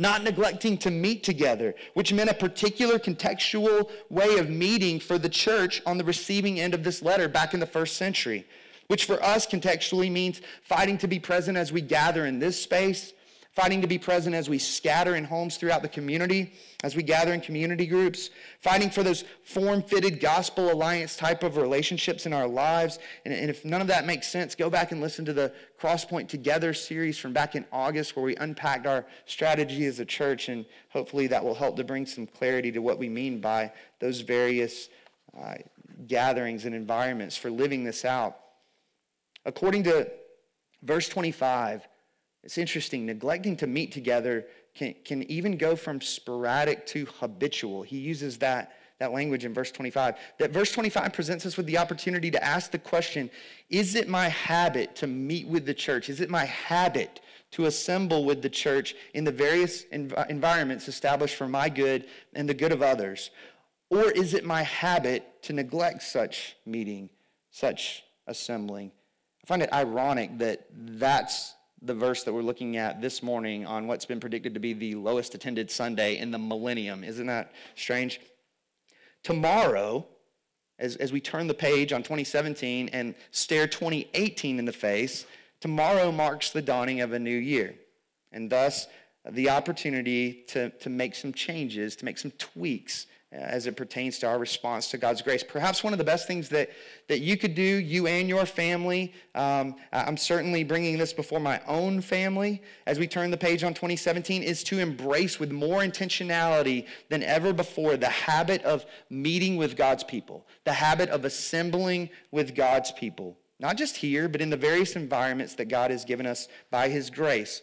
Not 0.00 0.22
neglecting 0.22 0.78
to 0.78 0.92
meet 0.92 1.24
together, 1.24 1.74
which 1.94 2.12
meant 2.12 2.30
a 2.30 2.34
particular 2.34 2.98
contextual 3.00 3.90
way 4.08 4.38
of 4.38 4.48
meeting 4.48 5.00
for 5.00 5.18
the 5.18 5.28
church 5.28 5.82
on 5.84 5.98
the 5.98 6.04
receiving 6.04 6.60
end 6.60 6.72
of 6.72 6.84
this 6.84 7.02
letter 7.02 7.28
back 7.28 7.52
in 7.52 7.58
the 7.58 7.66
first 7.66 7.96
century, 7.96 8.46
which 8.86 9.04
for 9.04 9.22
us 9.22 9.44
contextually 9.44 10.10
means 10.10 10.40
fighting 10.62 10.98
to 10.98 11.08
be 11.08 11.18
present 11.18 11.58
as 11.58 11.72
we 11.72 11.80
gather 11.80 12.26
in 12.26 12.38
this 12.38 12.62
space 12.62 13.12
fighting 13.58 13.80
to 13.80 13.88
be 13.88 13.98
present 13.98 14.36
as 14.36 14.48
we 14.48 14.56
scatter 14.56 15.16
in 15.16 15.24
homes 15.24 15.56
throughout 15.56 15.82
the 15.82 15.88
community, 15.88 16.52
as 16.84 16.94
we 16.94 17.02
gather 17.02 17.34
in 17.34 17.40
community 17.40 17.86
groups, 17.86 18.30
fighting 18.60 18.88
for 18.88 19.02
those 19.02 19.24
form 19.42 19.82
fitted 19.82 20.20
gospel 20.20 20.70
alliance 20.70 21.16
type 21.16 21.42
of 21.42 21.56
relationships 21.56 22.24
in 22.24 22.32
our 22.32 22.46
lives. 22.46 23.00
And, 23.24 23.34
and, 23.34 23.50
if 23.50 23.64
none 23.64 23.80
of 23.80 23.88
that 23.88 24.06
makes 24.06 24.28
sense, 24.28 24.54
go 24.54 24.70
back 24.70 24.92
and 24.92 25.00
listen 25.00 25.24
to 25.24 25.32
the 25.32 25.52
Crosspoint 25.80 26.28
Together 26.28 26.72
series 26.72 27.18
from 27.18 27.32
back 27.32 27.56
in 27.56 27.64
August 27.72 28.14
where 28.14 28.24
we 28.24 28.36
unpacked 28.36 28.86
our 28.86 29.04
strategy 29.26 29.86
as 29.86 29.98
a 29.98 30.04
church. 30.04 30.48
And 30.48 30.64
hopefully 30.90 31.26
that 31.26 31.42
will 31.44 31.56
help 31.56 31.74
to 31.78 31.84
bring 31.84 32.06
some 32.06 32.28
clarity 32.28 32.70
to 32.70 32.78
what 32.78 32.96
we 32.96 33.08
mean 33.08 33.40
by 33.40 33.72
those 33.98 34.20
various 34.20 34.88
uh, 35.36 35.54
gatherings 36.06 36.64
and 36.64 36.76
environments 36.76 37.36
for 37.36 37.50
living 37.50 37.82
this 37.82 38.04
out. 38.04 38.36
According 39.44 39.82
to 39.82 40.08
verse 40.84 41.08
25, 41.08 41.88
it's 42.42 42.58
interesting. 42.58 43.06
Neglecting 43.06 43.56
to 43.56 43.66
meet 43.66 43.92
together 43.92 44.46
can, 44.74 44.94
can 45.04 45.30
even 45.30 45.56
go 45.56 45.76
from 45.76 46.00
sporadic 46.00 46.86
to 46.86 47.06
habitual. 47.06 47.82
He 47.82 47.98
uses 47.98 48.38
that, 48.38 48.72
that 49.00 49.12
language 49.12 49.44
in 49.44 49.52
verse 49.52 49.72
25. 49.72 50.16
That 50.38 50.50
verse 50.50 50.72
25 50.72 51.12
presents 51.12 51.46
us 51.46 51.56
with 51.56 51.66
the 51.66 51.78
opportunity 51.78 52.30
to 52.30 52.42
ask 52.44 52.70
the 52.70 52.78
question 52.78 53.30
Is 53.70 53.94
it 53.94 54.08
my 54.08 54.28
habit 54.28 54.94
to 54.96 55.06
meet 55.06 55.48
with 55.48 55.66
the 55.66 55.74
church? 55.74 56.08
Is 56.08 56.20
it 56.20 56.30
my 56.30 56.44
habit 56.44 57.20
to 57.50 57.66
assemble 57.66 58.24
with 58.24 58.42
the 58.42 58.50
church 58.50 58.94
in 59.14 59.24
the 59.24 59.32
various 59.32 59.84
env- 59.86 60.28
environments 60.30 60.86
established 60.86 61.34
for 61.34 61.48
my 61.48 61.68
good 61.68 62.06
and 62.34 62.48
the 62.48 62.54
good 62.54 62.72
of 62.72 62.82
others? 62.82 63.30
Or 63.90 64.10
is 64.10 64.34
it 64.34 64.44
my 64.44 64.62
habit 64.62 65.42
to 65.44 65.54
neglect 65.54 66.02
such 66.02 66.56
meeting, 66.66 67.08
such 67.50 68.04
assembling? 68.26 68.92
I 69.42 69.46
find 69.46 69.62
it 69.62 69.72
ironic 69.72 70.38
that 70.38 70.66
that's 70.70 71.54
the 71.82 71.94
verse 71.94 72.24
that 72.24 72.32
we're 72.32 72.42
looking 72.42 72.76
at 72.76 73.00
this 73.00 73.22
morning 73.22 73.64
on 73.64 73.86
what's 73.86 74.04
been 74.04 74.20
predicted 74.20 74.54
to 74.54 74.60
be 74.60 74.72
the 74.72 74.94
lowest 74.94 75.34
attended 75.34 75.70
Sunday 75.70 76.18
in 76.18 76.30
the 76.30 76.38
millennium. 76.38 77.04
Isn't 77.04 77.26
that 77.26 77.52
strange? 77.76 78.20
Tomorrow, 79.22 80.06
as, 80.78 80.96
as 80.96 81.12
we 81.12 81.20
turn 81.20 81.46
the 81.46 81.54
page 81.54 81.92
on 81.92 82.02
2017 82.02 82.88
and 82.90 83.14
stare 83.30 83.66
2018 83.66 84.58
in 84.58 84.64
the 84.64 84.72
face, 84.72 85.26
tomorrow 85.60 86.10
marks 86.10 86.50
the 86.50 86.62
dawning 86.62 87.00
of 87.00 87.12
a 87.12 87.18
new 87.18 87.36
year. 87.36 87.74
And 88.32 88.50
thus, 88.50 88.86
the 89.30 89.50
opportunity 89.50 90.44
to, 90.48 90.70
to 90.70 90.90
make 90.90 91.14
some 91.14 91.32
changes, 91.32 91.96
to 91.96 92.04
make 92.04 92.18
some 92.18 92.30
tweaks 92.32 93.06
as 93.30 93.66
it 93.66 93.76
pertains 93.76 94.18
to 94.18 94.26
our 94.26 94.38
response 94.38 94.90
to 94.90 94.96
God's 94.96 95.20
grace. 95.20 95.42
Perhaps 95.42 95.84
one 95.84 95.92
of 95.92 95.98
the 95.98 96.04
best 96.04 96.26
things 96.26 96.48
that, 96.48 96.70
that 97.08 97.20
you 97.20 97.36
could 97.36 97.54
do, 97.54 97.62
you 97.62 98.06
and 98.06 98.26
your 98.26 98.46
family, 98.46 99.12
um, 99.34 99.76
I'm 99.92 100.16
certainly 100.16 100.64
bringing 100.64 100.96
this 100.96 101.12
before 101.12 101.38
my 101.38 101.60
own 101.66 102.00
family 102.00 102.62
as 102.86 102.98
we 102.98 103.06
turn 103.06 103.30
the 103.30 103.36
page 103.36 103.64
on 103.64 103.74
2017, 103.74 104.42
is 104.42 104.64
to 104.64 104.78
embrace 104.78 105.38
with 105.38 105.52
more 105.52 105.80
intentionality 105.80 106.86
than 107.10 107.22
ever 107.22 107.52
before 107.52 107.98
the 107.98 108.08
habit 108.08 108.62
of 108.62 108.86
meeting 109.10 109.58
with 109.58 109.76
God's 109.76 110.04
people, 110.04 110.46
the 110.64 110.72
habit 110.72 111.10
of 111.10 111.26
assembling 111.26 112.08
with 112.30 112.54
God's 112.54 112.92
people. 112.92 113.36
Not 113.60 113.76
just 113.76 113.96
here, 113.96 114.28
but 114.28 114.40
in 114.40 114.48
the 114.48 114.56
various 114.56 114.96
environments 114.96 115.54
that 115.54 115.66
God 115.66 115.90
has 115.90 116.04
given 116.04 116.26
us 116.26 116.48
by 116.70 116.88
His 116.88 117.10
grace. 117.10 117.60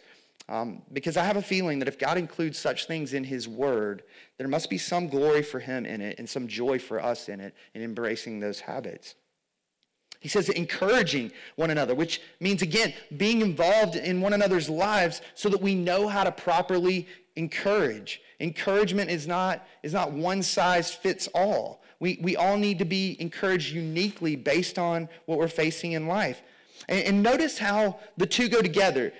Um, 0.48 0.82
because 0.92 1.16
I 1.16 1.24
have 1.24 1.36
a 1.36 1.42
feeling 1.42 1.80
that 1.80 1.88
if 1.88 1.98
God 1.98 2.18
includes 2.18 2.58
such 2.58 2.86
things 2.86 3.14
in 3.14 3.24
His 3.24 3.48
Word, 3.48 4.04
there 4.38 4.48
must 4.48 4.68
be 4.68 4.78
some 4.78 5.08
glory 5.08 5.42
for 5.42 5.60
Him 5.60 5.86
in 5.86 6.00
it 6.00 6.18
and 6.18 6.28
some 6.28 6.46
joy 6.46 6.78
for 6.78 7.02
us 7.02 7.28
in 7.28 7.40
it 7.40 7.54
in 7.74 7.82
embracing 7.82 8.40
those 8.40 8.60
habits. 8.60 9.14
He 10.20 10.28
says 10.28 10.48
encouraging 10.48 11.30
one 11.56 11.70
another, 11.70 11.94
which 11.94 12.20
means, 12.40 12.62
again, 12.62 12.94
being 13.16 13.42
involved 13.42 13.96
in 13.96 14.20
one 14.20 14.32
another's 14.32 14.68
lives 14.68 15.20
so 15.34 15.48
that 15.48 15.60
we 15.60 15.74
know 15.74 16.08
how 16.08 16.24
to 16.24 16.32
properly 16.32 17.06
encourage. 17.36 18.20
Encouragement 18.40 19.10
is 19.10 19.26
not, 19.26 19.66
is 19.82 19.92
not 19.92 20.12
one 20.12 20.42
size 20.42 20.92
fits 20.92 21.28
all. 21.34 21.82
We, 22.00 22.18
we 22.22 22.36
all 22.36 22.56
need 22.56 22.78
to 22.80 22.84
be 22.84 23.16
encouraged 23.20 23.72
uniquely 23.72 24.36
based 24.36 24.78
on 24.78 25.08
what 25.26 25.38
we're 25.38 25.48
facing 25.48 25.92
in 25.92 26.06
life. 26.06 26.42
And, 26.88 27.22
notice 27.22 27.58
how 27.58 27.98
the 28.16 28.26
two 28.26 28.48
go 28.48 28.62
together, 28.62 29.12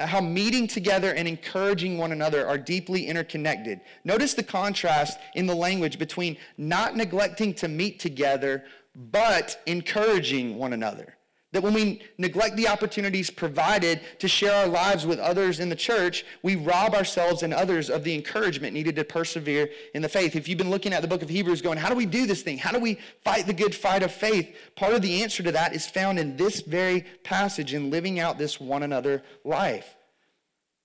how 0.00 0.20
meeting 0.20 0.66
together 0.66 1.14
and 1.14 1.26
encouraging 1.26 1.96
one 1.96 2.12
another 2.12 2.46
are 2.46 2.58
deeply 2.58 3.06
interconnected. 3.06 3.80
Notice 4.04 4.34
the 4.34 4.42
contrast 4.42 5.18
in 5.34 5.46
the 5.46 5.54
language 5.54 5.98
between 5.98 6.36
not 6.58 6.96
neglecting 6.96 7.54
to 7.54 7.68
meet 7.68 8.00
together, 8.00 8.64
but 8.94 9.60
encouraging 9.66 10.56
one 10.56 10.72
another. 10.72 11.16
That 11.54 11.62
when 11.62 11.72
we 11.72 12.02
neglect 12.18 12.56
the 12.56 12.66
opportunities 12.66 13.30
provided 13.30 14.00
to 14.18 14.26
share 14.26 14.52
our 14.52 14.66
lives 14.66 15.06
with 15.06 15.20
others 15.20 15.60
in 15.60 15.68
the 15.68 15.76
church, 15.76 16.24
we 16.42 16.56
rob 16.56 16.94
ourselves 16.94 17.44
and 17.44 17.54
others 17.54 17.90
of 17.90 18.02
the 18.02 18.12
encouragement 18.12 18.74
needed 18.74 18.96
to 18.96 19.04
persevere 19.04 19.70
in 19.94 20.02
the 20.02 20.08
faith. 20.08 20.34
If 20.34 20.48
you've 20.48 20.58
been 20.58 20.70
looking 20.70 20.92
at 20.92 21.00
the 21.00 21.06
book 21.06 21.22
of 21.22 21.28
Hebrews 21.28 21.62
going, 21.62 21.78
how 21.78 21.88
do 21.88 21.94
we 21.94 22.06
do 22.06 22.26
this 22.26 22.42
thing? 22.42 22.58
How 22.58 22.72
do 22.72 22.80
we 22.80 22.98
fight 23.22 23.46
the 23.46 23.52
good 23.52 23.72
fight 23.72 24.02
of 24.02 24.10
faith? 24.10 24.52
Part 24.74 24.94
of 24.94 25.02
the 25.02 25.22
answer 25.22 25.44
to 25.44 25.52
that 25.52 25.76
is 25.76 25.86
found 25.86 26.18
in 26.18 26.36
this 26.36 26.60
very 26.60 27.02
passage 27.22 27.72
in 27.72 27.88
living 27.88 28.18
out 28.18 28.36
this 28.36 28.58
one 28.58 28.82
another 28.82 29.22
life. 29.44 29.94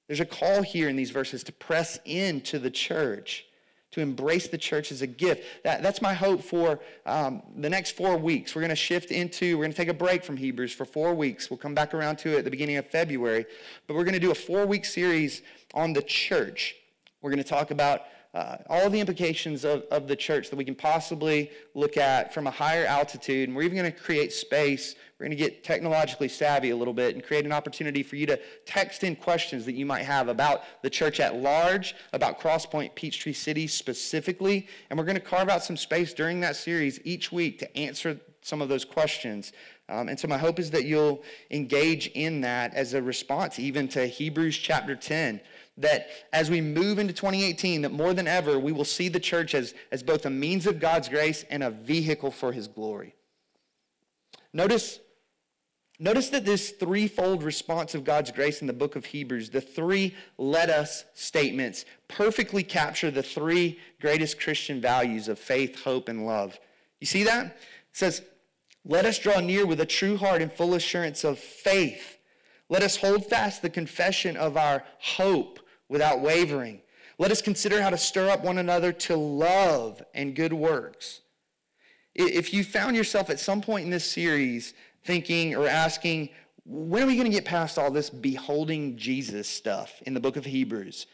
There's 0.05 0.19
a 0.19 0.25
call 0.25 0.61
here 0.61 0.87
in 0.87 0.95
these 0.95 1.09
verses 1.09 1.43
to 1.45 1.51
press 1.51 1.97
into 2.05 2.59
the 2.59 2.69
church 2.69 3.47
embrace 4.01 4.47
the 4.47 4.57
church 4.57 4.91
as 4.91 5.01
a 5.01 5.07
gift. 5.07 5.43
That, 5.63 5.81
that's 5.81 6.01
my 6.01 6.13
hope 6.13 6.43
for 6.43 6.79
um, 7.05 7.41
the 7.57 7.69
next 7.69 7.91
four 7.91 8.17
weeks. 8.17 8.55
We're 8.55 8.61
going 8.61 8.69
to 8.69 8.75
shift 8.75 9.11
into, 9.11 9.57
we're 9.57 9.63
going 9.63 9.71
to 9.71 9.77
take 9.77 9.89
a 9.89 9.93
break 9.93 10.23
from 10.23 10.37
Hebrews 10.37 10.73
for 10.73 10.85
four 10.85 11.13
weeks. 11.13 11.49
We'll 11.49 11.57
come 11.57 11.73
back 11.73 11.93
around 11.93 12.17
to 12.19 12.33
it 12.33 12.39
at 12.39 12.45
the 12.45 12.51
beginning 12.51 12.77
of 12.77 12.87
February. 12.87 13.45
But 13.87 13.95
we're 13.95 14.03
going 14.03 14.13
to 14.13 14.19
do 14.19 14.31
a 14.31 14.35
four 14.35 14.65
week 14.65 14.85
series 14.85 15.41
on 15.73 15.93
the 15.93 16.01
church. 16.01 16.75
We're 17.21 17.31
going 17.31 17.43
to 17.43 17.49
talk 17.49 17.71
about 17.71 18.03
uh, 18.33 18.57
all 18.69 18.89
the 18.89 18.99
implications 18.99 19.65
of, 19.65 19.83
of 19.91 20.07
the 20.07 20.15
church 20.15 20.49
that 20.49 20.55
we 20.55 20.63
can 20.63 20.75
possibly 20.75 21.51
look 21.73 21.97
at 21.97 22.33
from 22.33 22.47
a 22.47 22.51
higher 22.51 22.85
altitude. 22.85 23.49
And 23.49 23.55
we're 23.55 23.63
even 23.63 23.77
going 23.77 23.91
to 23.91 23.97
create 23.97 24.31
space. 24.31 24.95
We're 25.19 25.25
going 25.25 25.37
to 25.37 25.43
get 25.43 25.65
technologically 25.65 26.29
savvy 26.29 26.69
a 26.69 26.75
little 26.77 26.93
bit 26.93 27.13
and 27.13 27.21
create 27.21 27.43
an 27.43 27.51
opportunity 27.51 28.03
for 28.03 28.15
you 28.15 28.25
to 28.27 28.39
text 28.65 29.03
in 29.03 29.17
questions 29.17 29.65
that 29.65 29.73
you 29.73 29.85
might 29.85 30.03
have 30.03 30.29
about 30.29 30.63
the 30.81 30.89
church 30.89 31.19
at 31.19 31.35
large, 31.35 31.93
about 32.13 32.39
Crosspoint 32.39 32.95
Peachtree 32.95 33.33
City 33.33 33.67
specifically. 33.67 34.65
And 34.89 34.97
we're 34.97 35.03
going 35.03 35.15
to 35.15 35.21
carve 35.21 35.49
out 35.49 35.61
some 35.61 35.75
space 35.75 36.13
during 36.13 36.39
that 36.39 36.55
series 36.55 37.01
each 37.03 37.33
week 37.33 37.59
to 37.59 37.77
answer 37.77 38.17
some 38.41 38.61
of 38.61 38.69
those 38.69 38.85
questions. 38.85 39.51
Um, 39.89 40.07
and 40.07 40.17
so 40.17 40.29
my 40.29 40.37
hope 40.37 40.57
is 40.57 40.71
that 40.71 40.85
you'll 40.85 41.21
engage 41.51 42.07
in 42.07 42.39
that 42.41 42.73
as 42.73 42.93
a 42.93 43.01
response 43.01 43.59
even 43.59 43.89
to 43.89 44.07
Hebrews 44.07 44.57
chapter 44.57 44.95
10 44.95 45.41
that 45.79 46.09
as 46.31 46.49
we 46.49 46.61
move 46.61 46.97
into 46.97 47.13
2018, 47.13 47.81
that 47.81 47.91
more 47.91 48.13
than 48.13 48.27
ever, 48.27 48.57
we 48.57 48.71
will 48.71 48.85
see 48.85 49.09
the 49.09 49.19
church 49.19 49.53
as, 49.53 49.73
as 49.91 50.01
both 50.01 50.25
a 50.25 50.29
means 50.29 50.65
of 50.65 50.79
God's 50.79 51.09
grace 51.09 51.43
and 51.49 51.63
a 51.63 51.69
vehicle 51.69 52.31
for 52.31 52.51
his 52.51 52.67
glory. 52.67 53.15
Notice, 54.53 54.99
notice 55.99 56.29
that 56.29 56.45
this 56.45 56.71
threefold 56.71 57.43
response 57.43 57.93
of 57.93 58.03
God's 58.03 58.31
grace 58.31 58.61
in 58.61 58.67
the 58.67 58.73
book 58.73 58.95
of 58.95 59.05
Hebrews, 59.05 59.49
the 59.49 59.61
three 59.61 60.15
let 60.37 60.69
us 60.69 61.05
statements, 61.13 61.85
perfectly 62.07 62.63
capture 62.63 63.11
the 63.11 63.23
three 63.23 63.79
greatest 63.99 64.39
Christian 64.39 64.81
values 64.81 65.27
of 65.27 65.37
faith, 65.37 65.83
hope, 65.83 66.09
and 66.09 66.25
love. 66.25 66.57
You 66.99 67.07
see 67.07 67.23
that? 67.23 67.45
It 67.45 67.53
says, 67.91 68.21
Let 68.85 69.05
us 69.05 69.19
draw 69.19 69.39
near 69.39 69.65
with 69.65 69.81
a 69.81 69.85
true 69.85 70.17
heart 70.17 70.41
and 70.41 70.51
full 70.51 70.73
assurance 70.73 71.23
of 71.23 71.37
faith. 71.37 72.17
Let 72.69 72.83
us 72.83 72.97
hold 72.97 73.25
fast 73.25 73.61
the 73.61 73.69
confession 73.69 74.37
of 74.37 74.55
our 74.55 74.83
hope 74.99 75.59
without 75.89 76.21
wavering. 76.21 76.81
Let 77.17 77.31
us 77.31 77.41
consider 77.41 77.81
how 77.81 77.89
to 77.89 77.97
stir 77.97 78.29
up 78.29 78.43
one 78.43 78.59
another 78.59 78.93
to 78.93 79.17
love 79.17 80.01
and 80.13 80.35
good 80.35 80.53
works. 80.53 81.21
If 82.15 82.53
you 82.53 82.63
found 82.63 82.95
yourself 82.95 83.29
at 83.29 83.39
some 83.39 83.61
point 83.61 83.85
in 83.85 83.91
this 83.91 84.09
series 84.09 84.73
thinking 85.03 85.55
or 85.55 85.67
asking, 85.67 86.29
when 86.65 87.03
are 87.03 87.07
we 87.07 87.15
going 87.15 87.25
to 87.25 87.31
get 87.31 87.45
past 87.45 87.77
all 87.77 87.91
this 87.91 88.09
beholding 88.09 88.95
Jesus 88.97 89.49
stuff 89.49 90.01
in 90.05 90.13
the 90.13 90.19
book 90.19 90.37
of 90.37 90.45
Hebrews? 90.45 91.07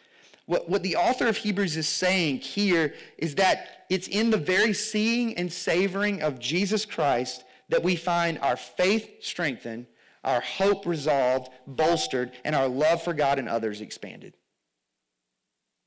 What, 0.47 0.69
what 0.69 0.83
the 0.83 0.95
author 0.95 1.27
of 1.27 1.37
Hebrews 1.37 1.77
is 1.77 1.87
saying 1.87 2.39
here 2.39 2.93
is 3.17 3.35
that 3.35 3.85
it's 3.89 4.07
in 4.07 4.29
the 4.29 4.37
very 4.37 4.73
seeing 4.73 5.35
and 5.37 5.51
savoring 5.51 6.21
of 6.21 6.39
Jesus 6.39 6.85
Christ 6.85 7.43
that 7.69 7.83
we 7.83 7.95
find 7.95 8.37
our 8.39 8.57
faith 8.57 9.23
strengthened, 9.23 9.87
our 10.23 10.41
hope 10.41 10.85
resolved, 10.85 11.49
bolstered, 11.65 12.31
and 12.43 12.55
our 12.55 12.67
love 12.67 13.01
for 13.01 13.13
God 13.13 13.39
and 13.39 13.49
others 13.49 13.81
expanded. 13.81 14.35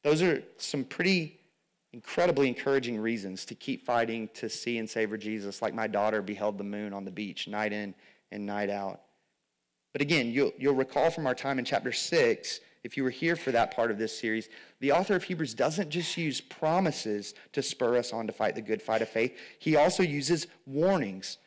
Those 0.03 0.23
are 0.23 0.43
some 0.57 0.85
pretty 0.85 1.38
incredibly 1.93 2.49
encouraging 2.49 2.99
reasons 2.99 3.45
to 3.47 3.55
keep 3.55 3.85
fighting 3.85 4.29
to 4.35 4.49
see 4.49 4.79
and 4.79 4.89
savor 4.89 5.17
Jesus, 5.17 5.63
like 5.63 5.75
my 5.75 5.87
daughter 5.87 6.21
beheld 6.21 6.59
the 6.59 6.65
moon 6.65 6.93
on 6.93 7.05
the 7.05 7.11
beach 7.11 7.49
night 7.49 7.73
in 7.73 7.95
and 8.31 8.45
night 8.45 8.71
out. 8.71 9.01
But 9.93 10.03
again, 10.03 10.31
you'll, 10.31 10.53
you'll 10.59 10.75
recall 10.75 11.11
from 11.11 11.27
our 11.27 11.35
time 11.35 11.59
in 11.59 11.65
chapter 11.65 11.93
6, 11.93 12.61
if 12.85 12.97
you 12.97 13.03
were 13.03 13.11
here 13.11 13.37
for 13.37 13.51
that 13.53 13.75
part 13.75 13.91
of 13.91 13.99
this 13.99 14.17
series, 14.17 14.49
the 14.81 14.93
author 14.93 15.17
of 15.17 15.25
Hebrews 15.25 15.55
doesn't 15.55 15.91
just 15.91 16.17
use 16.17 16.41
promises 16.41 17.35
to 17.53 17.63
spur 17.63 17.97
us 17.97 18.13
on 18.13 18.27
to 18.27 18.33
fight 18.33 18.55
the 18.55 18.63
good 18.63 18.83
fight 18.83 19.03
of 19.03 19.09
faith, 19.09 19.37
he 19.59 19.77
also 19.77 20.03
uses 20.03 20.47
warnings. 20.67 21.39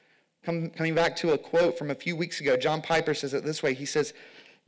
Come, 0.44 0.72
coming 0.72 0.96
back 0.96 1.16
to 1.18 1.34
a 1.34 1.38
quote 1.38 1.78
from 1.78 1.92
a 1.92 1.96
few 1.96 2.16
weeks 2.16 2.42
ago, 2.42 2.58
John 2.58 2.82
Piper 2.82 3.14
says 3.14 3.34
it 3.34 3.46
this 3.46 3.62
way 3.62 3.74
He 3.74 3.86
says, 3.86 4.14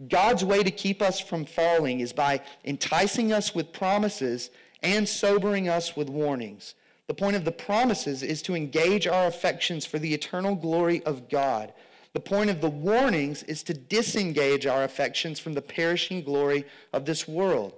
God's 0.08 0.44
way 0.44 0.64
to 0.64 0.72
keep 0.72 1.02
us 1.02 1.20
from 1.20 1.46
falling 1.46 2.00
is 2.00 2.14
by 2.14 2.42
enticing 2.64 3.32
us 3.32 3.54
with 3.54 3.74
promises 3.74 4.50
and 4.84 5.08
sobering 5.08 5.70
us 5.70 5.96
with 5.96 6.10
warnings. 6.10 6.76
The 7.08 7.14
point 7.14 7.36
of 7.36 7.46
the 7.46 7.52
promises 7.52 8.24
is 8.24 8.42
to 8.44 8.56
engage 8.56 9.08
our 9.08 9.28
affections 9.28 9.86
for 9.86 10.00
the 10.00 10.14
eternal 10.14 10.56
glory 10.56 11.04
of 11.04 11.30
God. 11.30 11.74
The 12.14 12.20
point 12.20 12.50
of 12.50 12.62
the 12.62 12.70
warnings 12.70 13.44
is 13.44 13.64
to 13.64 13.74
disengage 13.74 14.66
our 14.66 14.84
affections 14.84 15.40
from 15.40 15.54
the 15.54 15.62
perishing 15.62 16.24
glory 16.24 16.66
of 16.94 17.06
this 17.06 17.28
world. 17.28 17.74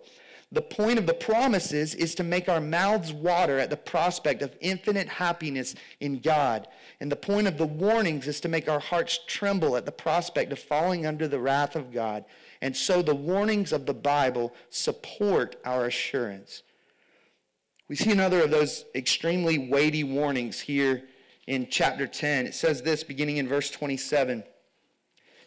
The 0.52 0.62
point 0.62 1.00
of 1.00 1.08
the 1.08 1.14
promises 1.14 1.96
is 1.96 2.14
to 2.16 2.24
make 2.24 2.48
our 2.48 2.62
mouths 2.62 3.12
water 3.12 3.58
at 3.60 3.70
the 3.70 3.78
prospect 3.78 4.42
of 4.42 4.56
infinite 4.62 5.08
happiness 5.08 5.74
in 6.00 6.20
God. 6.20 6.68
And 7.00 7.12
the 7.12 7.16
point 7.16 7.48
of 7.48 7.58
the 7.58 7.66
warnings 7.66 8.28
is 8.28 8.40
to 8.42 8.48
make 8.48 8.70
our 8.70 8.80
hearts 8.80 9.20
tremble 9.28 9.76
at 9.76 9.86
the 9.86 9.92
prospect 9.92 10.52
of 10.52 10.60
falling 10.60 11.06
under 11.06 11.28
the 11.28 11.40
wrath 11.40 11.76
of 11.76 11.92
God. 11.92 12.26
And 12.62 12.76
so 12.76 13.02
the 13.02 13.16
warnings 13.16 13.74
of 13.74 13.86
the 13.86 13.94
Bible 13.94 14.54
support 14.70 15.56
our 15.66 15.86
assurance. 15.86 16.64
We 17.88 17.96
see 17.96 18.12
another 18.12 18.42
of 18.42 18.52
those 18.52 18.86
extremely 18.96 19.58
weighty 19.58 20.04
warnings 20.04 20.60
here 20.60 21.04
in 21.48 21.68
chapter 21.70 22.08
10. 22.08 22.48
It 22.48 22.56
says 22.56 22.82
this 22.82 23.04
beginning 23.04 23.38
in 23.38 23.48
verse 23.48 23.70
27 23.70 24.44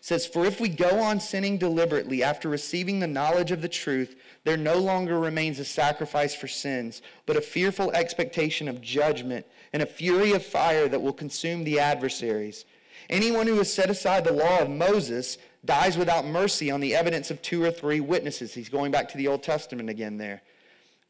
says, 0.00 0.26
For 0.26 0.44
if 0.44 0.60
we 0.60 0.68
go 0.68 1.00
on 1.00 1.20
sinning 1.20 1.58
deliberately 1.58 2.22
after 2.22 2.48
receiving 2.48 3.00
the 3.00 3.06
knowledge 3.06 3.50
of 3.50 3.62
the 3.62 3.68
truth, 3.68 4.16
there 4.44 4.56
no 4.56 4.76
longer 4.76 5.18
remains 5.18 5.58
a 5.58 5.64
sacrifice 5.64 6.34
for 6.34 6.48
sins, 6.48 7.02
but 7.26 7.36
a 7.36 7.40
fearful 7.40 7.90
expectation 7.92 8.68
of 8.68 8.80
judgment 8.80 9.44
and 9.72 9.82
a 9.82 9.86
fury 9.86 10.32
of 10.32 10.44
fire 10.44 10.88
that 10.88 11.02
will 11.02 11.12
consume 11.12 11.64
the 11.64 11.80
adversaries. 11.80 12.64
Anyone 13.10 13.46
who 13.46 13.56
has 13.56 13.72
set 13.72 13.90
aside 13.90 14.24
the 14.24 14.32
law 14.32 14.60
of 14.60 14.70
Moses 14.70 15.38
dies 15.64 15.98
without 15.98 16.26
mercy 16.26 16.70
on 16.70 16.80
the 16.80 16.94
evidence 16.94 17.30
of 17.30 17.42
two 17.42 17.62
or 17.62 17.70
three 17.70 18.00
witnesses. 18.00 18.54
He's 18.54 18.68
going 18.68 18.92
back 18.92 19.08
to 19.10 19.18
the 19.18 19.28
Old 19.28 19.42
Testament 19.42 19.90
again 19.90 20.16
there. 20.16 20.42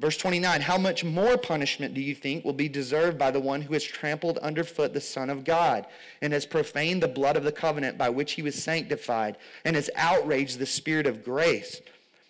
Verse 0.01 0.17
29 0.17 0.61
How 0.61 0.79
much 0.79 1.05
more 1.05 1.37
punishment 1.37 1.95
do 1.95 2.01
you 2.01 2.15
think 2.15 2.45
will 2.45 2.53
be 2.53 2.69
deserved 2.69 3.19
by 3.19 3.31
the 3.31 3.41
one 3.41 3.63
who 3.63 3.75
has 3.75 3.85
trampled 3.85 4.39
underfoot 4.39 4.93
the 4.93 5.01
Son 5.01 5.29
of 5.31 5.45
God 5.45 5.87
and 6.23 6.33
has 6.33 6.47
profaned 6.47 7.03
the 7.03 7.09
blood 7.09 7.37
of 7.37 7.45
the 7.45 7.53
covenant 7.53 7.99
by 7.99 8.09
which 8.09 8.33
he 8.33 8.43
was 8.43 8.63
sanctified 8.63 9.37
and 9.65 9.75
has 9.75 9.91
outraged 9.97 10.59
the 10.59 10.67
Spirit 10.67 11.07
of 11.07 11.25
grace? 11.25 11.81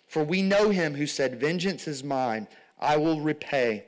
For 0.07 0.23
we 0.23 0.41
know 0.41 0.69
him 0.69 0.95
who 0.95 1.05
said, 1.05 1.39
Vengeance 1.39 1.87
is 1.87 2.03
mine, 2.03 2.47
I 2.79 2.97
will 2.97 3.21
repay. 3.21 3.85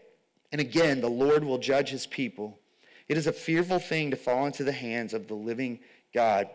And 0.51 0.61
again, 0.61 1.01
the 1.01 1.09
Lord 1.09 1.43
will 1.43 1.57
judge 1.57 1.89
his 1.89 2.05
people. 2.05 2.59
It 3.07 3.17
is 3.17 3.25
a 3.25 3.33
fearful 3.33 3.79
thing 3.79 4.11
to 4.11 4.17
fall 4.17 4.45
into 4.45 4.63
the 4.63 4.71
hands 4.71 5.13
of 5.13 5.27
the 5.27 5.33
living 5.33 5.79
God. 6.13 6.49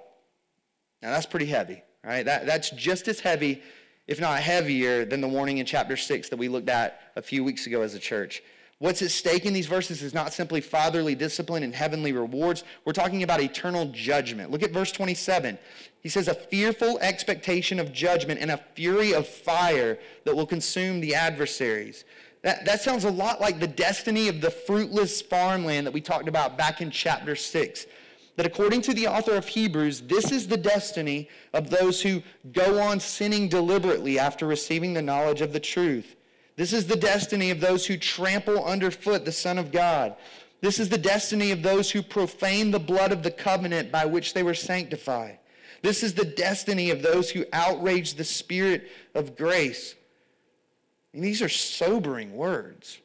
Now, 1.03 1.11
that's 1.11 1.27
pretty 1.27 1.47
heavy, 1.47 1.83
right? 2.05 2.25
That, 2.25 2.47
that's 2.47 2.71
just 2.71 3.09
as 3.09 3.21
heavy 3.21 3.63
if 4.07 4.21
not 4.21 4.41
heavier, 4.41 5.05
than 5.05 5.21
the 5.21 5.29
warning 5.29 5.59
in 5.59 5.67
chapter 5.67 5.97
6 5.97 6.29
that 6.29 6.37
we 6.37 6.49
looked 6.49 6.69
at 6.69 7.01
a 7.17 7.23
few 7.23 7.43
weeks 7.43 7.67
ago 7.67 7.83
as 7.83 7.95
a 7.95 7.99
church. 7.99 8.43
What's 8.79 9.01
at 9.01 9.11
stake 9.11 9.47
in 9.47 9.55
these 9.55 9.67
verses 9.67 10.03
is 10.03 10.13
not 10.13 10.35
simply 10.35 10.61
fatherly 10.61 11.15
discipline 11.15 11.63
and 11.63 11.75
heavenly 11.75 12.13
rewards. 12.13 12.63
We're 12.85 12.93
talking 12.93 13.23
about 13.23 13.41
eternal 13.41 13.87
judgment. 13.87 14.51
Look 14.51 14.63
at 14.63 14.71
verse 14.71 14.93
27. 14.93 15.59
He 16.03 16.11
says, 16.11 16.29
A 16.29 16.35
fearful 16.35 16.99
expectation 17.01 17.81
of 17.81 17.91
judgment 17.93 18.39
and 18.41 18.51
a 18.51 18.61
fury 18.75 19.15
of 19.15 19.27
fire 19.27 19.99
that 20.25 20.37
will 20.37 20.47
consume 20.47 21.01
the 21.01 21.15
adversaries. 21.15 22.05
That, 22.43 22.67
that 22.67 22.83
sounds 22.83 23.05
a 23.05 23.11
lot 23.11 23.41
like 23.41 23.61
the 23.61 23.67
destiny 23.67 24.29
of 24.29 24.43
the 24.43 24.51
fruitless 24.51 25.23
farmland 25.23 25.87
that 25.87 25.93
we 25.93 26.03
talked 26.03 26.29
about 26.29 26.59
back 26.59 26.83
in 26.83 26.91
chapter 26.91 27.35
6 27.35 27.87
that 28.37 28.47
according 28.47 28.83
to 28.83 28.95
the 28.95 29.09
author 29.09 29.35
of 29.35 29.49
Hebrews, 29.49 30.03
this 30.03 30.31
is 30.31 30.47
the 30.47 30.59
destiny 30.59 31.29
of 31.55 31.71
those 31.71 32.03
who 32.03 32.23
go 32.53 32.81
on 32.81 33.01
sinning 33.01 33.49
deliberately 33.49 34.19
after 34.19 34.47
receiving 34.47 34.93
the 34.93 35.03
knowledge 35.03 35.41
of 35.41 35.53
the 35.53 35.61
truth. 35.61 36.17
This 36.57 36.73
is 36.73 36.87
the 36.87 36.97
destiny 36.97 37.51
of 37.51 37.61
those 37.61 37.87
who 37.87 37.97
trample 37.97 38.65
underfoot 38.65 39.25
the 39.25 39.33
Son 39.33 39.59
of 39.59 39.73
God. 39.73 40.17
This 40.61 40.79
is 40.79 40.89
the 40.89 40.99
destiny 40.99 41.51
of 41.51 41.63
those 41.63 41.91
who 41.91 42.03
profane 42.03 42.71
the 42.71 42.79
blood 42.79 43.13
of 43.13 43.23
the 43.23 43.31
covenant 43.31 43.91
by 43.91 44.05
which 44.05 44.35
they 44.35 44.43
were 44.43 44.55
sanctified. 44.55 45.39
This 45.83 46.03
is 46.03 46.15
the 46.15 46.25
destiny 46.25 46.91
of 46.91 47.03
those 47.03 47.31
who 47.31 47.45
outrage 47.53 48.15
the 48.15 48.25
Spirit 48.25 48.91
of 49.15 49.37
grace. 49.37 49.95
And 51.15 51.23
these 51.23 51.41
are 51.41 51.49
sobering 51.49 52.35
words, 52.35 52.99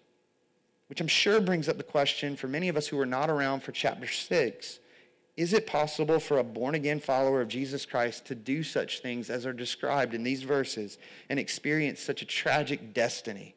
which 0.88 1.00
I'm 1.00 1.08
sure 1.08 1.39
brings 1.39 1.70
up 1.70 1.78
the 1.78 1.84
question 1.84 2.36
for 2.36 2.48
many 2.48 2.67
of 2.67 2.76
us 2.76 2.88
who 2.88 3.00
are 3.00 3.06
not 3.06 3.30
around 3.30 3.63
for 3.63 3.72
chapter 3.72 4.08
6 4.08 4.80
is 5.38 5.54
it 5.54 5.65
possible 5.65 6.20
for 6.20 6.39
a 6.39 6.44
born 6.44 6.76
again 6.76 7.00
follower 7.00 7.41
of 7.41 7.48
Jesus 7.48 7.86
Christ 7.86 8.26
to 8.26 8.36
do 8.36 8.63
such 8.63 9.02
things 9.02 9.30
as 9.30 9.46
are 9.46 9.54
described 9.54 10.13
in 10.13 10.24
these 10.24 10.44
verses 10.44 10.98
and 11.30 11.39
experience 11.39 12.02
such 12.02 12.22
a 12.22 12.26
tragic 12.26 12.94
destiny? 12.94 13.56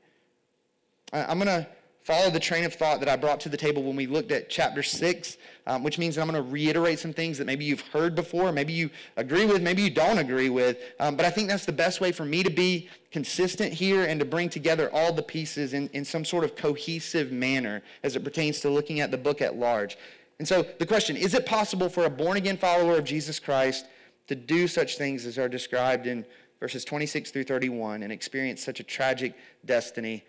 I'm 1.12 1.38
going 1.38 1.46
to 1.46 1.66
follow 2.04 2.30
the 2.30 2.40
train 2.40 2.64
of 2.64 2.74
thought 2.74 3.00
that 3.00 3.08
I 3.08 3.16
brought 3.16 3.40
to 3.40 3.48
the 3.48 3.56
table 3.56 3.82
when 3.82 3.96
we 3.96 4.06
looked 4.06 4.30
at 4.30 4.50
chapter 4.50 4.82
6, 4.82 5.38
um, 5.66 5.82
which 5.82 5.98
means 5.98 6.18
I'm 6.18 6.28
going 6.28 6.42
to 6.42 6.50
reiterate 6.50 6.98
some 6.98 7.14
things 7.14 7.38
that 7.38 7.46
maybe 7.46 7.64
you've 7.64 7.80
heard 7.80 8.14
before, 8.14 8.52
maybe 8.52 8.74
you 8.74 8.90
agree 9.16 9.46
with, 9.46 9.62
maybe 9.62 9.82
you 9.82 9.90
don't 9.90 10.18
agree 10.18 10.50
with. 10.50 10.76
Um, 11.00 11.16
but 11.16 11.24
I 11.24 11.30
think 11.30 11.48
that's 11.48 11.64
the 11.64 11.72
best 11.72 12.02
way 12.02 12.12
for 12.12 12.26
me 12.26 12.42
to 12.42 12.50
be 12.50 12.90
consistent 13.10 13.72
here 13.72 14.04
and 14.04 14.20
to 14.20 14.26
bring 14.26 14.50
together 14.50 14.90
all 14.92 15.14
the 15.14 15.22
pieces 15.22 15.72
in, 15.72 15.88
in 15.94 16.04
some 16.04 16.26
sort 16.26 16.44
of 16.44 16.56
cohesive 16.56 17.32
manner 17.32 17.82
as 18.02 18.16
it 18.16 18.22
pertains 18.22 18.60
to 18.60 18.70
looking 18.70 19.00
at 19.00 19.10
the 19.10 19.18
book 19.18 19.40
at 19.40 19.56
large. 19.56 19.96
And 20.38 20.48
so 20.48 20.66
the 20.78 20.86
question 20.86 21.16
is 21.16 21.34
it 21.34 21.46
possible 21.46 21.88
for 21.88 22.04
a 22.04 22.10
born 22.10 22.36
again 22.36 22.56
follower 22.56 22.98
of 22.98 23.04
Jesus 23.04 23.38
Christ 23.38 23.86
to 24.26 24.34
do 24.34 24.66
such 24.66 24.96
things 24.96 25.26
as 25.26 25.38
are 25.38 25.48
described 25.48 26.06
in 26.06 26.24
verses 26.60 26.84
26 26.84 27.30
through 27.30 27.44
31 27.44 28.02
and 28.02 28.12
experience 28.12 28.62
such 28.62 28.80
a 28.80 28.84
tragic 28.84 29.34
destiny? 29.64 30.24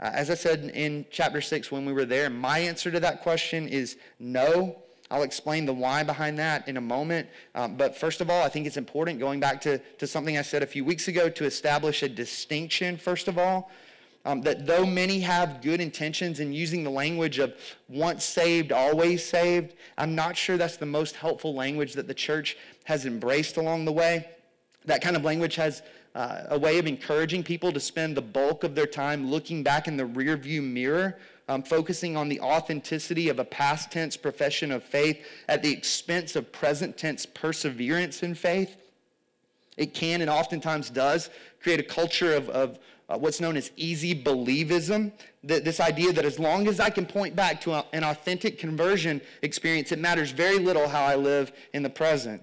Uh, 0.00 0.10
as 0.12 0.30
I 0.30 0.34
said 0.34 0.70
in 0.74 1.06
chapter 1.10 1.40
6 1.40 1.72
when 1.72 1.84
we 1.84 1.92
were 1.92 2.04
there, 2.04 2.30
my 2.30 2.60
answer 2.60 2.90
to 2.90 3.00
that 3.00 3.22
question 3.22 3.68
is 3.68 3.96
no. 4.20 4.76
I'll 5.10 5.22
explain 5.22 5.64
the 5.64 5.72
why 5.72 6.02
behind 6.02 6.38
that 6.38 6.68
in 6.68 6.76
a 6.76 6.80
moment. 6.80 7.28
Um, 7.54 7.76
but 7.76 7.96
first 7.96 8.20
of 8.20 8.30
all, 8.30 8.44
I 8.44 8.48
think 8.48 8.66
it's 8.66 8.76
important, 8.76 9.18
going 9.18 9.40
back 9.40 9.60
to, 9.62 9.78
to 9.78 10.06
something 10.06 10.36
I 10.36 10.42
said 10.42 10.62
a 10.62 10.66
few 10.66 10.84
weeks 10.84 11.08
ago, 11.08 11.28
to 11.30 11.44
establish 11.44 12.02
a 12.02 12.08
distinction, 12.08 12.96
first 12.96 13.26
of 13.26 13.38
all, 13.38 13.70
um, 14.28 14.42
that 14.42 14.66
though 14.66 14.84
many 14.84 15.20
have 15.20 15.62
good 15.62 15.80
intentions 15.80 16.38
in 16.38 16.52
using 16.52 16.84
the 16.84 16.90
language 16.90 17.38
of 17.38 17.54
once 17.88 18.26
saved, 18.26 18.72
always 18.72 19.24
saved, 19.24 19.72
I'm 19.96 20.14
not 20.14 20.36
sure 20.36 20.58
that's 20.58 20.76
the 20.76 20.84
most 20.84 21.16
helpful 21.16 21.54
language 21.54 21.94
that 21.94 22.06
the 22.06 22.12
church 22.12 22.58
has 22.84 23.06
embraced 23.06 23.56
along 23.56 23.86
the 23.86 23.92
way. 23.92 24.28
That 24.84 25.00
kind 25.00 25.16
of 25.16 25.24
language 25.24 25.56
has 25.56 25.80
uh, 26.14 26.42
a 26.50 26.58
way 26.58 26.78
of 26.78 26.86
encouraging 26.86 27.42
people 27.42 27.72
to 27.72 27.80
spend 27.80 28.18
the 28.18 28.22
bulk 28.22 28.64
of 28.64 28.74
their 28.74 28.86
time 28.86 29.30
looking 29.30 29.62
back 29.62 29.88
in 29.88 29.96
the 29.96 30.04
rearview 30.04 30.62
mirror, 30.62 31.18
um, 31.48 31.62
focusing 31.62 32.14
on 32.14 32.28
the 32.28 32.38
authenticity 32.42 33.30
of 33.30 33.38
a 33.38 33.44
past 33.46 33.90
tense 33.90 34.14
profession 34.14 34.70
of 34.70 34.84
faith 34.84 35.24
at 35.48 35.62
the 35.62 35.72
expense 35.72 36.36
of 36.36 36.52
present 36.52 36.98
tense 36.98 37.24
perseverance 37.24 38.22
in 38.22 38.34
faith. 38.34 38.76
It 39.78 39.94
can 39.94 40.20
and 40.20 40.28
oftentimes 40.28 40.90
does 40.90 41.30
create 41.62 41.80
a 41.80 41.84
culture 41.84 42.34
of, 42.34 42.50
of 42.50 42.78
uh, 43.08 43.16
what's 43.16 43.40
known 43.40 43.56
as 43.56 43.70
easy 43.76 44.14
believism. 44.14 45.12
That 45.44 45.64
this 45.64 45.80
idea 45.80 46.12
that 46.12 46.24
as 46.24 46.38
long 46.38 46.68
as 46.68 46.80
I 46.80 46.90
can 46.90 47.06
point 47.06 47.34
back 47.34 47.60
to 47.62 47.72
a, 47.72 47.84
an 47.92 48.04
authentic 48.04 48.58
conversion 48.58 49.20
experience, 49.42 49.92
it 49.92 49.98
matters 49.98 50.30
very 50.30 50.58
little 50.58 50.88
how 50.88 51.04
I 51.04 51.16
live 51.16 51.52
in 51.72 51.82
the 51.82 51.90
present. 51.90 52.42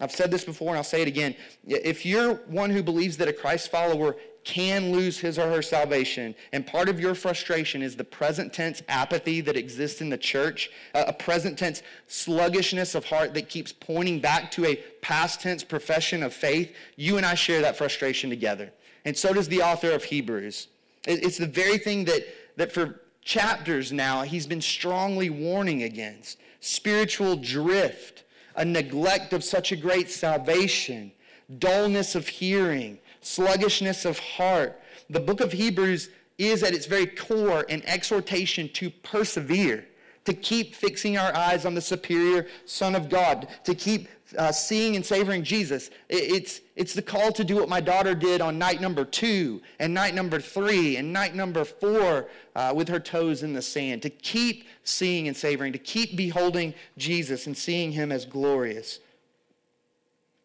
I've 0.00 0.12
said 0.12 0.30
this 0.30 0.44
before 0.44 0.68
and 0.68 0.76
I'll 0.76 0.84
say 0.84 1.02
it 1.02 1.08
again. 1.08 1.34
If 1.66 2.06
you're 2.06 2.34
one 2.46 2.70
who 2.70 2.82
believes 2.82 3.16
that 3.16 3.28
a 3.28 3.32
Christ 3.32 3.70
follower 3.70 4.16
can 4.44 4.92
lose 4.92 5.18
his 5.18 5.38
or 5.38 5.50
her 5.50 5.60
salvation, 5.60 6.34
and 6.52 6.66
part 6.66 6.88
of 6.88 7.00
your 7.00 7.14
frustration 7.14 7.82
is 7.82 7.96
the 7.96 8.04
present 8.04 8.52
tense 8.52 8.80
apathy 8.88 9.40
that 9.42 9.56
exists 9.56 10.00
in 10.00 10.08
the 10.08 10.16
church, 10.16 10.70
a 10.94 11.12
present 11.12 11.58
tense 11.58 11.82
sluggishness 12.06 12.94
of 12.94 13.04
heart 13.04 13.34
that 13.34 13.48
keeps 13.48 13.72
pointing 13.72 14.20
back 14.20 14.50
to 14.52 14.64
a 14.64 14.76
past 15.02 15.40
tense 15.40 15.64
profession 15.64 16.22
of 16.22 16.32
faith, 16.32 16.74
you 16.96 17.16
and 17.16 17.26
I 17.26 17.34
share 17.34 17.60
that 17.62 17.76
frustration 17.76 18.30
together. 18.30 18.72
And 19.04 19.16
so 19.16 19.32
does 19.32 19.48
the 19.48 19.62
author 19.62 19.90
of 19.92 20.04
Hebrews. 20.04 20.68
It's 21.06 21.38
the 21.38 21.46
very 21.46 21.78
thing 21.78 22.04
that, 22.06 22.22
that 22.56 22.72
for 22.72 23.00
chapters 23.22 23.92
now 23.92 24.22
he's 24.22 24.46
been 24.46 24.60
strongly 24.60 25.30
warning 25.30 25.82
against 25.82 26.38
spiritual 26.60 27.36
drift 27.36 28.24
a 28.56 28.64
neglect 28.64 29.32
of 29.32 29.44
such 29.44 29.70
a 29.70 29.76
great 29.76 30.10
salvation, 30.10 31.12
dullness 31.58 32.16
of 32.16 32.26
hearing, 32.26 32.98
sluggishness 33.20 34.04
of 34.04 34.18
heart. 34.18 34.80
The 35.08 35.20
book 35.20 35.40
of 35.40 35.52
Hebrews 35.52 36.10
is 36.38 36.62
at 36.64 36.74
its 36.74 36.86
very 36.86 37.06
core 37.06 37.64
an 37.68 37.82
exhortation 37.86 38.68
to 38.70 38.90
persevere, 38.90 39.86
to 40.28 40.34
keep 40.34 40.74
fixing 40.74 41.16
our 41.16 41.34
eyes 41.34 41.64
on 41.64 41.74
the 41.74 41.80
superior 41.80 42.46
Son 42.66 42.94
of 42.94 43.08
God, 43.08 43.48
to 43.64 43.74
keep 43.74 44.08
uh, 44.36 44.52
seeing 44.52 44.94
and 44.94 45.04
savoring 45.04 45.42
Jesus. 45.42 45.88
It's, 46.10 46.60
it's 46.76 46.92
the 46.92 47.00
call 47.00 47.32
to 47.32 47.42
do 47.42 47.56
what 47.56 47.70
my 47.70 47.80
daughter 47.80 48.14
did 48.14 48.42
on 48.42 48.58
night 48.58 48.82
number 48.82 49.06
two, 49.06 49.62
and 49.78 49.94
night 49.94 50.14
number 50.14 50.38
three, 50.38 50.98
and 50.98 51.14
night 51.14 51.34
number 51.34 51.64
four 51.64 52.28
uh, 52.54 52.74
with 52.76 52.88
her 52.88 53.00
toes 53.00 53.42
in 53.42 53.54
the 53.54 53.62
sand, 53.62 54.02
to 54.02 54.10
keep 54.10 54.66
seeing 54.84 55.28
and 55.28 55.36
savoring, 55.36 55.72
to 55.72 55.78
keep 55.78 56.14
beholding 56.14 56.74
Jesus 56.98 57.46
and 57.46 57.56
seeing 57.56 57.90
him 57.90 58.12
as 58.12 58.26
glorious. 58.26 59.00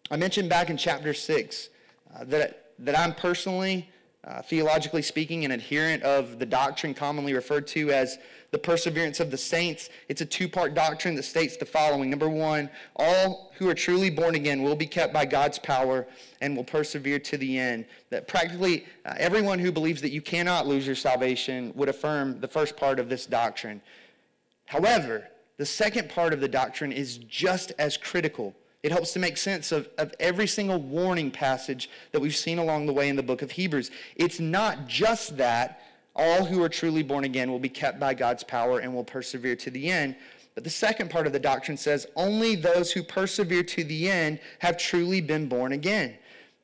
I 0.10 0.16
mentioned 0.16 0.48
back 0.48 0.70
in 0.70 0.78
chapter 0.78 1.14
six 1.14 1.68
uh, 2.16 2.24
that, 2.24 2.72
that 2.80 2.98
I'm 2.98 3.14
personally, 3.14 3.90
uh, 4.26 4.42
theologically 4.42 5.02
speaking, 5.02 5.44
an 5.44 5.52
adherent 5.52 6.02
of 6.04 6.40
the 6.40 6.46
doctrine 6.46 6.94
commonly 6.94 7.34
referred 7.34 7.68
to 7.68 7.92
as 7.92 8.18
the 8.52 8.58
perseverance 8.58 9.20
of 9.20 9.32
the 9.32 9.38
saints. 9.38 9.90
It's 10.08 10.22
a 10.22 10.26
two 10.26 10.48
part 10.48 10.74
doctrine 10.74 11.16
that 11.16 11.24
states 11.24 11.58
the 11.58 11.66
following 11.66 12.10
Number 12.10 12.30
one, 12.30 12.70
all 12.96 13.52
who 13.58 13.70
are 13.70 13.74
truly 13.74 14.10
born 14.10 14.36
again 14.36 14.62
will 14.62 14.76
be 14.76 14.86
kept 14.86 15.12
by 15.12 15.26
God's 15.26 15.60
power 15.60 16.08
and 16.40 16.56
will 16.56 16.64
persevere 16.64 17.20
to 17.20 17.38
the 17.38 17.58
end. 17.58 17.86
That 18.12 18.28
practically 18.28 18.86
uh, 19.06 19.16
everyone 19.18 19.60
who 19.60 19.72
believes 19.72 20.02
that 20.02 20.12
you 20.12 20.22
cannot 20.22 20.68
lose 20.68 20.86
your 20.88 20.96
salvation 20.96 21.74
would 21.76 21.90
affirm 21.90 22.40
the 22.40 22.48
first 22.48 22.78
part 22.78 23.00
of 23.00 23.10
this 23.10 23.26
doctrine. 23.26 23.82
However, 24.66 25.28
the 25.58 25.66
second 25.66 26.10
part 26.10 26.32
of 26.32 26.40
the 26.40 26.48
doctrine 26.48 26.92
is 26.92 27.18
just 27.18 27.74
as 27.78 27.98
critical. 27.98 28.56
It 28.84 28.92
helps 28.92 29.14
to 29.14 29.20
make 29.20 29.38
sense 29.38 29.72
of, 29.72 29.88
of 29.98 30.14
every 30.20 30.46
single 30.46 30.78
warning 30.78 31.32
passage 31.32 31.90
that 32.12 32.20
we've 32.20 32.36
seen 32.36 32.60
along 32.60 32.86
the 32.86 32.94
way 32.94 33.08
in 33.08 33.16
the 33.16 33.24
book 33.24 33.42
of 33.42 33.50
Hebrews. 33.50 33.92
It's 34.18 34.42
not 34.42 34.88
just 34.88 35.38
that 35.38 35.82
all 36.16 36.44
who 36.44 36.62
are 36.62 36.70
truly 36.70 37.02
born 37.02 37.24
again 37.24 37.50
will 37.50 37.60
be 37.60 37.70
kept 37.70 37.98
by 37.98 38.14
God's 38.14 38.44
power 38.44 38.80
and 38.80 38.94
will 38.94 39.06
persevere 39.06 39.56
to 39.56 39.72
the 39.72 39.90
end. 39.90 40.18
But 40.54 40.66
the 40.66 40.70
second 40.70 41.10
part 41.10 41.26
of 41.26 41.34
the 41.34 41.40
doctrine 41.40 41.78
says 41.78 42.06
only 42.18 42.56
those 42.56 42.92
who 42.92 43.04
persevere 43.04 43.64
to 43.64 43.84
the 43.86 44.10
end 44.10 44.40
have 44.60 44.78
truly 44.78 45.22
been 45.22 45.48
born 45.48 45.72
again. 45.72 46.16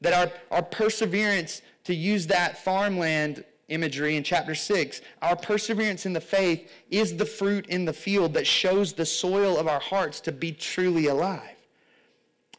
That 0.01 0.13
our, 0.13 0.32
our 0.51 0.63
perseverance, 0.63 1.62
to 1.86 1.95
use 1.95 2.27
that 2.27 2.63
farmland 2.63 3.43
imagery 3.69 4.17
in 4.17 4.23
chapter 4.23 4.53
6, 4.55 5.01
our 5.21 5.36
perseverance 5.36 6.05
in 6.05 6.13
the 6.13 6.21
faith 6.21 6.69
is 6.91 7.15
the 7.15 7.25
fruit 7.25 7.65
in 7.67 7.86
the 7.86 7.93
field 7.93 8.34
that 8.34 8.45
shows 8.45 8.93
the 8.93 9.05
soil 9.05 9.58
of 9.58 9.67
our 9.67 9.79
hearts 9.79 10.19
to 10.21 10.32
be 10.32 10.51
truly 10.51 11.08
alive. 11.08 11.55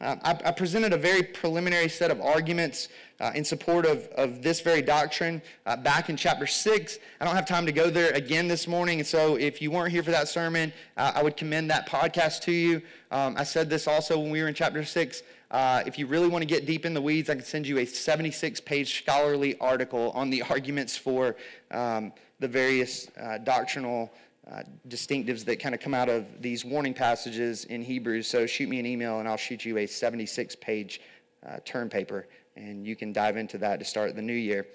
Uh, 0.01 0.15
I, 0.23 0.31
I, 0.45 0.51
presented 0.51 0.93
a 0.93 0.97
very 0.97 1.21
preliminary 1.21 1.87
set 1.87 2.09
of 2.09 2.19
arguments 2.21 2.89
uh, 3.19 3.31
in 3.35 3.45
support 3.45 3.85
of, 3.85 4.07
of 4.17 4.41
this 4.41 4.59
very 4.59 4.81
doctrine 4.81 5.43
uh, 5.67 5.75
back 5.75 6.09
in 6.09 6.17
chapter 6.17 6.47
6. 6.47 6.97
I 7.19 7.25
don't 7.25 7.35
have 7.35 7.47
time 7.47 7.67
to 7.67 7.71
go 7.71 7.91
there 7.91 8.11
again 8.13 8.47
this 8.47 8.67
morning, 8.67 8.99
and 8.99 9.07
so 9.07 9.35
if 9.35 9.61
you 9.61 9.69
weren't 9.69 9.91
here 9.91 10.01
for 10.01 10.09
that 10.09 10.27
sermon, 10.27 10.73
uh, 10.97 11.11
I 11.13 11.21
would 11.21 11.37
commend 11.37 11.69
that 11.69 11.87
podcast 11.87 12.41
to 12.41 12.51
you. 12.51 12.81
Um, 13.11 13.35
I 13.37 13.43
said 13.43 13.69
this 13.69 13.87
also 13.87 14.17
when 14.17 14.31
we 14.31 14.41
were 14.41 14.47
in 14.47 14.55
chapter 14.55 14.83
6. 14.83 15.21
Uh, 15.51 15.83
if 15.85 15.99
you 15.99 16.07
really 16.07 16.27
want 16.27 16.41
to 16.41 16.47
get 16.47 16.65
deep 16.65 16.83
in 16.83 16.95
the 16.95 17.01
weeds, 17.01 17.29
I 17.29 17.35
can 17.35 17.43
send 17.43 17.67
you 17.67 17.77
a 17.77 17.85
76 17.85 18.59
page 18.61 19.03
scholarly 19.03 19.55
article 19.59 20.09
on 20.15 20.31
the 20.31 20.41
arguments 20.49 20.97
for 20.97 21.35
um, 21.69 22.11
the 22.39 22.47
various 22.47 23.07
uh, 23.21 23.37
doctrinal 23.37 24.11
uh, 24.51 24.63
distinctives 24.89 25.45
that 25.45 25.59
kind 25.59 25.73
of 25.73 25.79
come 25.79 25.93
out 25.93 26.09
of 26.09 26.25
these 26.41 26.65
warning 26.65 26.93
passages 26.93 27.63
in 27.65 27.81
Hebrews. 27.81 28.27
So 28.27 28.45
shoot 28.45 28.67
me 28.67 28.79
an 28.79 28.85
email 28.85 29.19
and 29.19 29.27
I'll 29.27 29.37
shoot 29.37 29.63
you 29.63 29.77
a 29.77 29.85
76 29.85 30.55
page 30.57 30.99
uh, 31.47 31.57
term 31.63 31.89
paper 31.89 32.27
and 32.57 32.85
you 32.85 32.95
can 32.95 33.13
dive 33.13 33.37
into 33.37 33.57
that 33.59 33.79
to 33.79 33.85
start 33.85 34.15
the 34.15 34.21
new 34.21 34.33
year. 34.33 34.67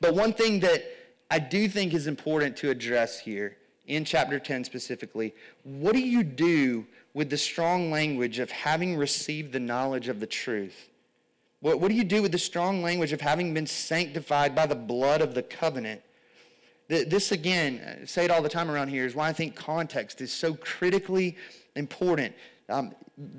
But 0.00 0.14
one 0.14 0.32
thing 0.32 0.60
that 0.60 0.84
I 1.30 1.38
do 1.38 1.68
think 1.68 1.94
is 1.94 2.06
important 2.06 2.56
to 2.58 2.70
address 2.70 3.20
here 3.20 3.56
in 3.86 4.04
chapter 4.04 4.38
10 4.38 4.64
specifically 4.64 5.34
what 5.62 5.94
do 5.94 6.00
you 6.00 6.22
do 6.22 6.84
with 7.14 7.30
the 7.30 7.38
strong 7.38 7.90
language 7.90 8.38
of 8.38 8.50
having 8.50 8.96
received 8.96 9.52
the 9.52 9.60
knowledge 9.60 10.08
of 10.08 10.18
the 10.18 10.26
truth? 10.26 10.88
What, 11.60 11.80
what 11.80 11.88
do 11.88 11.94
you 11.94 12.04
do 12.04 12.22
with 12.22 12.32
the 12.32 12.38
strong 12.38 12.82
language 12.82 13.12
of 13.12 13.20
having 13.20 13.54
been 13.54 13.66
sanctified 13.66 14.54
by 14.54 14.66
the 14.66 14.74
blood 14.74 15.20
of 15.20 15.34
the 15.34 15.42
covenant? 15.42 16.02
This, 16.88 17.32
again, 17.32 17.80
uh, 17.80 18.06
say 18.06 18.24
it 18.24 18.30
all 18.30 18.40
the 18.40 18.48
time 18.48 18.70
around 18.70 18.88
here, 18.88 19.04
is 19.04 19.14
why 19.14 19.28
I 19.28 19.32
think 19.34 19.54
context 19.54 20.22
is 20.22 20.32
so 20.32 20.54
critically 20.54 21.36
important. 21.76 22.34
Um, 22.70 22.94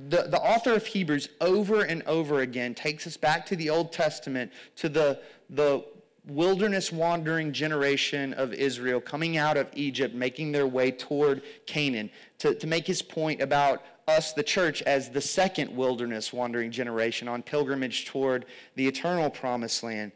the, 0.08 0.24
the 0.24 0.40
author 0.40 0.74
of 0.74 0.86
Hebrews 0.86 1.30
over 1.42 1.82
and 1.82 2.04
over 2.04 2.42
again 2.42 2.76
takes 2.76 3.08
us 3.08 3.18
back 3.18 3.46
to 3.48 3.56
the 3.56 3.70
Old 3.70 3.92
Testament, 3.92 4.52
to 4.76 4.90
the, 4.90 5.20
the 5.50 5.84
wilderness 6.28 6.92
wandering 6.92 7.52
generation 7.52 8.34
of 8.34 8.54
Israel 8.54 9.02
coming 9.02 9.38
out 9.38 9.58
of 9.58 9.68
Egypt, 9.74 10.14
making 10.14 10.52
their 10.52 10.68
way 10.68 10.92
toward 10.92 11.42
Canaan, 11.66 12.12
to, 12.38 12.54
to 12.54 12.68
make 12.68 12.86
his 12.86 13.02
point 13.02 13.42
about 13.42 13.84
us, 14.08 14.34
the 14.34 14.44
church, 14.44 14.82
as 14.84 15.10
the 15.10 15.22
second 15.22 15.76
wilderness 15.76 16.32
wandering 16.34 16.72
generation 16.72 17.28
on 17.28 17.42
pilgrimage 17.42 18.06
toward 18.06 18.46
the 18.76 18.88
eternal 18.88 19.30
promised 19.30 19.82
land. 19.82 20.12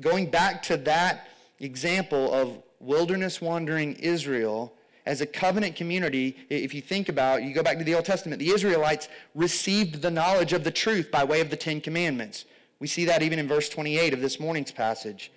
Going 0.00 0.30
back 0.30 0.62
to 0.64 0.76
that 0.78 1.28
example 1.60 2.32
of 2.32 2.62
wilderness 2.80 3.40
wandering 3.40 3.94
Israel 3.94 4.74
as 5.06 5.20
a 5.20 5.26
covenant 5.26 5.76
community, 5.76 6.36
if 6.48 6.74
you 6.74 6.80
think 6.80 7.08
about, 7.08 7.42
you 7.42 7.54
go 7.54 7.62
back 7.62 7.78
to 7.78 7.84
the 7.84 7.94
Old 7.94 8.04
Testament, 8.04 8.38
the 8.38 8.50
Israelites 8.50 9.08
received 9.34 10.02
the 10.02 10.10
knowledge 10.10 10.52
of 10.52 10.62
the 10.64 10.70
truth 10.70 11.10
by 11.10 11.24
way 11.24 11.40
of 11.40 11.50
the 11.50 11.56
Ten 11.56 11.80
Commandments. 11.80 12.44
We 12.78 12.86
see 12.86 13.04
that 13.06 13.22
even 13.22 13.38
in 13.38 13.48
verse 13.48 13.68
28 13.68 14.14
of 14.14 14.20
this 14.20 14.38
morning's 14.38 14.72
passage. 14.72 15.32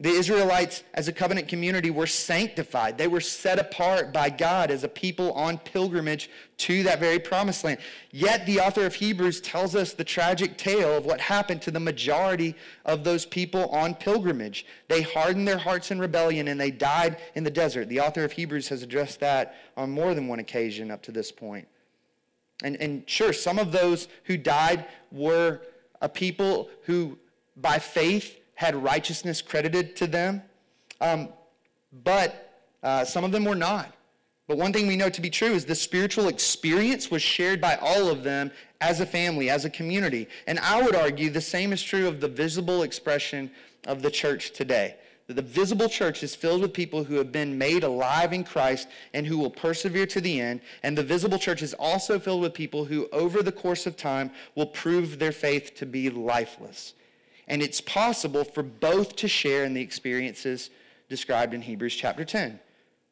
The 0.00 0.10
Israelites, 0.10 0.84
as 0.94 1.08
a 1.08 1.12
covenant 1.12 1.48
community, 1.48 1.90
were 1.90 2.06
sanctified. 2.06 2.96
They 2.96 3.08
were 3.08 3.20
set 3.20 3.58
apart 3.58 4.12
by 4.12 4.30
God 4.30 4.70
as 4.70 4.84
a 4.84 4.88
people 4.88 5.32
on 5.32 5.58
pilgrimage 5.58 6.30
to 6.58 6.84
that 6.84 7.00
very 7.00 7.18
promised 7.18 7.64
land. 7.64 7.80
Yet 8.12 8.46
the 8.46 8.60
author 8.60 8.86
of 8.86 8.94
Hebrews 8.94 9.40
tells 9.40 9.74
us 9.74 9.94
the 9.94 10.04
tragic 10.04 10.56
tale 10.56 10.96
of 10.96 11.04
what 11.04 11.20
happened 11.20 11.62
to 11.62 11.72
the 11.72 11.80
majority 11.80 12.54
of 12.84 13.02
those 13.02 13.26
people 13.26 13.68
on 13.70 13.92
pilgrimage. 13.92 14.66
They 14.86 15.02
hardened 15.02 15.48
their 15.48 15.58
hearts 15.58 15.90
in 15.90 15.98
rebellion 15.98 16.46
and 16.46 16.60
they 16.60 16.70
died 16.70 17.18
in 17.34 17.42
the 17.42 17.50
desert. 17.50 17.88
The 17.88 18.00
author 18.00 18.22
of 18.22 18.30
Hebrews 18.30 18.68
has 18.68 18.84
addressed 18.84 19.18
that 19.18 19.56
on 19.76 19.90
more 19.90 20.14
than 20.14 20.28
one 20.28 20.38
occasion 20.38 20.92
up 20.92 21.02
to 21.02 21.12
this 21.12 21.32
point. 21.32 21.66
And, 22.62 22.76
and 22.76 23.02
sure, 23.08 23.32
some 23.32 23.58
of 23.58 23.72
those 23.72 24.06
who 24.24 24.36
died 24.36 24.86
were 25.10 25.62
a 26.00 26.08
people 26.08 26.70
who, 26.84 27.18
by 27.56 27.80
faith, 27.80 28.38
had 28.58 28.74
righteousness 28.74 29.40
credited 29.40 29.94
to 29.94 30.04
them, 30.08 30.42
um, 31.00 31.28
but 32.02 32.64
uh, 32.82 33.04
some 33.04 33.22
of 33.22 33.30
them 33.30 33.44
were 33.44 33.54
not. 33.54 33.94
But 34.48 34.58
one 34.58 34.72
thing 34.72 34.88
we 34.88 34.96
know 34.96 35.08
to 35.08 35.20
be 35.20 35.30
true 35.30 35.52
is 35.52 35.64
the 35.64 35.76
spiritual 35.76 36.26
experience 36.26 37.08
was 37.08 37.22
shared 37.22 37.60
by 37.60 37.76
all 37.76 38.08
of 38.08 38.24
them 38.24 38.50
as 38.80 38.98
a 38.98 39.06
family, 39.06 39.48
as 39.48 39.64
a 39.64 39.70
community. 39.70 40.26
And 40.48 40.58
I 40.58 40.82
would 40.82 40.96
argue 40.96 41.30
the 41.30 41.40
same 41.40 41.72
is 41.72 41.80
true 41.80 42.08
of 42.08 42.20
the 42.20 42.26
visible 42.26 42.82
expression 42.82 43.48
of 43.86 44.02
the 44.02 44.10
church 44.10 44.50
today. 44.50 44.96
that 45.28 45.34
the 45.34 45.42
visible 45.42 45.88
church 45.88 46.24
is 46.24 46.34
filled 46.34 46.62
with 46.62 46.72
people 46.72 47.04
who 47.04 47.14
have 47.14 47.30
been 47.30 47.56
made 47.56 47.84
alive 47.84 48.32
in 48.32 48.42
Christ 48.42 48.88
and 49.14 49.24
who 49.24 49.38
will 49.38 49.50
persevere 49.50 50.06
to 50.06 50.20
the 50.20 50.40
end. 50.40 50.62
And 50.82 50.98
the 50.98 51.04
visible 51.04 51.38
church 51.38 51.62
is 51.62 51.74
also 51.74 52.18
filled 52.18 52.42
with 52.42 52.54
people 52.54 52.86
who, 52.86 53.08
over 53.12 53.40
the 53.40 53.52
course 53.52 53.86
of 53.86 53.96
time, 53.96 54.32
will 54.56 54.66
prove 54.66 55.20
their 55.20 55.30
faith 55.30 55.76
to 55.76 55.86
be 55.86 56.10
lifeless. 56.10 56.94
And 57.48 57.62
it's 57.62 57.80
possible 57.80 58.44
for 58.44 58.62
both 58.62 59.16
to 59.16 59.28
share 59.28 59.64
in 59.64 59.74
the 59.74 59.80
experiences 59.80 60.70
described 61.08 61.54
in 61.54 61.62
Hebrews 61.62 61.94
chapter 61.94 62.24
10, 62.24 62.60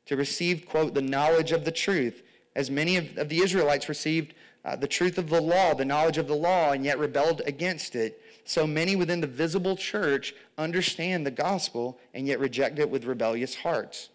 to 0.04 0.16
receive, 0.16 0.66
quote, 0.66 0.94
the 0.94 1.02
knowledge 1.02 1.52
of 1.52 1.64
the 1.64 1.72
truth, 1.72 2.22
as 2.54 2.70
many 2.70 2.96
of, 2.96 3.16
of 3.16 3.28
the 3.30 3.38
Israelites 3.38 3.88
received 3.88 4.34
uh, 4.64 4.76
the 4.76 4.86
truth 4.86 5.16
of 5.16 5.30
the 5.30 5.40
law, 5.40 5.74
the 5.74 5.84
knowledge 5.84 6.18
of 6.18 6.28
the 6.28 6.36
law, 6.36 6.72
and 6.72 6.84
yet 6.84 6.98
rebelled 6.98 7.40
against 7.46 7.96
it. 7.96 8.20
So 8.44 8.66
many 8.66 8.94
within 8.94 9.20
the 9.20 9.26
visible 9.26 9.76
church 9.76 10.34
understand 10.58 11.24
the 11.24 11.30
gospel 11.30 11.98
and 12.14 12.26
yet 12.26 12.38
reject 12.38 12.78
it 12.78 12.90
with 12.90 13.04
rebellious 13.04 13.54
hearts. 13.54 14.10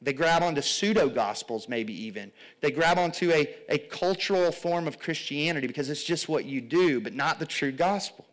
They 0.00 0.12
grab 0.12 0.42
onto 0.42 0.62
pseudo 0.62 1.08
gospels, 1.08 1.68
maybe 1.68 1.94
even. 2.06 2.32
They 2.60 2.70
grab 2.70 2.98
onto 2.98 3.30
a, 3.30 3.54
a 3.68 3.78
cultural 3.78 4.50
form 4.52 4.88
of 4.88 4.98
Christianity 4.98 5.66
because 5.66 5.90
it's 5.90 6.02
just 6.04 6.28
what 6.28 6.44
you 6.44 6.60
do, 6.60 7.00
but 7.00 7.14
not 7.14 7.38
the 7.38 7.46
true 7.46 7.72
gospel. 7.72 8.26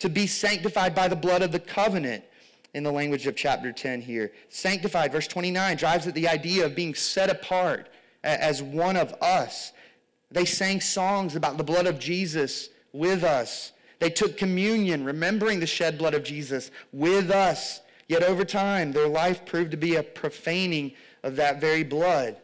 To 0.00 0.08
be 0.08 0.26
sanctified 0.26 0.94
by 0.94 1.08
the 1.08 1.16
blood 1.16 1.42
of 1.42 1.52
the 1.52 1.60
covenant, 1.60 2.24
in 2.76 2.82
the 2.82 2.92
language 2.92 3.26
of 3.26 3.34
chapter 3.34 3.72
10 3.72 4.02
here. 4.02 4.32
Sanctified, 4.50 5.10
verse 5.10 5.26
29, 5.26 5.78
drives 5.78 6.06
at 6.06 6.14
the 6.14 6.28
idea 6.28 6.66
of 6.66 6.76
being 6.76 6.94
set 6.94 7.30
apart 7.30 7.88
as 8.22 8.62
one 8.62 8.96
of 8.96 9.14
us. 9.22 9.72
They 10.30 10.44
sang 10.44 10.82
songs 10.82 11.36
about 11.36 11.56
the 11.56 11.64
blood 11.64 11.86
of 11.86 11.98
Jesus 11.98 12.68
with 12.92 13.24
us. 13.24 13.72
They 13.98 14.10
took 14.10 14.36
communion, 14.36 15.04
remembering 15.04 15.58
the 15.58 15.66
shed 15.66 15.96
blood 15.96 16.12
of 16.12 16.22
Jesus 16.22 16.70
with 16.92 17.30
us. 17.30 17.80
Yet 18.08 18.22
over 18.22 18.44
time, 18.44 18.92
their 18.92 19.08
life 19.08 19.46
proved 19.46 19.70
to 19.70 19.78
be 19.78 19.96
a 19.96 20.02
profaning 20.02 20.92
of 21.22 21.36
that 21.36 21.62
very 21.62 21.82
blood. 21.82 22.36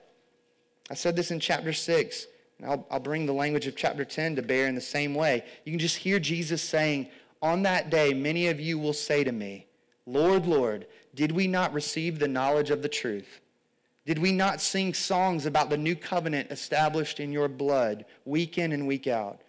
I 0.91 0.95
said 0.95 1.15
this 1.15 1.31
in 1.31 1.41
chapter 1.41 1.75
6, 1.75 2.27
and 2.59 2.71
I'll, 2.71 2.87
I'll 2.91 3.01
bring 3.01 3.27
the 3.27 3.35
language 3.35 3.67
of 3.67 3.77
chapter 3.77 4.07
10 4.07 4.37
to 4.37 4.43
bear 4.43 4.67
in 4.67 4.75
the 4.75 4.81
same 4.81 5.15
way. 5.15 5.45
You 5.67 5.73
can 5.73 5.79
just 5.79 5.99
hear 5.99 6.19
Jesus 6.19 6.63
saying, 6.63 7.09
On 7.43 7.63
that 7.65 7.91
day, 7.91 8.15
many 8.15 8.47
of 8.47 8.61
you 8.61 8.79
will 8.79 8.93
say 8.93 9.25
to 9.25 9.33
me, 9.33 9.67
Lord, 10.07 10.47
Lord, 10.47 10.87
did 11.15 11.33
we 11.33 11.47
not 11.47 11.75
receive 11.75 12.19
the 12.19 12.29
knowledge 12.29 12.71
of 12.71 12.83
the 12.83 12.89
truth? 12.89 13.41
Did 14.07 14.19
we 14.19 14.33
not 14.33 14.61
sing 14.61 14.95
songs 14.95 15.45
about 15.47 15.69
the 15.69 15.77
new 15.77 15.95
covenant 15.95 16.51
established 16.51 17.21
in 17.21 17.33
your 17.33 17.49
blood 17.49 18.05
week 18.25 18.59
in 18.59 18.73
and 18.73 18.87
week 18.87 19.07
out? 19.07 19.41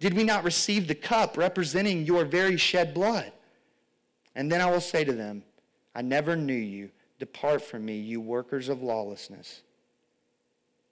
Did 0.00 0.14
we 0.14 0.24
not 0.24 0.44
receive 0.44 0.88
the 0.88 0.94
cup 0.94 1.36
representing 1.36 2.04
your 2.04 2.24
very 2.24 2.56
shed 2.56 2.94
blood? 2.94 3.32
And 4.34 4.50
then 4.50 4.60
I 4.60 4.70
will 4.70 4.80
say 4.80 5.04
to 5.04 5.12
them, 5.12 5.44
I 5.94 6.02
never 6.02 6.34
knew 6.34 6.54
you. 6.54 6.90
Depart 7.18 7.62
from 7.62 7.84
me, 7.84 7.98
you 7.98 8.20
workers 8.20 8.68
of 8.68 8.82
lawlessness. 8.82 9.62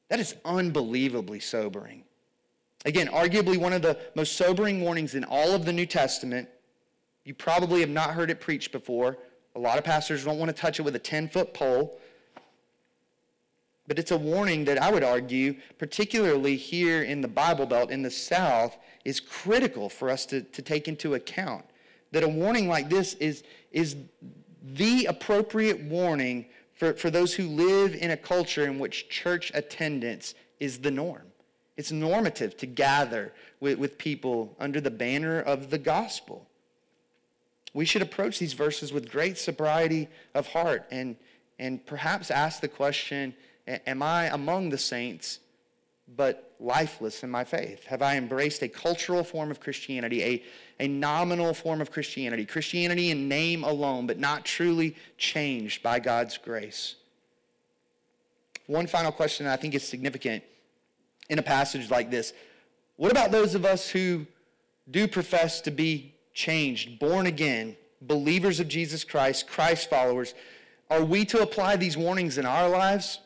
That 0.09 0.21
is 0.21 0.37
unbelievably 0.45 1.41
sobering. 1.41 2.05
Again, 2.85 3.09
arguably 3.09 3.59
one 3.59 3.73
of 3.73 3.83
the 3.83 3.99
most 4.15 4.37
sobering 4.37 4.81
warnings 4.81 5.15
in 5.15 5.25
all 5.25 5.53
of 5.53 5.65
the 5.65 5.73
New 5.73 5.87
Testament 5.87 6.49
you 7.25 7.35
probably 7.35 7.81
have 7.81 7.91
not 7.91 8.11
heard 8.11 8.31
it 8.31 8.41
preached 8.41 8.73
before. 8.73 9.19
A 9.55 9.59
lot 9.59 9.79
of 9.79 9.85
pastors 9.85 10.25
don't 10.25 10.39
want 10.39 10.49
to 10.55 10.59
touch 10.59 10.79
it 10.79 10.83
with 10.83 10.97
a 10.97 10.99
10 10.99 11.29
foot 11.29 11.53
pole. 11.53 12.01
But 13.87 13.99
it's 13.99 14.11
a 14.11 14.17
warning 14.17 14.65
that 14.67 14.81
I 14.81 14.91
would 14.91 15.03
argue, 15.03 15.57
particularly 15.79 16.57
here 16.57 17.03
in 17.03 17.21
the 17.21 17.29
Bible 17.29 17.67
Belt 17.67 17.91
in 17.91 18.03
the 18.03 18.11
South, 18.11 18.79
is 19.05 19.21
critical 19.21 19.89
for 19.89 20.09
us 20.09 20.27
to, 20.27 20.43
to 20.43 20.63
take 20.63 20.89
into 20.89 21.15
account. 21.15 21.65
That 22.13 22.23
a 22.23 22.29
warning 22.29 22.69
like 22.69 22.89
this 22.89 23.15
is, 23.15 23.43
is 23.73 23.97
the 24.63 25.07
appropriate 25.07 25.83
warning 25.83 26.47
for, 26.75 26.95
for 26.95 27.11
those 27.11 27.35
who 27.35 27.47
live 27.47 27.95
in 27.95 28.13
a 28.13 28.17
culture 28.17 28.65
in 28.65 28.79
which 28.79 29.09
church 29.09 29.51
attendance 29.55 30.35
is 30.61 30.79
the 30.79 30.91
norm. 30.91 31.30
It's 31.81 31.91
normative 31.91 32.59
to 32.59 32.67
gather 32.67 33.33
with, 33.59 33.79
with 33.79 33.97
people 33.97 34.55
under 34.61 34.83
the 34.83 34.91
banner 34.91 35.41
of 35.41 35.71
the 35.71 35.79
gospel. 35.79 36.47
We 37.73 37.87
should 37.87 38.03
approach 38.03 38.39
these 38.39 38.53
verses 38.53 38.93
with 38.93 39.11
great 39.11 39.39
sobriety 39.39 40.07
of 40.35 40.47
heart 40.49 40.87
and, 40.91 41.17
and 41.59 41.85
perhaps 41.87 42.31
ask 42.31 42.61
the 42.61 42.69
question 42.69 43.35
Am 43.67 44.03
I 44.03 44.27
among 44.27 44.69
the 44.69 44.77
saints, 44.77 45.39
but 46.19 46.53
lifeless 46.61 47.23
in 47.23 47.31
my 47.31 47.45
faith? 47.45 47.87
Have 47.87 48.03
I 48.03 48.19
embraced 48.19 48.61
a 48.61 48.69
cultural 48.69 49.25
form 49.25 49.51
of 49.51 49.59
Christianity, 49.59 50.23
a, 50.23 50.43
a 50.81 50.87
nominal 50.87 51.55
form 51.55 51.81
of 51.81 51.91
Christianity, 51.91 52.45
Christianity 52.45 53.11
in 53.11 53.27
name 53.27 53.65
alone, 53.65 54.07
but 54.07 54.19
not 54.19 54.45
truly 54.45 54.97
changed 55.17 55.83
by 55.83 55.99
God's 55.99 56.37
grace? 56.37 56.97
One 58.67 58.87
final 58.87 59.13
question 59.13 59.47
I 59.47 59.57
think 59.57 59.75
is 59.75 59.83
significant 59.83 60.45
in 61.31 61.39
a 61.39 61.43
passage 61.43 61.91
like 61.91 62.11
this. 62.11 62.35
What 62.97 63.11
about 63.11 63.31
those 63.31 63.55
of 63.55 63.65
us 63.65 63.89
who 63.89 64.27
do 64.91 65.09
profess 65.09 65.63
to 65.63 65.71
be 65.71 66.15
changed, 66.35 66.99
born 66.99 67.27
again, 67.27 67.77
believers 68.03 68.61
of 68.61 68.69
Jesus 68.69 69.05
Christ, 69.05 69.47
Christ 69.47 69.89
followers, 69.89 70.35
are 70.91 71.05
we 71.05 71.25
to 71.27 71.41
apply 71.41 71.77
these 71.77 71.97
warnings 71.97 72.37
in 72.37 72.45
our 72.45 72.69
lives? 72.69 73.21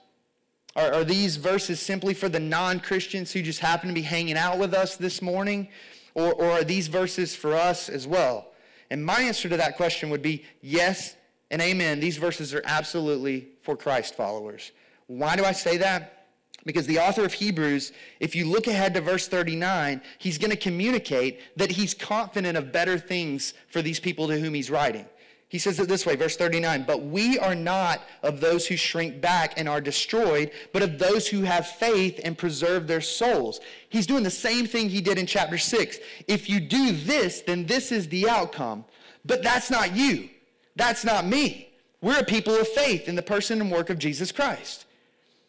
Are, 0.77 0.93
are 0.93 1.05
these 1.05 1.37
verses 1.37 1.81
simply 1.81 2.13
for 2.13 2.29
the 2.29 2.41
non 2.41 2.79
Christians 2.79 3.33
who 3.33 3.43
just 3.43 3.61
happen 3.61 3.89
to 3.89 3.95
be 3.95 4.03
hanging 4.03 4.37
out 4.37 4.59
with 4.59 4.75
us 4.75 4.97
this 4.97 5.23
morning? 5.23 5.69
Or, 6.15 6.33
or 6.35 6.51
are 6.51 6.65
these 6.65 6.89
verses 6.89 7.35
for 7.35 7.55
us 7.55 7.89
as 7.89 8.07
well? 8.07 8.53
And 8.91 9.05
my 9.05 9.23
answer 9.23 9.49
to 9.49 9.57
that 9.57 9.77
question 9.77 10.11
would 10.11 10.23
be 10.23 10.45
yes 10.61 11.17
and 11.51 11.63
amen. 11.63 12.01
These 12.01 12.19
verses 12.19 12.53
are 12.55 12.63
absolutely 12.67 13.49
for 13.63 13.77
Christ 13.77 14.15
followers. 14.15 14.73
Why 15.07 15.37
do 15.37 15.45
I 15.45 15.53
say 15.53 15.79
that? 15.79 16.24
Because 16.65 16.87
the 16.87 16.99
author 16.99 17.25
of 17.25 17.33
Hebrews, 17.33 17.93
if 18.21 18.35
you 18.35 18.47
look 18.47 18.67
ahead 18.67 18.95
to 18.95 19.01
verse 19.01 19.29
39, 19.29 20.01
he's 20.19 20.39
going 20.39 20.51
to 20.51 20.57
communicate 20.57 21.41
that 21.57 21.71
he's 21.71 21.93
confident 21.93 22.57
of 22.57 22.73
better 22.73 22.99
things 22.99 23.53
for 23.69 23.83
these 23.83 24.01
people 24.01 24.29
to 24.29 24.39
whom 24.39 24.55
he's 24.55 24.71
writing. 24.71 25.05
He 25.49 25.59
says 25.59 25.79
it 25.79 25.87
this 25.87 26.05
way, 26.05 26.17
verse 26.17 26.37
39 26.37 26.85
But 26.85 27.05
we 27.05 27.39
are 27.39 27.55
not 27.55 28.01
of 28.23 28.41
those 28.41 28.67
who 28.67 28.77
shrink 28.77 29.21
back 29.21 29.55
and 29.57 29.69
are 29.69 29.81
destroyed, 29.81 30.51
but 30.73 30.83
of 30.83 30.99
those 30.99 31.29
who 31.29 31.43
have 31.43 31.67
faith 31.67 32.19
and 32.25 32.37
preserve 32.37 32.87
their 32.87 33.01
souls. 33.01 33.61
He's 33.89 34.07
doing 34.07 34.25
the 34.25 34.31
same 34.31 34.67
thing 34.67 34.89
he 34.89 35.01
did 35.01 35.19
in 35.19 35.27
chapter 35.27 35.59
6. 35.59 35.99
If 36.27 36.49
you 36.49 36.61
do 36.61 36.93
this, 36.93 37.43
then 37.43 37.67
this 37.67 37.93
is 37.93 38.09
the 38.09 38.29
outcome. 38.29 38.85
But 39.25 39.43
that's 39.43 39.71
not 39.71 39.95
you. 39.95 40.29
That's 40.77 41.05
not 41.05 41.27
me. 41.27 41.71
We're 42.01 42.19
a 42.19 42.25
people 42.25 42.55
of 42.55 42.67
faith 42.67 43.09
in 43.09 43.15
the 43.15 43.23
person 43.23 43.61
and 43.61 43.71
work 43.71 43.91
of 43.91 43.99
Jesus 43.99 44.33
Christ. 44.33 44.87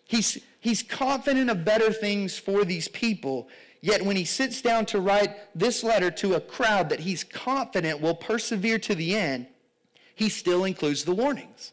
He's 0.07 0.37
He's 0.65 0.81
confident 0.81 1.51
of 1.51 1.63
better 1.63 1.93
things 1.93 2.39
for 2.39 2.65
these 2.65 2.87
people. 2.87 3.49
Yet 3.81 4.03
when 4.03 4.15
he 4.15 4.25
sits 4.25 4.63
down 4.63 4.87
to 4.87 4.99
write 4.99 5.37
this 5.53 5.83
letter 5.83 6.09
to 6.09 6.33
a 6.33 6.41
crowd 6.41 6.89
that 6.89 7.01
he's 7.01 7.23
confident 7.23 8.01
will 8.01 8.15
persevere 8.15 8.79
to 8.79 8.95
the 8.95 9.15
end, 9.15 9.45
he 10.15 10.27
still 10.27 10.63
includes 10.63 11.03
the 11.03 11.13
warnings. 11.13 11.71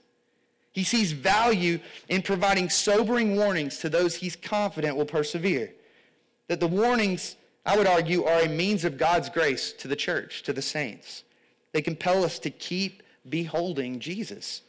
He 0.72 0.84
sees 0.84 1.12
value 1.12 1.80
in 2.10 2.20
providing 2.20 2.68
sobering 2.68 3.34
warnings 3.34 3.78
to 3.78 3.88
those 3.88 4.14
he's 4.14 4.36
confident 4.36 4.94
will 4.94 5.06
persevere. 5.06 5.72
That 6.48 6.60
the 6.60 6.68
warnings, 6.68 7.36
I 7.64 7.78
would 7.78 7.86
argue, 7.86 8.24
are 8.24 8.42
a 8.42 8.48
means 8.48 8.84
of 8.84 8.98
God's 8.98 9.30
grace 9.30 9.72
to 9.78 9.88
the 9.88 9.96
church, 9.96 10.42
to 10.42 10.52
the 10.52 10.60
saints. 10.60 11.24
They 11.72 11.80
compel 11.80 12.24
us 12.24 12.38
to 12.40 12.50
keep 12.50 13.02
beholding 13.26 14.00
Jesus 14.00 14.60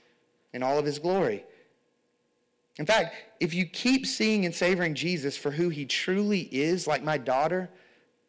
in 0.54 0.64
all 0.64 0.80
of 0.80 0.86
his 0.86 0.98
glory. 0.98 1.44
In 2.80 2.86
fact, 2.86 3.16
if 3.40 3.54
you 3.54 3.66
keep 3.66 4.06
seeing 4.06 4.46
and 4.46 4.54
savoring 4.54 4.96
Jesus 4.96 5.38
for 5.38 5.52
who 5.52 5.70
he 5.70 5.86
truly 5.86 6.42
is, 6.52 6.88
like 6.88 7.04
my 7.04 7.18
daughter 7.18 7.70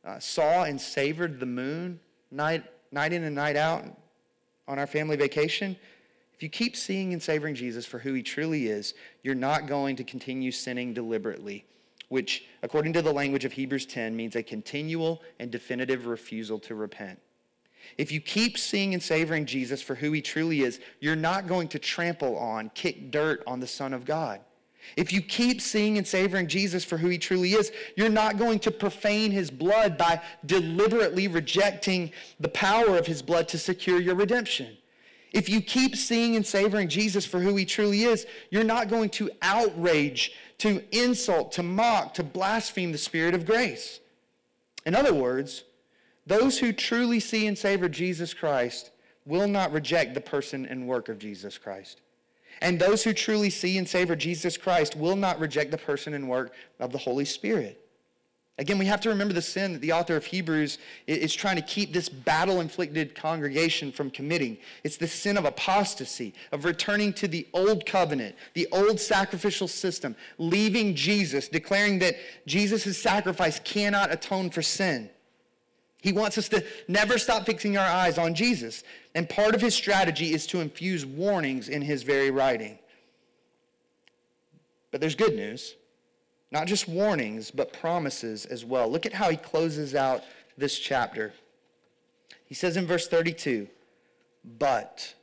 uh, 0.04 0.18
saw 0.18 0.64
and 0.64 0.78
savored 0.78 1.40
the 1.40 1.46
moon 1.46 1.98
night, 2.30 2.64
night 2.92 3.12
in 3.12 3.24
and 3.24 3.34
night 3.34 3.56
out 3.56 3.84
on 4.68 4.78
our 4.78 4.86
family 4.86 5.16
vacation, 5.16 5.76
if 6.34 6.42
you 6.42 6.48
keep 6.48 6.76
seeing 6.76 7.12
and 7.12 7.22
savoring 7.22 7.54
Jesus 7.54 7.86
for 7.86 7.98
who 7.98 8.12
he 8.12 8.22
truly 8.22 8.66
is, 8.66 8.94
you're 9.22 9.34
not 9.34 9.66
going 9.66 9.96
to 9.96 10.04
continue 10.04 10.50
sinning 10.50 10.92
deliberately, 10.92 11.64
which, 12.08 12.44
according 12.62 12.92
to 12.94 13.02
the 13.02 13.12
language 13.12 13.44
of 13.44 13.52
Hebrews 13.52 13.86
10, 13.86 14.14
means 14.14 14.36
a 14.36 14.42
continual 14.42 15.22
and 15.38 15.50
definitive 15.50 16.06
refusal 16.06 16.58
to 16.60 16.74
repent. 16.74 17.18
If 17.98 18.10
you 18.10 18.20
keep 18.20 18.58
seeing 18.58 18.94
and 18.94 19.02
savoring 19.02 19.46
Jesus 19.46 19.80
for 19.80 19.94
who 19.94 20.12
he 20.12 20.20
truly 20.20 20.62
is, 20.62 20.80
you're 21.00 21.16
not 21.16 21.46
going 21.46 21.68
to 21.68 21.78
trample 21.78 22.36
on, 22.36 22.70
kick 22.74 23.10
dirt 23.10 23.42
on 23.46 23.60
the 23.60 23.66
Son 23.66 23.92
of 23.92 24.04
God. 24.04 24.40
If 24.96 25.12
you 25.12 25.22
keep 25.22 25.60
seeing 25.60 25.96
and 25.96 26.06
savoring 26.06 26.46
Jesus 26.46 26.84
for 26.84 26.98
who 26.98 27.08
he 27.08 27.18
truly 27.18 27.52
is, 27.52 27.72
you're 27.96 28.08
not 28.08 28.36
going 28.36 28.58
to 28.60 28.70
profane 28.70 29.30
his 29.30 29.50
blood 29.50 29.96
by 29.96 30.20
deliberately 30.44 31.26
rejecting 31.26 32.12
the 32.38 32.48
power 32.48 32.98
of 32.98 33.06
his 33.06 33.22
blood 33.22 33.48
to 33.48 33.58
secure 33.58 34.00
your 34.00 34.14
redemption. 34.14 34.76
If 35.32 35.48
you 35.48 35.60
keep 35.60 35.96
seeing 35.96 36.36
and 36.36 36.46
savoring 36.46 36.88
Jesus 36.88 37.26
for 37.26 37.40
who 37.40 37.56
he 37.56 37.64
truly 37.64 38.04
is, 38.04 38.26
you're 38.50 38.62
not 38.62 38.88
going 38.88 39.10
to 39.10 39.30
outrage, 39.42 40.32
to 40.58 40.82
insult, 40.92 41.50
to 41.52 41.62
mock, 41.62 42.14
to 42.14 42.22
blaspheme 42.22 42.92
the 42.92 42.98
Spirit 42.98 43.34
of 43.34 43.44
grace. 43.44 43.98
In 44.86 44.94
other 44.94 45.12
words, 45.12 45.64
those 46.26 46.58
who 46.58 46.72
truly 46.72 47.20
see 47.20 47.46
and 47.46 47.56
savor 47.56 47.88
Jesus 47.88 48.32
Christ 48.32 48.90
will 49.26 49.48
not 49.48 49.72
reject 49.72 50.14
the 50.14 50.20
person 50.20 50.66
and 50.66 50.86
work 50.86 51.08
of 51.08 51.18
Jesus 51.18 51.58
Christ. 51.58 52.00
And 52.60 52.78
those 52.78 53.02
who 53.02 53.12
truly 53.12 53.50
see 53.50 53.78
and 53.78 53.88
savor 53.88 54.16
Jesus 54.16 54.56
Christ 54.56 54.96
will 54.96 55.16
not 55.16 55.38
reject 55.40 55.70
the 55.70 55.78
person 55.78 56.14
and 56.14 56.28
work 56.28 56.52
of 56.78 56.92
the 56.92 56.98
Holy 56.98 57.24
Spirit. 57.24 57.80
Again, 58.56 58.78
we 58.78 58.86
have 58.86 59.00
to 59.00 59.08
remember 59.08 59.34
the 59.34 59.42
sin 59.42 59.72
that 59.72 59.80
the 59.80 59.90
author 59.90 60.14
of 60.14 60.24
Hebrews 60.24 60.78
is 61.08 61.34
trying 61.34 61.56
to 61.56 61.62
keep 61.62 61.92
this 61.92 62.08
battle 62.08 62.60
inflicted 62.60 63.16
congregation 63.16 63.90
from 63.90 64.10
committing. 64.10 64.58
It's 64.84 64.96
the 64.96 65.08
sin 65.08 65.36
of 65.36 65.44
apostasy, 65.44 66.34
of 66.52 66.64
returning 66.64 67.12
to 67.14 67.26
the 67.26 67.48
old 67.52 67.84
covenant, 67.84 68.36
the 68.52 68.68
old 68.70 69.00
sacrificial 69.00 69.66
system, 69.66 70.14
leaving 70.38 70.94
Jesus, 70.94 71.48
declaring 71.48 71.98
that 71.98 72.14
Jesus' 72.46 72.96
sacrifice 72.96 73.58
cannot 73.58 74.12
atone 74.12 74.50
for 74.50 74.62
sin. 74.62 75.10
He 76.04 76.12
wants 76.12 76.36
us 76.36 76.50
to 76.50 76.62
never 76.86 77.16
stop 77.16 77.46
fixing 77.46 77.78
our 77.78 77.88
eyes 77.88 78.18
on 78.18 78.34
Jesus. 78.34 78.84
And 79.14 79.26
part 79.26 79.54
of 79.54 79.62
his 79.62 79.74
strategy 79.74 80.34
is 80.34 80.46
to 80.48 80.60
infuse 80.60 81.06
warnings 81.06 81.70
in 81.70 81.80
his 81.80 82.02
very 82.02 82.30
writing. 82.30 82.78
But 84.90 85.00
there's 85.00 85.14
good 85.14 85.34
news. 85.34 85.76
Not 86.50 86.66
just 86.66 86.88
warnings, 86.88 87.50
but 87.50 87.72
promises 87.72 88.44
as 88.44 88.66
well. 88.66 88.86
Look 88.86 89.06
at 89.06 89.14
how 89.14 89.30
he 89.30 89.38
closes 89.38 89.94
out 89.94 90.24
this 90.58 90.78
chapter. 90.78 91.32
He 92.44 92.54
says 92.54 92.76
in 92.76 92.86
verse 92.86 93.08
32 93.08 93.66
But 94.58 95.14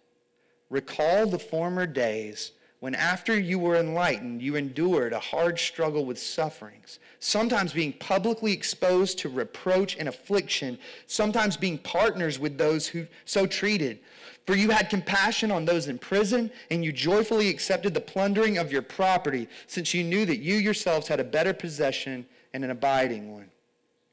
recall 0.72 1.28
the 1.28 1.38
former 1.38 1.86
days 1.86 2.54
when, 2.82 2.96
after 2.96 3.40
you 3.40 3.60
were 3.60 3.76
enlightened, 3.76 4.42
you 4.42 4.56
endured 4.56 5.14
a 5.14 5.20
hard 5.20 5.60
struggle 5.60 6.04
with 6.04 6.20
sufferings, 6.20 6.98
sometimes 7.20 7.74
being 7.74 7.94
publicly 7.94 8.52
exposed 8.52 9.20
to 9.20 9.30
reproach 9.30 9.96
and 9.98 10.10
affliction, 10.10 10.80
sometimes 11.06 11.56
being 11.56 11.78
partners 11.78 12.40
with 12.40 12.58
those 12.58 12.88
who 12.88 13.06
so 13.24 13.46
treated. 13.46 14.00
For 14.48 14.56
you 14.56 14.72
had 14.72 14.90
compassion 14.90 15.52
on 15.52 15.64
those 15.64 15.88
in 15.88 16.00
prison, 16.00 16.50
and 16.72 16.84
you 16.84 16.92
joyfully 16.92 17.50
accepted 17.50 17.94
the 17.94 18.02
plundering 18.02 18.58
of 18.58 18.72
your 18.72 18.82
property, 18.82 19.48
since 19.68 19.94
you 19.94 20.04
knew 20.04 20.26
that 20.26 20.40
you 20.40 20.56
yourselves 20.56 21.08
had 21.08 21.20
a 21.20 21.24
better 21.24 21.54
possession 21.54 22.26
and 22.52 22.64
an 22.66 22.72
abiding 22.72 23.32
one. 23.32 23.52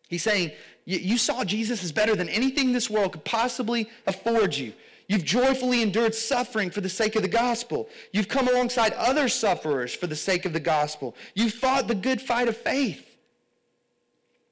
He's 0.09 0.23
saying, 0.23 0.53
You 0.85 1.17
saw 1.17 1.43
Jesus 1.43 1.83
as 1.83 1.91
better 1.91 2.15
than 2.15 2.29
anything 2.29 2.73
this 2.73 2.91
world 2.91 3.13
could 3.13 3.25
possibly 3.25 3.89
afford 4.07 4.55
you. 4.55 4.75
You've 5.09 5.25
joyfully 5.25 5.83
endured 5.83 6.15
suffering 6.15 6.71
for 6.71 6.83
the 6.83 6.89
sake 6.89 7.17
of 7.17 7.23
the 7.23 7.29
gospel. 7.29 7.89
You've 8.13 8.29
come 8.29 8.47
alongside 8.47 8.93
other 8.93 9.29
sufferers 9.29 9.95
for 9.95 10.07
the 10.07 10.15
sake 10.15 10.45
of 10.45 10.53
the 10.53 10.61
gospel. 10.61 11.17
You've 11.35 11.55
fought 11.55 11.89
the 11.89 11.95
good 11.95 12.21
fight 12.21 12.47
of 12.47 12.57
faith. 12.57 13.17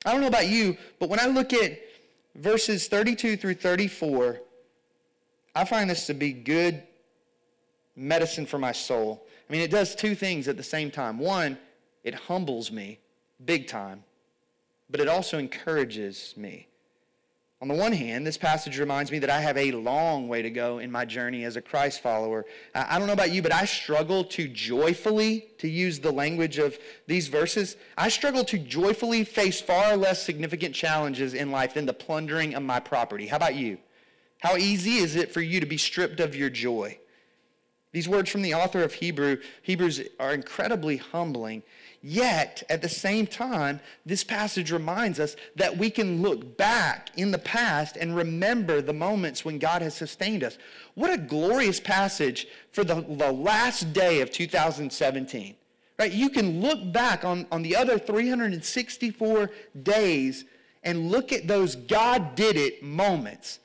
I 0.07 0.13
don't 0.13 0.23
know 0.23 0.29
about 0.29 0.49
you, 0.49 0.79
but 0.99 1.11
when 1.11 1.21
I 1.21 1.27
look 1.27 1.53
at 1.53 1.79
verses 2.35 2.89
32 2.89 3.37
through 3.37 3.55
34, 3.55 4.41
I 5.55 5.65
find 5.65 5.91
this 5.91 6.07
to 6.07 6.15
be 6.15 6.33
good 6.33 6.83
medicine 7.95 8.47
for 8.47 8.59
my 8.59 8.73
soul. 8.73 9.27
I 9.49 9.53
mean, 9.53 9.61
it 9.61 9.71
does 9.71 9.95
two 9.95 10.15
things 10.15 10.49
at 10.49 10.57
the 10.57 10.63
same 10.63 10.91
time. 10.91 11.19
One, 11.19 11.59
it 12.03 12.15
humbles 12.15 12.71
me 12.73 12.99
big 13.45 13.67
time, 13.67 14.05
but 14.89 15.01
it 15.01 15.09
also 15.09 15.39
encourages 15.39 16.35
me. 16.37 16.69
On 17.63 17.69
the 17.69 17.75
one 17.75 17.93
hand, 17.93 18.27
this 18.27 18.37
passage 18.37 18.79
reminds 18.79 19.11
me 19.11 19.19
that 19.21 19.31
I 19.31 19.41
have 19.41 19.57
a 19.57 19.73
long 19.73 20.29
way 20.29 20.43
to 20.43 20.51
go 20.51 20.79
in 20.79 20.93
my 20.93 21.07
journey 21.07 21.45
as 21.45 21.57
a 21.57 21.63
Christ 21.63 22.03
follower. 22.03 22.45
I 22.75 22.99
don't 22.99 23.07
know 23.07 23.15
about 23.15 23.33
you, 23.33 23.41
but 23.41 23.53
I 23.53 23.65
struggle 23.65 24.25
to 24.25 24.47
joyfully, 24.47 25.47
to 25.57 25.67
use 25.67 25.99
the 25.99 26.13
language 26.13 26.59
of 26.59 26.79
these 27.07 27.29
verses, 27.29 27.77
I 27.97 28.11
struggle 28.11 28.45
to 28.45 28.59
joyfully 28.59 29.25
face 29.25 29.59
far 29.59 29.97
less 29.97 30.23
significant 30.23 30.75
challenges 30.75 31.33
in 31.33 31.51
life 31.51 31.73
than 31.73 31.87
the 31.87 31.95
plundering 31.95 32.55
of 32.55 32.63
my 32.63 32.79
property. 32.79 33.27
How 33.27 33.37
about 33.37 33.55
you? 33.55 33.79
How 34.41 34.57
easy 34.59 34.97
is 34.97 35.17
it 35.17 35.33
for 35.33 35.41
you 35.41 35.59
to 35.61 35.67
be 35.67 35.79
stripped 35.79 36.21
of 36.21 36.37
your 36.37 36.51
joy? 36.51 36.99
These 37.93 38.09
words 38.09 38.29
from 38.29 38.43
the 38.43 38.53
author 38.53 38.83
of 38.83 38.93
Hebrew, 38.93 39.39
Hebrews 39.63 40.03
are 40.21 40.35
incredibly 40.35 40.99
humbling. 40.99 41.63
Yet, 42.03 42.62
at 42.68 42.82
the 42.82 42.88
same 42.88 43.26
time, 43.26 43.80
this 44.05 44.22
passage 44.22 44.70
reminds 44.70 45.18
us 45.18 45.36
that 45.57 45.76
we 45.76 45.90
can 45.90 46.22
look 46.22 46.57
back 46.57 47.11
in 47.16 47.30
the 47.30 47.38
past 47.38 47.97
and 47.97 48.14
remember 48.14 48.80
the 48.80 48.92
moments 48.92 49.44
when 49.44 49.59
God 49.59 49.82
has 49.82 49.94
sustained 49.94 50.44
us. 50.44 50.59
What 50.94 51.12
a 51.12 51.18
glorious 51.18 51.80
passage 51.80 52.47
for 52.72 52.84
the, 52.84 53.05
the 53.09 53.32
last 53.32 53.92
day 53.92 54.20
of 54.20 54.30
2017. 54.30 55.57
Right? 55.99 56.12
You 56.12 56.28
can 56.28 56.61
look 56.61 56.92
back 56.92 57.24
on, 57.24 57.47
on 57.51 57.62
the 57.62 57.74
other 57.74 57.99
364 57.99 59.51
days 59.82 60.44
and 60.84 61.11
look 61.11 61.32
at 61.32 61.49
those 61.49 61.74
God 61.74 62.34
did 62.34 62.57
it 62.57 62.82
moments 62.82 63.61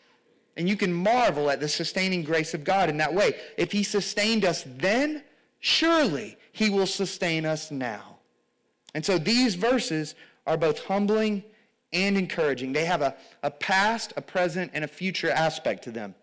and 0.58 0.68
you 0.68 0.76
can 0.76 0.94
marvel 0.94 1.50
at 1.50 1.60
the 1.60 1.68
sustaining 1.68 2.24
grace 2.24 2.54
of 2.54 2.64
God 2.64 2.90
in 2.90 2.98
that 2.98 3.14
way. 3.14 3.36
If 3.58 3.72
he 3.72 3.84
sustained 3.84 4.46
us 4.46 4.64
then, 4.68 5.24
surely 5.60 6.38
he 6.52 6.70
will 6.70 6.88
sustain 6.88 7.46
us 7.46 7.72
now. 7.72 8.11
And 8.94 9.06
so 9.06 9.18
these 9.18 9.56
verses 9.56 10.16
are 10.46 10.58
both 10.58 10.86
humbling 10.86 11.44
and 11.94 12.18
encouraging. 12.18 12.74
They 12.74 12.86
have 12.86 13.02
a, 13.02 13.16
a 13.44 13.52
past, 13.52 14.14
a 14.18 14.22
present, 14.22 14.72
and 14.74 14.84
a 14.84 14.88
future 14.88 15.30
aspect 15.30 15.84
to 15.86 15.92
them. 15.92 16.16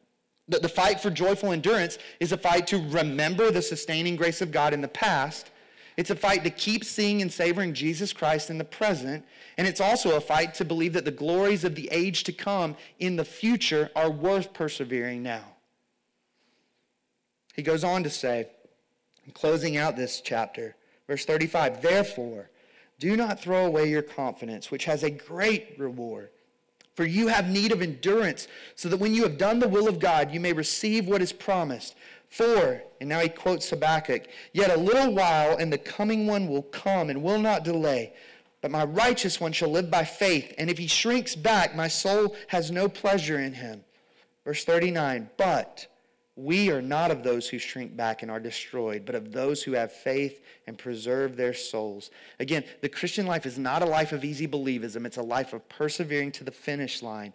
The, 0.49 0.59
the 0.61 0.69
fight 0.69 1.01
for 1.01 1.11
joyful 1.11 1.53
endurance 1.53 1.99
is 2.21 2.33
a 2.33 2.39
fight 2.39 2.67
to 2.69 2.79
remember 2.79 3.51
the 3.51 3.63
sustaining 3.63 4.17
grace 4.17 4.41
of 4.41 4.51
God 4.51 4.73
in 4.73 4.81
the 4.81 4.89
past 4.89 5.51
it's 5.99 6.11
a 6.11 6.17
fight 6.17 6.45
to 6.45 6.51
keep 6.51 6.85
seeing 6.85 7.23
and 7.23 7.33
savoring 7.33 7.75
Jesus 7.75 8.13
Christ 8.13 8.51
in 8.51 8.59
the 8.59 8.65
present. 8.65 9.25
And 9.59 9.67
it's 9.67 9.81
also 9.81 10.17
a 10.17 10.21
fight 10.21 10.55
to 10.55 10.65
believe 10.65 10.93
that 10.93 11.05
the 11.05 11.11
glories 11.11 11.65
of 11.65 11.75
the 11.75 11.89
age 11.91 12.23
to 12.25 12.33
come 12.33 12.77
in 13.01 13.17
the 13.17 13.25
future 13.25 13.91
are 13.97 14.09
worth 14.09 14.53
persevering 14.53 15.25
now. 15.25 15.43
He 17.57 17.63
goes 17.65 17.83
on 17.83 18.05
to 18.05 18.11
say, 18.11 18.47
closing 19.35 19.77
out 19.77 19.97
this 19.97 20.21
chapter, 20.21 20.77
verse 21.09 21.25
35, 21.25 21.83
Therefore, 21.83 22.49
do 22.99 23.17
not 23.17 23.41
throw 23.41 23.67
away 23.67 23.89
your 23.89 24.03
confidence, 24.03 24.71
which 24.71 24.85
has 24.85 25.03
a 25.03 25.11
great 25.11 25.75
reward. 25.79 26.31
For 26.95 27.05
you 27.05 27.29
have 27.29 27.49
need 27.49 27.71
of 27.71 27.81
endurance, 27.81 28.49
so 28.75 28.89
that 28.89 28.97
when 28.97 29.15
you 29.15 29.23
have 29.23 29.39
done 29.39 29.61
the 29.61 29.69
will 29.69 29.87
of 29.87 30.01
God, 30.01 30.33
you 30.33 30.41
may 30.41 30.53
receive 30.53 31.07
what 31.07 31.23
is 31.23 31.33
promised. 31.33 31.95
For, 32.29 32.83
and 33.01 33.09
now 33.09 33.21
he 33.21 33.29
quotes 33.29 33.71
Habakkuk, 33.71 34.27
yet 34.53 34.71
a 34.71 34.81
little 34.81 35.13
while 35.15 35.57
and 35.57 35.73
the 35.73 35.79
coming 35.79 36.27
one 36.27 36.49
will 36.49 36.65
come 36.65 37.09
and 37.09 37.23
will 37.23 37.39
not 37.39 37.63
delay. 37.63 38.13
But 38.61 38.73
my 38.73 38.85
righteous 38.85 39.41
one 39.41 39.53
shall 39.53 39.71
live 39.71 39.91
by 39.91 40.05
faith, 40.05 40.53
and 40.59 40.69
if 40.69 40.79
he 40.79 40.89
shrinks 40.89 41.37
back, 41.37 41.77
my 41.77 41.87
soul 41.87 42.35
has 42.49 42.71
no 42.73 42.89
pleasure 42.89 43.39
in 43.39 43.55
him. 43.55 43.85
Verse 44.45 44.65
39, 44.65 45.31
but 45.37 45.87
we 46.39 46.71
are 46.71 46.81
not 46.81 47.11
of 47.11 47.25
those 47.25 47.49
who 47.49 47.59
shrink 47.59 47.97
back 47.97 48.23
and 48.23 48.31
are 48.31 48.39
destroyed, 48.39 49.05
but 49.05 49.17
of 49.17 49.33
those 49.33 49.61
who 49.61 49.73
have 49.73 49.91
faith 49.91 50.41
and 50.69 50.79
preserve 50.79 51.37
their 51.37 51.53
souls. 51.53 52.11
Again, 52.39 52.63
the 52.81 52.89
Christian 52.89 53.27
life 53.27 53.45
is 53.45 53.59
not 53.59 53.83
a 53.83 53.87
life 53.87 54.13
of 54.13 54.25
easy 54.25 54.47
believism, 54.47 55.05
it's 55.05 55.17
a 55.17 55.23
life 55.23 55.53
of 55.53 55.69
persevering 55.69 56.31
to 56.33 56.45
the 56.45 56.53
finish 56.53 57.03
line. 57.03 57.33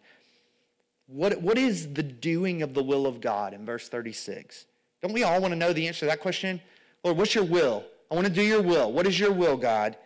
What, 1.08 1.42
what 1.42 1.58
is 1.58 1.94
the 1.94 2.02
doing 2.02 2.62
of 2.62 2.74
the 2.74 2.82
will 2.82 3.06
of 3.06 3.20
God 3.20 3.54
in 3.54 3.66
verse 3.66 3.90
36? 3.90 4.68
Don't 5.02 5.12
we 5.12 5.24
all 5.24 5.42
want 5.42 5.52
to 5.52 5.60
know 5.60 5.74
the 5.74 5.86
answer 5.86 6.02
to 6.02 6.06
that 6.06 6.22
question? 6.22 6.62
Lord, 7.04 7.18
what's 7.18 7.36
your 7.36 7.44
will? 7.44 7.84
I 8.10 8.16
want 8.16 8.26
to 8.28 8.34
do 8.34 8.42
your 8.42 8.62
will. 8.62 8.94
What 8.94 9.06
is 9.06 9.20
your 9.20 9.34
will, 9.34 9.58
God? 9.58 9.98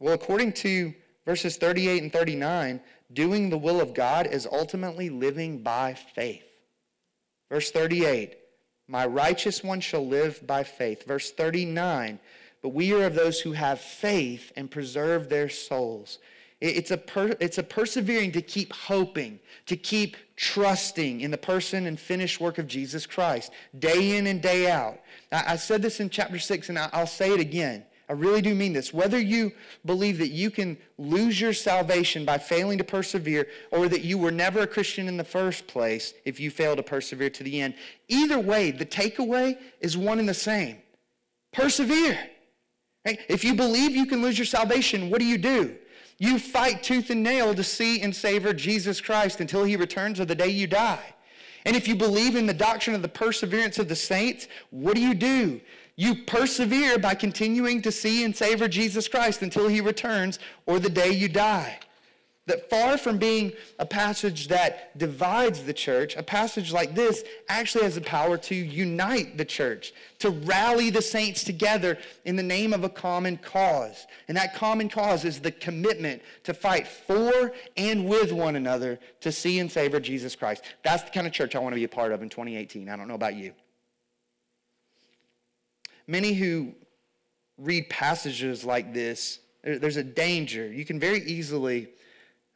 Well, 0.00 0.14
according 0.14 0.54
to 0.54 0.94
verses 1.26 1.58
38 1.58 2.04
and 2.04 2.10
39, 2.12 2.80
doing 3.12 3.50
the 3.50 3.58
will 3.58 3.82
of 3.82 3.92
God 3.92 4.26
is 4.26 4.48
ultimately 4.50 5.10
living 5.10 5.62
by 5.62 5.92
faith. 5.92 6.47
Verse 7.50 7.70
38, 7.70 8.36
my 8.88 9.06
righteous 9.06 9.62
one 9.62 9.80
shall 9.80 10.06
live 10.06 10.46
by 10.46 10.64
faith. 10.64 11.06
Verse 11.06 11.30
39, 11.30 12.18
but 12.62 12.70
we 12.70 12.92
are 12.92 13.04
of 13.04 13.14
those 13.14 13.40
who 13.40 13.52
have 13.52 13.80
faith 13.80 14.52
and 14.56 14.70
preserve 14.70 15.28
their 15.28 15.48
souls. 15.48 16.18
It's 16.60 16.90
a, 16.90 16.96
per, 16.96 17.36
it's 17.38 17.58
a 17.58 17.62
persevering 17.62 18.32
to 18.32 18.42
keep 18.42 18.72
hoping, 18.72 19.38
to 19.66 19.76
keep 19.76 20.16
trusting 20.34 21.20
in 21.20 21.30
the 21.30 21.38
person 21.38 21.86
and 21.86 21.98
finished 21.98 22.40
work 22.40 22.58
of 22.58 22.66
Jesus 22.66 23.06
Christ, 23.06 23.52
day 23.78 24.16
in 24.16 24.26
and 24.26 24.42
day 24.42 24.68
out. 24.68 24.98
I, 25.30 25.52
I 25.52 25.56
said 25.56 25.82
this 25.82 26.00
in 26.00 26.10
chapter 26.10 26.38
6, 26.38 26.68
and 26.68 26.78
I, 26.78 26.88
I'll 26.92 27.06
say 27.06 27.32
it 27.32 27.38
again. 27.38 27.84
I 28.08 28.14
really 28.14 28.40
do 28.40 28.54
mean 28.54 28.72
this. 28.72 28.92
Whether 28.92 29.18
you 29.18 29.52
believe 29.84 30.18
that 30.18 30.30
you 30.30 30.50
can 30.50 30.78
lose 30.96 31.40
your 31.40 31.52
salvation 31.52 32.24
by 32.24 32.38
failing 32.38 32.78
to 32.78 32.84
persevere, 32.84 33.48
or 33.70 33.88
that 33.88 34.02
you 34.02 34.16
were 34.16 34.30
never 34.30 34.60
a 34.60 34.66
Christian 34.66 35.08
in 35.08 35.16
the 35.16 35.24
first 35.24 35.66
place 35.66 36.14
if 36.24 36.40
you 36.40 36.50
fail 36.50 36.74
to 36.74 36.82
persevere 36.82 37.30
to 37.30 37.42
the 37.42 37.60
end, 37.60 37.74
either 38.08 38.38
way, 38.38 38.70
the 38.70 38.86
takeaway 38.86 39.58
is 39.80 39.96
one 39.96 40.18
and 40.18 40.28
the 40.28 40.34
same 40.34 40.78
persevere. 41.52 42.18
Right? 43.04 43.20
If 43.28 43.44
you 43.44 43.54
believe 43.54 43.94
you 43.94 44.06
can 44.06 44.22
lose 44.22 44.38
your 44.38 44.46
salvation, 44.46 45.10
what 45.10 45.20
do 45.20 45.26
you 45.26 45.38
do? 45.38 45.76
You 46.18 46.38
fight 46.38 46.82
tooth 46.82 47.10
and 47.10 47.22
nail 47.22 47.54
to 47.54 47.62
see 47.62 48.00
and 48.02 48.14
savor 48.14 48.52
Jesus 48.52 49.00
Christ 49.00 49.40
until 49.40 49.64
he 49.64 49.76
returns 49.76 50.18
or 50.18 50.24
the 50.24 50.34
day 50.34 50.48
you 50.48 50.66
die. 50.66 51.14
And 51.64 51.76
if 51.76 51.86
you 51.86 51.94
believe 51.94 52.34
in 52.34 52.46
the 52.46 52.54
doctrine 52.54 52.96
of 52.96 53.02
the 53.02 53.08
perseverance 53.08 53.78
of 53.78 53.88
the 53.88 53.96
saints, 53.96 54.48
what 54.70 54.94
do 54.94 55.00
you 55.00 55.14
do? 55.14 55.60
You 56.00 56.14
persevere 56.14 56.96
by 56.96 57.16
continuing 57.16 57.82
to 57.82 57.90
see 57.90 58.22
and 58.22 58.34
savor 58.34 58.68
Jesus 58.68 59.08
Christ 59.08 59.42
until 59.42 59.66
he 59.66 59.80
returns 59.80 60.38
or 60.64 60.78
the 60.78 60.88
day 60.88 61.10
you 61.10 61.28
die. 61.28 61.80
That 62.46 62.70
far 62.70 62.96
from 62.96 63.18
being 63.18 63.52
a 63.80 63.84
passage 63.84 64.46
that 64.46 64.96
divides 64.96 65.64
the 65.64 65.72
church, 65.72 66.14
a 66.14 66.22
passage 66.22 66.72
like 66.72 66.94
this 66.94 67.24
actually 67.48 67.82
has 67.82 67.96
the 67.96 68.00
power 68.00 68.38
to 68.38 68.54
unite 68.54 69.36
the 69.36 69.44
church, 69.44 69.92
to 70.20 70.30
rally 70.30 70.90
the 70.90 71.02
saints 71.02 71.42
together 71.42 71.98
in 72.24 72.36
the 72.36 72.44
name 72.44 72.72
of 72.72 72.84
a 72.84 72.88
common 72.88 73.36
cause. 73.36 74.06
And 74.28 74.36
that 74.36 74.54
common 74.54 74.88
cause 74.88 75.24
is 75.24 75.40
the 75.40 75.50
commitment 75.50 76.22
to 76.44 76.54
fight 76.54 76.86
for 76.86 77.52
and 77.76 78.08
with 78.08 78.30
one 78.30 78.54
another 78.54 79.00
to 79.22 79.32
see 79.32 79.58
and 79.58 79.70
savor 79.70 79.98
Jesus 79.98 80.36
Christ. 80.36 80.62
That's 80.84 81.02
the 81.02 81.10
kind 81.10 81.26
of 81.26 81.32
church 81.32 81.56
I 81.56 81.58
want 81.58 81.72
to 81.72 81.80
be 81.80 81.84
a 81.84 81.88
part 81.88 82.12
of 82.12 82.22
in 82.22 82.28
2018. 82.28 82.88
I 82.88 82.94
don't 82.96 83.08
know 83.08 83.14
about 83.14 83.34
you. 83.34 83.52
Many 86.08 86.32
who 86.32 86.72
read 87.58 87.90
passages 87.90 88.64
like 88.64 88.94
this, 88.94 89.40
there's 89.62 89.98
a 89.98 90.02
danger. 90.02 90.72
You 90.72 90.86
can 90.86 90.98
very 90.98 91.22
easily 91.24 91.90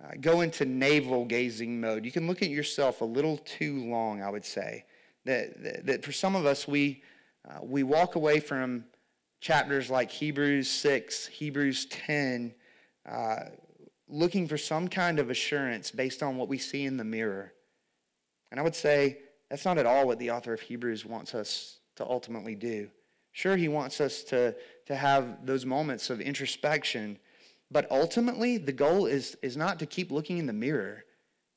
uh, 0.02 0.12
go 0.20 0.40
into 0.40 0.64
navel 0.64 1.26
gazing 1.26 1.78
mode. 1.78 2.06
You 2.06 2.12
can 2.12 2.26
look 2.26 2.40
at 2.42 2.48
yourself 2.48 3.02
a 3.02 3.04
little 3.04 3.36
too 3.36 3.84
long, 3.84 4.22
I 4.22 4.30
would 4.30 4.44
say. 4.44 4.86
That, 5.26 5.62
that, 5.62 5.86
that 5.86 6.04
for 6.04 6.12
some 6.12 6.34
of 6.34 6.46
us, 6.46 6.66
we, 6.66 7.02
uh, 7.48 7.58
we 7.62 7.82
walk 7.82 8.14
away 8.14 8.40
from 8.40 8.84
chapters 9.40 9.90
like 9.90 10.10
Hebrews 10.10 10.70
6, 10.70 11.26
Hebrews 11.26 11.86
10, 11.86 12.54
uh, 13.06 13.36
looking 14.08 14.48
for 14.48 14.56
some 14.56 14.88
kind 14.88 15.18
of 15.18 15.28
assurance 15.28 15.90
based 15.90 16.22
on 16.22 16.38
what 16.38 16.48
we 16.48 16.56
see 16.56 16.86
in 16.86 16.96
the 16.96 17.04
mirror. 17.04 17.52
And 18.50 18.58
I 18.58 18.62
would 18.62 18.74
say 18.74 19.18
that's 19.50 19.66
not 19.66 19.76
at 19.76 19.84
all 19.84 20.06
what 20.06 20.18
the 20.18 20.30
author 20.30 20.54
of 20.54 20.60
Hebrews 20.60 21.04
wants 21.04 21.34
us 21.34 21.80
to 21.96 22.06
ultimately 22.06 22.54
do. 22.54 22.88
Sure, 23.32 23.56
he 23.56 23.68
wants 23.68 24.00
us 24.00 24.22
to, 24.24 24.54
to 24.86 24.94
have 24.94 25.46
those 25.46 25.66
moments 25.66 26.10
of 26.10 26.20
introspection 26.20 27.18
but 27.72 27.90
ultimately, 27.90 28.58
the 28.58 28.72
goal 28.72 29.06
is, 29.06 29.36
is 29.42 29.56
not 29.56 29.78
to 29.78 29.86
keep 29.86 30.12
looking 30.12 30.36
in 30.36 30.46
the 30.46 30.52
mirror, 30.52 31.04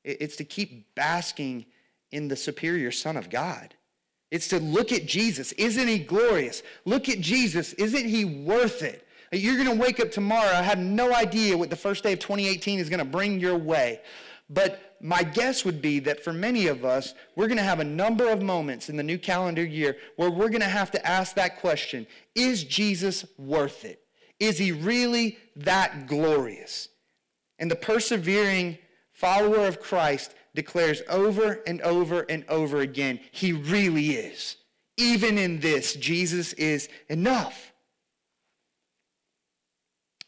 it's 0.02 0.36
to 0.36 0.44
keep 0.44 0.94
basking 0.94 1.66
in 2.10 2.28
the 2.28 2.36
superior 2.36 2.90
Son 2.90 3.16
of 3.16 3.28
God. 3.28 3.74
It's 4.30 4.48
to 4.48 4.58
look 4.58 4.92
at 4.92 5.06
Jesus. 5.06 5.52
Isn't 5.52 5.88
he 5.88 5.98
glorious? 5.98 6.62
Look 6.84 7.08
at 7.08 7.20
Jesus. 7.20 7.74
Isn't 7.74 8.08
he 8.08 8.24
worth 8.24 8.82
it? 8.82 9.06
You're 9.32 9.62
going 9.62 9.76
to 9.76 9.82
wake 9.82 10.00
up 10.00 10.10
tomorrow. 10.10 10.48
I 10.48 10.62
have 10.62 10.78
no 10.78 11.12
idea 11.12 11.58
what 11.58 11.70
the 11.70 11.76
first 11.76 12.02
day 12.02 12.12
of 12.12 12.20
2018 12.20 12.78
is 12.78 12.88
going 12.88 12.98
to 12.98 13.04
bring 13.04 13.40
your 13.40 13.56
way. 13.56 14.00
But 14.48 14.96
my 15.00 15.22
guess 15.22 15.64
would 15.64 15.82
be 15.82 15.98
that 16.00 16.22
for 16.22 16.32
many 16.32 16.68
of 16.68 16.84
us, 16.84 17.14
we're 17.34 17.48
going 17.48 17.58
to 17.58 17.64
have 17.64 17.80
a 17.80 17.84
number 17.84 18.28
of 18.28 18.42
moments 18.42 18.88
in 18.88 18.96
the 18.96 19.02
new 19.02 19.18
calendar 19.18 19.64
year 19.64 19.96
where 20.16 20.30
we're 20.30 20.48
going 20.48 20.60
to 20.60 20.66
have 20.66 20.90
to 20.92 21.06
ask 21.06 21.34
that 21.34 21.60
question 21.60 22.06
Is 22.34 22.64
Jesus 22.64 23.24
worth 23.38 23.84
it? 23.84 24.00
Is 24.38 24.58
he 24.58 24.72
really 24.72 25.38
that 25.56 26.06
glorious? 26.06 26.88
And 27.58 27.70
the 27.70 27.76
persevering 27.76 28.78
follower 29.12 29.66
of 29.66 29.80
Christ 29.80 30.34
declares 30.54 31.02
over 31.08 31.62
and 31.66 31.80
over 31.82 32.22
and 32.28 32.44
over 32.48 32.80
again, 32.80 33.18
he 33.32 33.52
really 33.52 34.10
is. 34.10 34.56
Even 34.96 35.38
in 35.38 35.60
this, 35.60 35.94
Jesus 35.94 36.52
is 36.54 36.88
enough. 37.08 37.72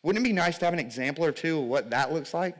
Wouldn't 0.02 0.24
it 0.24 0.28
be 0.28 0.32
nice 0.32 0.58
to 0.58 0.64
have 0.64 0.74
an 0.74 0.80
example 0.80 1.24
or 1.24 1.32
two 1.32 1.58
of 1.58 1.64
what 1.64 1.90
that 1.90 2.12
looks 2.12 2.32
like? 2.32 2.56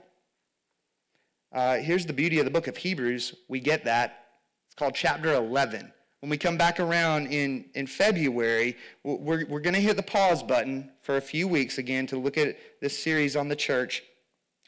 Uh, 1.52 1.76
here's 1.76 2.04
the 2.04 2.12
beauty 2.12 2.38
of 2.38 2.44
the 2.44 2.50
book 2.50 2.66
of 2.66 2.76
Hebrews. 2.76 3.34
We 3.48 3.60
get 3.60 3.84
that. 3.84 4.26
It's 4.66 4.74
called 4.74 4.94
chapter 4.94 5.32
11. 5.34 5.92
When 6.20 6.30
we 6.30 6.36
come 6.36 6.58
back 6.58 6.80
around 6.80 7.28
in, 7.28 7.66
in 7.74 7.86
February, 7.86 8.76
we're, 9.04 9.46
we're 9.46 9.60
going 9.60 9.74
to 9.74 9.80
hit 9.80 9.96
the 9.96 10.02
pause 10.02 10.42
button 10.42 10.90
for 11.00 11.16
a 11.16 11.20
few 11.20 11.48
weeks 11.48 11.78
again 11.78 12.06
to 12.08 12.18
look 12.18 12.36
at 12.36 12.56
this 12.80 12.98
series 12.98 13.36
on 13.36 13.48
the 13.48 13.56
church. 13.56 14.02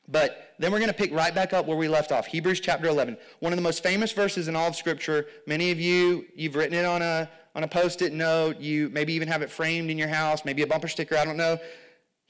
But 0.09 0.55
then 0.59 0.73
we're 0.73 0.79
going 0.79 0.91
to 0.91 0.97
pick 0.97 1.13
right 1.13 1.35
back 1.35 1.53
up 1.53 1.67
where 1.67 1.77
we 1.77 1.87
left 1.87 2.13
off. 2.13 2.27
Hebrews 2.27 2.61
chapter 2.61 2.89
11. 2.89 3.17
One 3.41 3.53
of 3.53 3.57
the 3.57 3.63
most 3.63 3.83
famous 3.83 4.13
verses 4.13 4.49
in 4.49 4.57
all 4.57 4.69
of 4.69 4.77
Scripture. 4.77 5.27
Many 5.47 5.71
of 5.71 5.81
you, 5.81 6.25
you've 6.35 6.55
written 6.55 6.75
it 6.75 6.85
on 6.85 7.03
a, 7.03 7.29
on 7.55 7.65
a 7.65 7.69
post-it 7.69 8.13
note. 8.13 8.59
You 8.59 8.89
maybe 8.89 9.13
even 9.13 9.29
have 9.29 9.43
it 9.43 9.51
framed 9.51 9.91
in 9.91 9.99
your 9.99 10.09
house, 10.09 10.45
maybe 10.45 10.63
a 10.63 10.67
bumper 10.67 10.89
sticker, 10.89 11.17
I 11.17 11.25
don't 11.25 11.37
know. 11.37 11.59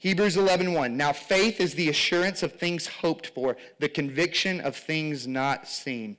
Hebrews 0.01 0.35
11:1. 0.35 0.73
1. 0.73 0.97
Now 0.97 1.13
faith 1.13 1.61
is 1.61 1.75
the 1.75 1.87
assurance 1.87 2.41
of 2.41 2.53
things 2.53 2.87
hoped 2.87 3.27
for, 3.27 3.55
the 3.77 3.87
conviction 3.87 4.59
of 4.59 4.75
things 4.75 5.27
not 5.27 5.67
seen. 5.67 6.17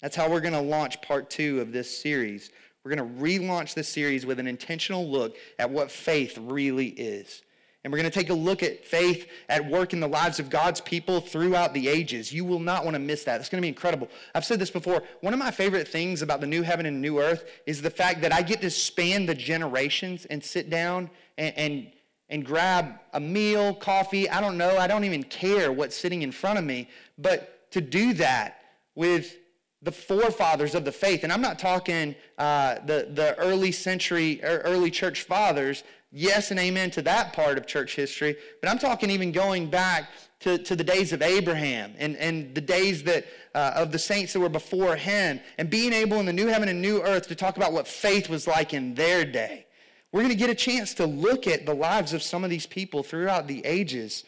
That's 0.00 0.16
how 0.16 0.28
we're 0.28 0.40
going 0.40 0.52
to 0.54 0.60
launch 0.60 1.00
part 1.00 1.30
two 1.30 1.60
of 1.60 1.70
this 1.70 1.96
series. 1.96 2.50
We're 2.82 2.92
going 2.96 3.08
to 3.08 3.22
relaunch 3.22 3.74
this 3.74 3.88
series 3.88 4.26
with 4.26 4.40
an 4.40 4.48
intentional 4.48 5.08
look 5.08 5.36
at 5.60 5.70
what 5.70 5.92
faith 5.92 6.36
really 6.36 6.88
is. 6.88 7.42
And 7.84 7.92
we're 7.92 8.00
going 8.00 8.10
to 8.10 8.18
take 8.18 8.30
a 8.30 8.34
look 8.34 8.64
at 8.64 8.84
faith 8.84 9.28
at 9.48 9.64
work 9.64 9.92
in 9.92 10.00
the 10.00 10.08
lives 10.08 10.40
of 10.40 10.50
God's 10.50 10.80
people 10.80 11.20
throughout 11.20 11.74
the 11.74 11.86
ages. 11.86 12.32
You 12.32 12.44
will 12.44 12.58
not 12.58 12.82
want 12.82 12.96
to 12.96 13.00
miss 13.00 13.22
that. 13.24 13.40
It's 13.40 13.48
going 13.48 13.60
to 13.60 13.64
be 13.64 13.68
incredible. 13.68 14.08
I've 14.34 14.44
said 14.44 14.58
this 14.58 14.72
before. 14.72 15.04
One 15.20 15.32
of 15.32 15.38
my 15.38 15.52
favorite 15.52 15.86
things 15.86 16.20
about 16.20 16.40
the 16.40 16.48
new 16.48 16.62
heaven 16.62 16.86
and 16.86 17.00
new 17.00 17.20
earth 17.20 17.44
is 17.64 17.80
the 17.80 17.90
fact 17.90 18.22
that 18.22 18.32
I 18.32 18.42
get 18.42 18.60
to 18.62 18.70
span 18.70 19.26
the 19.26 19.36
generations 19.36 20.24
and 20.24 20.42
sit 20.42 20.68
down 20.68 21.10
and, 21.38 21.56
and, 21.56 21.92
and 22.32 22.44
grab 22.46 22.98
a 23.12 23.20
meal, 23.20 23.74
coffee. 23.74 24.28
I 24.28 24.40
don't 24.40 24.56
know. 24.56 24.78
I 24.78 24.86
don't 24.86 25.04
even 25.04 25.22
care 25.22 25.70
what's 25.70 25.94
sitting 25.94 26.22
in 26.22 26.32
front 26.32 26.58
of 26.58 26.64
me. 26.64 26.88
But 27.18 27.70
to 27.72 27.82
do 27.82 28.14
that 28.14 28.62
with 28.94 29.36
the 29.82 29.92
forefathers 29.92 30.74
of 30.74 30.84
the 30.84 30.92
faith. 30.92 31.24
And 31.24 31.32
I'm 31.32 31.42
not 31.42 31.58
talking 31.58 32.14
uh, 32.38 32.76
the, 32.86 33.08
the 33.12 33.36
early 33.38 33.70
century 33.70 34.42
or 34.42 34.58
early 34.60 34.90
church 34.90 35.24
fathers. 35.24 35.84
Yes 36.10 36.50
and 36.50 36.58
amen 36.58 36.90
to 36.92 37.02
that 37.02 37.34
part 37.34 37.58
of 37.58 37.66
church 37.66 37.96
history. 37.96 38.36
But 38.62 38.70
I'm 38.70 38.78
talking 38.78 39.10
even 39.10 39.30
going 39.30 39.68
back 39.68 40.08
to, 40.40 40.56
to 40.56 40.74
the 40.74 40.84
days 40.84 41.12
of 41.12 41.20
Abraham 41.20 41.94
and, 41.98 42.16
and 42.16 42.54
the 42.54 42.60
days 42.62 43.02
that, 43.02 43.26
uh, 43.54 43.72
of 43.74 43.92
the 43.92 43.98
saints 43.98 44.32
that 44.32 44.40
were 44.40 44.48
before 44.48 44.96
him 44.96 45.38
and 45.58 45.68
being 45.68 45.92
able 45.92 46.18
in 46.18 46.26
the 46.26 46.32
new 46.32 46.46
heaven 46.46 46.68
and 46.68 46.80
new 46.80 47.02
earth 47.02 47.28
to 47.28 47.34
talk 47.34 47.58
about 47.58 47.72
what 47.72 47.86
faith 47.86 48.30
was 48.30 48.46
like 48.46 48.72
in 48.72 48.94
their 48.94 49.24
day. 49.26 49.66
We're 50.12 50.20
going 50.20 50.30
to 50.30 50.36
get 50.36 50.50
a 50.50 50.54
chance 50.54 50.92
to 50.94 51.06
look 51.06 51.46
at 51.46 51.64
the 51.64 51.74
lives 51.74 52.12
of 52.12 52.22
some 52.22 52.44
of 52.44 52.50
these 52.50 52.66
people 52.66 53.02
throughout 53.02 53.46
the 53.46 53.64
ages 53.64 54.24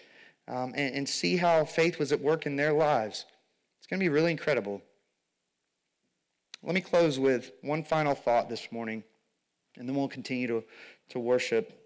um, 0.48 0.72
and, 0.74 0.94
and 0.94 1.08
see 1.08 1.36
how 1.36 1.64
faith 1.66 1.98
was 1.98 2.10
at 2.10 2.20
work 2.20 2.46
in 2.46 2.56
their 2.56 2.72
lives. 2.72 3.26
It's 3.78 3.86
going 3.86 4.00
to 4.00 4.04
be 4.04 4.08
really 4.08 4.30
incredible. 4.30 4.80
Let 6.62 6.74
me 6.74 6.80
close 6.80 7.18
with 7.18 7.52
one 7.60 7.84
final 7.84 8.14
thought 8.14 8.48
this 8.48 8.72
morning, 8.72 9.04
and 9.76 9.86
then 9.86 9.94
we'll 9.94 10.08
continue 10.08 10.46
to, 10.46 10.64
to 11.10 11.18
worship 11.18 11.78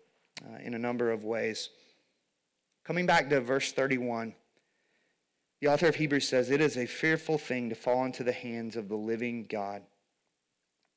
uh, 0.46 0.58
in 0.62 0.74
a 0.74 0.78
number 0.78 1.10
of 1.10 1.24
ways. 1.24 1.70
Coming 2.84 3.04
back 3.04 3.28
to 3.30 3.40
verse 3.40 3.72
31, 3.72 4.32
the 5.60 5.66
author 5.66 5.88
of 5.88 5.96
Hebrews 5.96 6.28
says, 6.28 6.50
It 6.50 6.60
is 6.60 6.76
a 6.76 6.86
fearful 6.86 7.36
thing 7.36 7.68
to 7.70 7.74
fall 7.74 8.04
into 8.04 8.22
the 8.22 8.30
hands 8.30 8.76
of 8.76 8.88
the 8.88 8.96
living 8.96 9.46
God. 9.50 9.82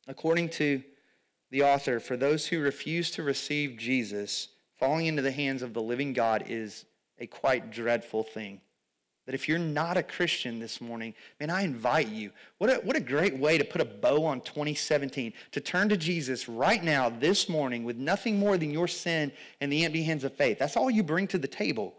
According 0.07 0.49
to 0.49 0.83
the 1.51 1.63
author, 1.63 1.99
for 1.99 2.17
those 2.17 2.47
who 2.47 2.59
refuse 2.59 3.11
to 3.11 3.23
receive 3.23 3.77
Jesus, 3.77 4.47
falling 4.79 5.05
into 5.05 5.21
the 5.21 5.31
hands 5.31 5.61
of 5.61 5.73
the 5.73 5.81
living 5.81 6.13
God 6.13 6.45
is 6.47 6.85
a 7.19 7.27
quite 7.27 7.71
dreadful 7.71 8.23
thing. 8.23 8.61
That 9.25 9.35
if 9.35 9.47
you're 9.47 9.59
not 9.59 9.97
a 9.97 10.03
Christian 10.03 10.59
this 10.59 10.81
morning, 10.81 11.13
man, 11.39 11.51
I 11.51 11.61
invite 11.61 12.07
you. 12.07 12.31
What 12.57 12.69
a, 12.71 12.75
what 12.77 12.95
a 12.95 13.01
great 13.01 13.37
way 13.37 13.57
to 13.57 13.63
put 13.63 13.81
a 13.81 13.85
bow 13.85 14.25
on 14.25 14.41
2017, 14.41 15.33
to 15.51 15.59
turn 15.59 15.89
to 15.89 15.97
Jesus 15.97 16.49
right 16.49 16.83
now, 16.83 17.09
this 17.09 17.47
morning, 17.47 17.83
with 17.83 17.97
nothing 17.97 18.39
more 18.39 18.57
than 18.57 18.71
your 18.71 18.87
sin 18.87 19.31
and 19.59 19.71
the 19.71 19.85
empty 19.85 20.03
hands 20.03 20.23
of 20.23 20.33
faith. 20.33 20.57
That's 20.57 20.75
all 20.75 20.89
you 20.89 21.03
bring 21.03 21.27
to 21.27 21.37
the 21.37 21.47
table. 21.47 21.93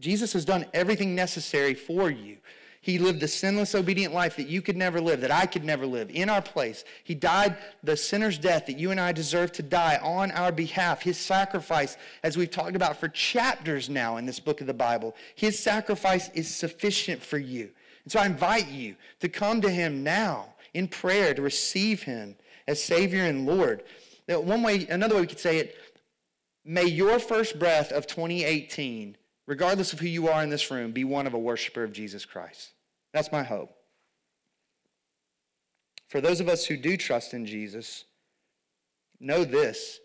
Jesus 0.00 0.32
has 0.32 0.44
done 0.44 0.64
everything 0.72 1.14
necessary 1.14 1.74
for 1.74 2.10
you. 2.10 2.36
He 2.82 2.98
lived 2.98 3.20
the 3.20 3.28
sinless, 3.28 3.74
obedient 3.74 4.14
life 4.14 4.36
that 4.36 4.48
you 4.48 4.62
could 4.62 4.76
never 4.76 5.02
live, 5.02 5.20
that 5.20 5.30
I 5.30 5.44
could 5.44 5.64
never 5.64 5.84
live, 5.86 6.10
in 6.10 6.30
our 6.30 6.40
place. 6.40 6.84
He 7.04 7.14
died 7.14 7.58
the 7.82 7.94
sinner's 7.94 8.38
death 8.38 8.66
that 8.66 8.78
you 8.78 8.90
and 8.90 8.98
I 8.98 9.12
deserve 9.12 9.52
to 9.52 9.62
die 9.62 9.98
on 10.02 10.30
our 10.30 10.50
behalf. 10.50 11.02
His 11.02 11.18
sacrifice, 11.18 11.98
as 12.22 12.38
we've 12.38 12.50
talked 12.50 12.76
about 12.76 12.98
for 12.98 13.08
chapters 13.08 13.90
now 13.90 14.16
in 14.16 14.24
this 14.24 14.40
book 14.40 14.62
of 14.62 14.66
the 14.66 14.72
Bible, 14.72 15.14
his 15.34 15.58
sacrifice 15.58 16.30
is 16.30 16.48
sufficient 16.48 17.22
for 17.22 17.36
you. 17.36 17.68
And 18.04 18.12
so 18.12 18.18
I 18.18 18.24
invite 18.24 18.68
you 18.68 18.96
to 19.20 19.28
come 19.28 19.60
to 19.60 19.70
him 19.70 20.02
now 20.02 20.54
in 20.72 20.88
prayer 20.88 21.34
to 21.34 21.42
receive 21.42 22.02
him 22.02 22.34
as 22.66 22.82
Savior 22.82 23.24
and 23.24 23.44
Lord. 23.44 23.82
One 24.26 24.62
way, 24.62 24.86
another 24.86 25.16
way 25.16 25.20
we 25.20 25.26
could 25.26 25.38
say 25.38 25.58
it, 25.58 25.76
may 26.64 26.86
your 26.86 27.18
first 27.18 27.58
breath 27.58 27.92
of 27.92 28.06
2018 28.06 29.18
regardless 29.50 29.92
of 29.92 29.98
who 29.98 30.06
you 30.06 30.28
are 30.28 30.44
in 30.44 30.48
this 30.48 30.70
room, 30.70 30.92
be 30.92 31.02
one 31.02 31.26
of 31.26 31.34
a 31.34 31.38
worshiper 31.38 31.82
of 31.82 31.92
Jesus 31.92 32.24
Christ. 32.24 32.70
That's 33.12 33.32
my 33.32 33.42
hope. 33.42 33.74
For 36.08 36.20
those 36.20 36.38
of 36.38 36.48
us 36.48 36.64
who 36.64 36.76
do 36.76 36.96
trust 36.96 37.34
in 37.34 37.44
Jesus, 37.44 38.04
know 39.18 39.42
this 39.42 39.98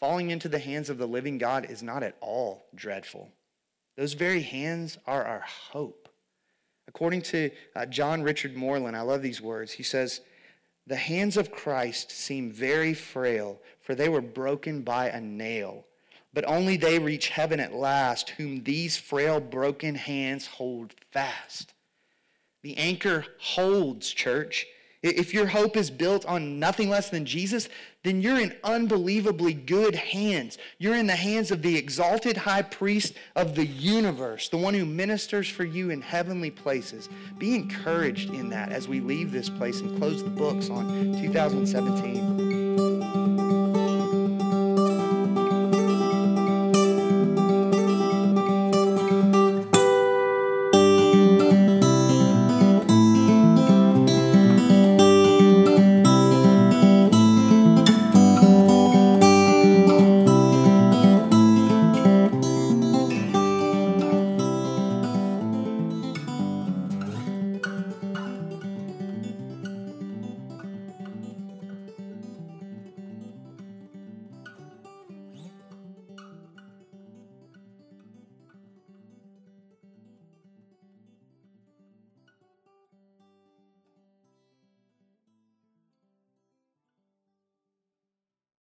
falling 0.00 0.30
into 0.30 0.48
the 0.48 0.58
hands 0.58 0.90
of 0.90 0.98
the 0.98 1.06
living 1.06 1.38
God 1.38 1.70
is 1.70 1.84
not 1.84 2.02
at 2.02 2.16
all 2.20 2.64
dreadful. 2.74 3.30
Those 3.96 4.14
very 4.14 4.42
hands 4.42 4.98
are 5.06 5.24
our 5.24 5.44
hope. 5.70 6.08
According 6.88 7.22
to 7.22 7.52
uh, 7.76 7.86
John 7.86 8.24
Richard 8.24 8.56
Moreland, 8.56 8.96
I 8.96 9.02
love 9.02 9.22
these 9.22 9.40
words. 9.40 9.70
He 9.70 9.84
says, 9.84 10.20
The 10.88 10.96
hands 10.96 11.36
of 11.36 11.52
Christ 11.52 12.10
seem 12.10 12.50
very 12.50 12.94
frail, 12.94 13.60
for 13.82 13.94
they 13.94 14.08
were 14.08 14.20
broken 14.20 14.82
by 14.82 15.10
a 15.10 15.20
nail 15.20 15.84
but 16.32 16.44
only 16.46 16.76
they 16.76 16.98
reach 16.98 17.28
heaven 17.28 17.60
at 17.60 17.74
last, 17.74 18.30
whom 18.30 18.62
these 18.62 18.96
frail, 18.96 19.40
broken 19.40 19.94
hands 19.94 20.46
hold 20.46 20.94
fast. 21.10 21.74
The 22.62 22.76
anchor 22.76 23.24
holds, 23.38 24.10
church. 24.10 24.66
If 25.02 25.32
your 25.32 25.46
hope 25.46 25.78
is 25.78 25.90
built 25.90 26.26
on 26.26 26.58
nothing 26.58 26.90
less 26.90 27.08
than 27.08 27.24
Jesus, 27.24 27.70
then 28.04 28.20
you're 28.20 28.38
in 28.38 28.54
unbelievably 28.62 29.54
good 29.54 29.94
hands. 29.94 30.58
You're 30.78 30.96
in 30.96 31.06
the 31.06 31.16
hands 31.16 31.50
of 31.50 31.62
the 31.62 31.74
exalted 31.74 32.36
high 32.36 32.62
priest 32.62 33.14
of 33.34 33.54
the 33.54 33.64
universe, 33.64 34.50
the 34.50 34.58
one 34.58 34.74
who 34.74 34.84
ministers 34.84 35.48
for 35.48 35.64
you 35.64 35.88
in 35.88 36.02
heavenly 36.02 36.50
places. 36.50 37.08
Be 37.38 37.54
encouraged 37.54 38.28
in 38.34 38.50
that 38.50 38.72
as 38.72 38.88
we 38.88 39.00
leave 39.00 39.32
this 39.32 39.48
place 39.48 39.80
and 39.80 39.96
close 39.96 40.22
the 40.22 40.30
books 40.30 40.68
on 40.68 41.18
2017. 41.22 42.59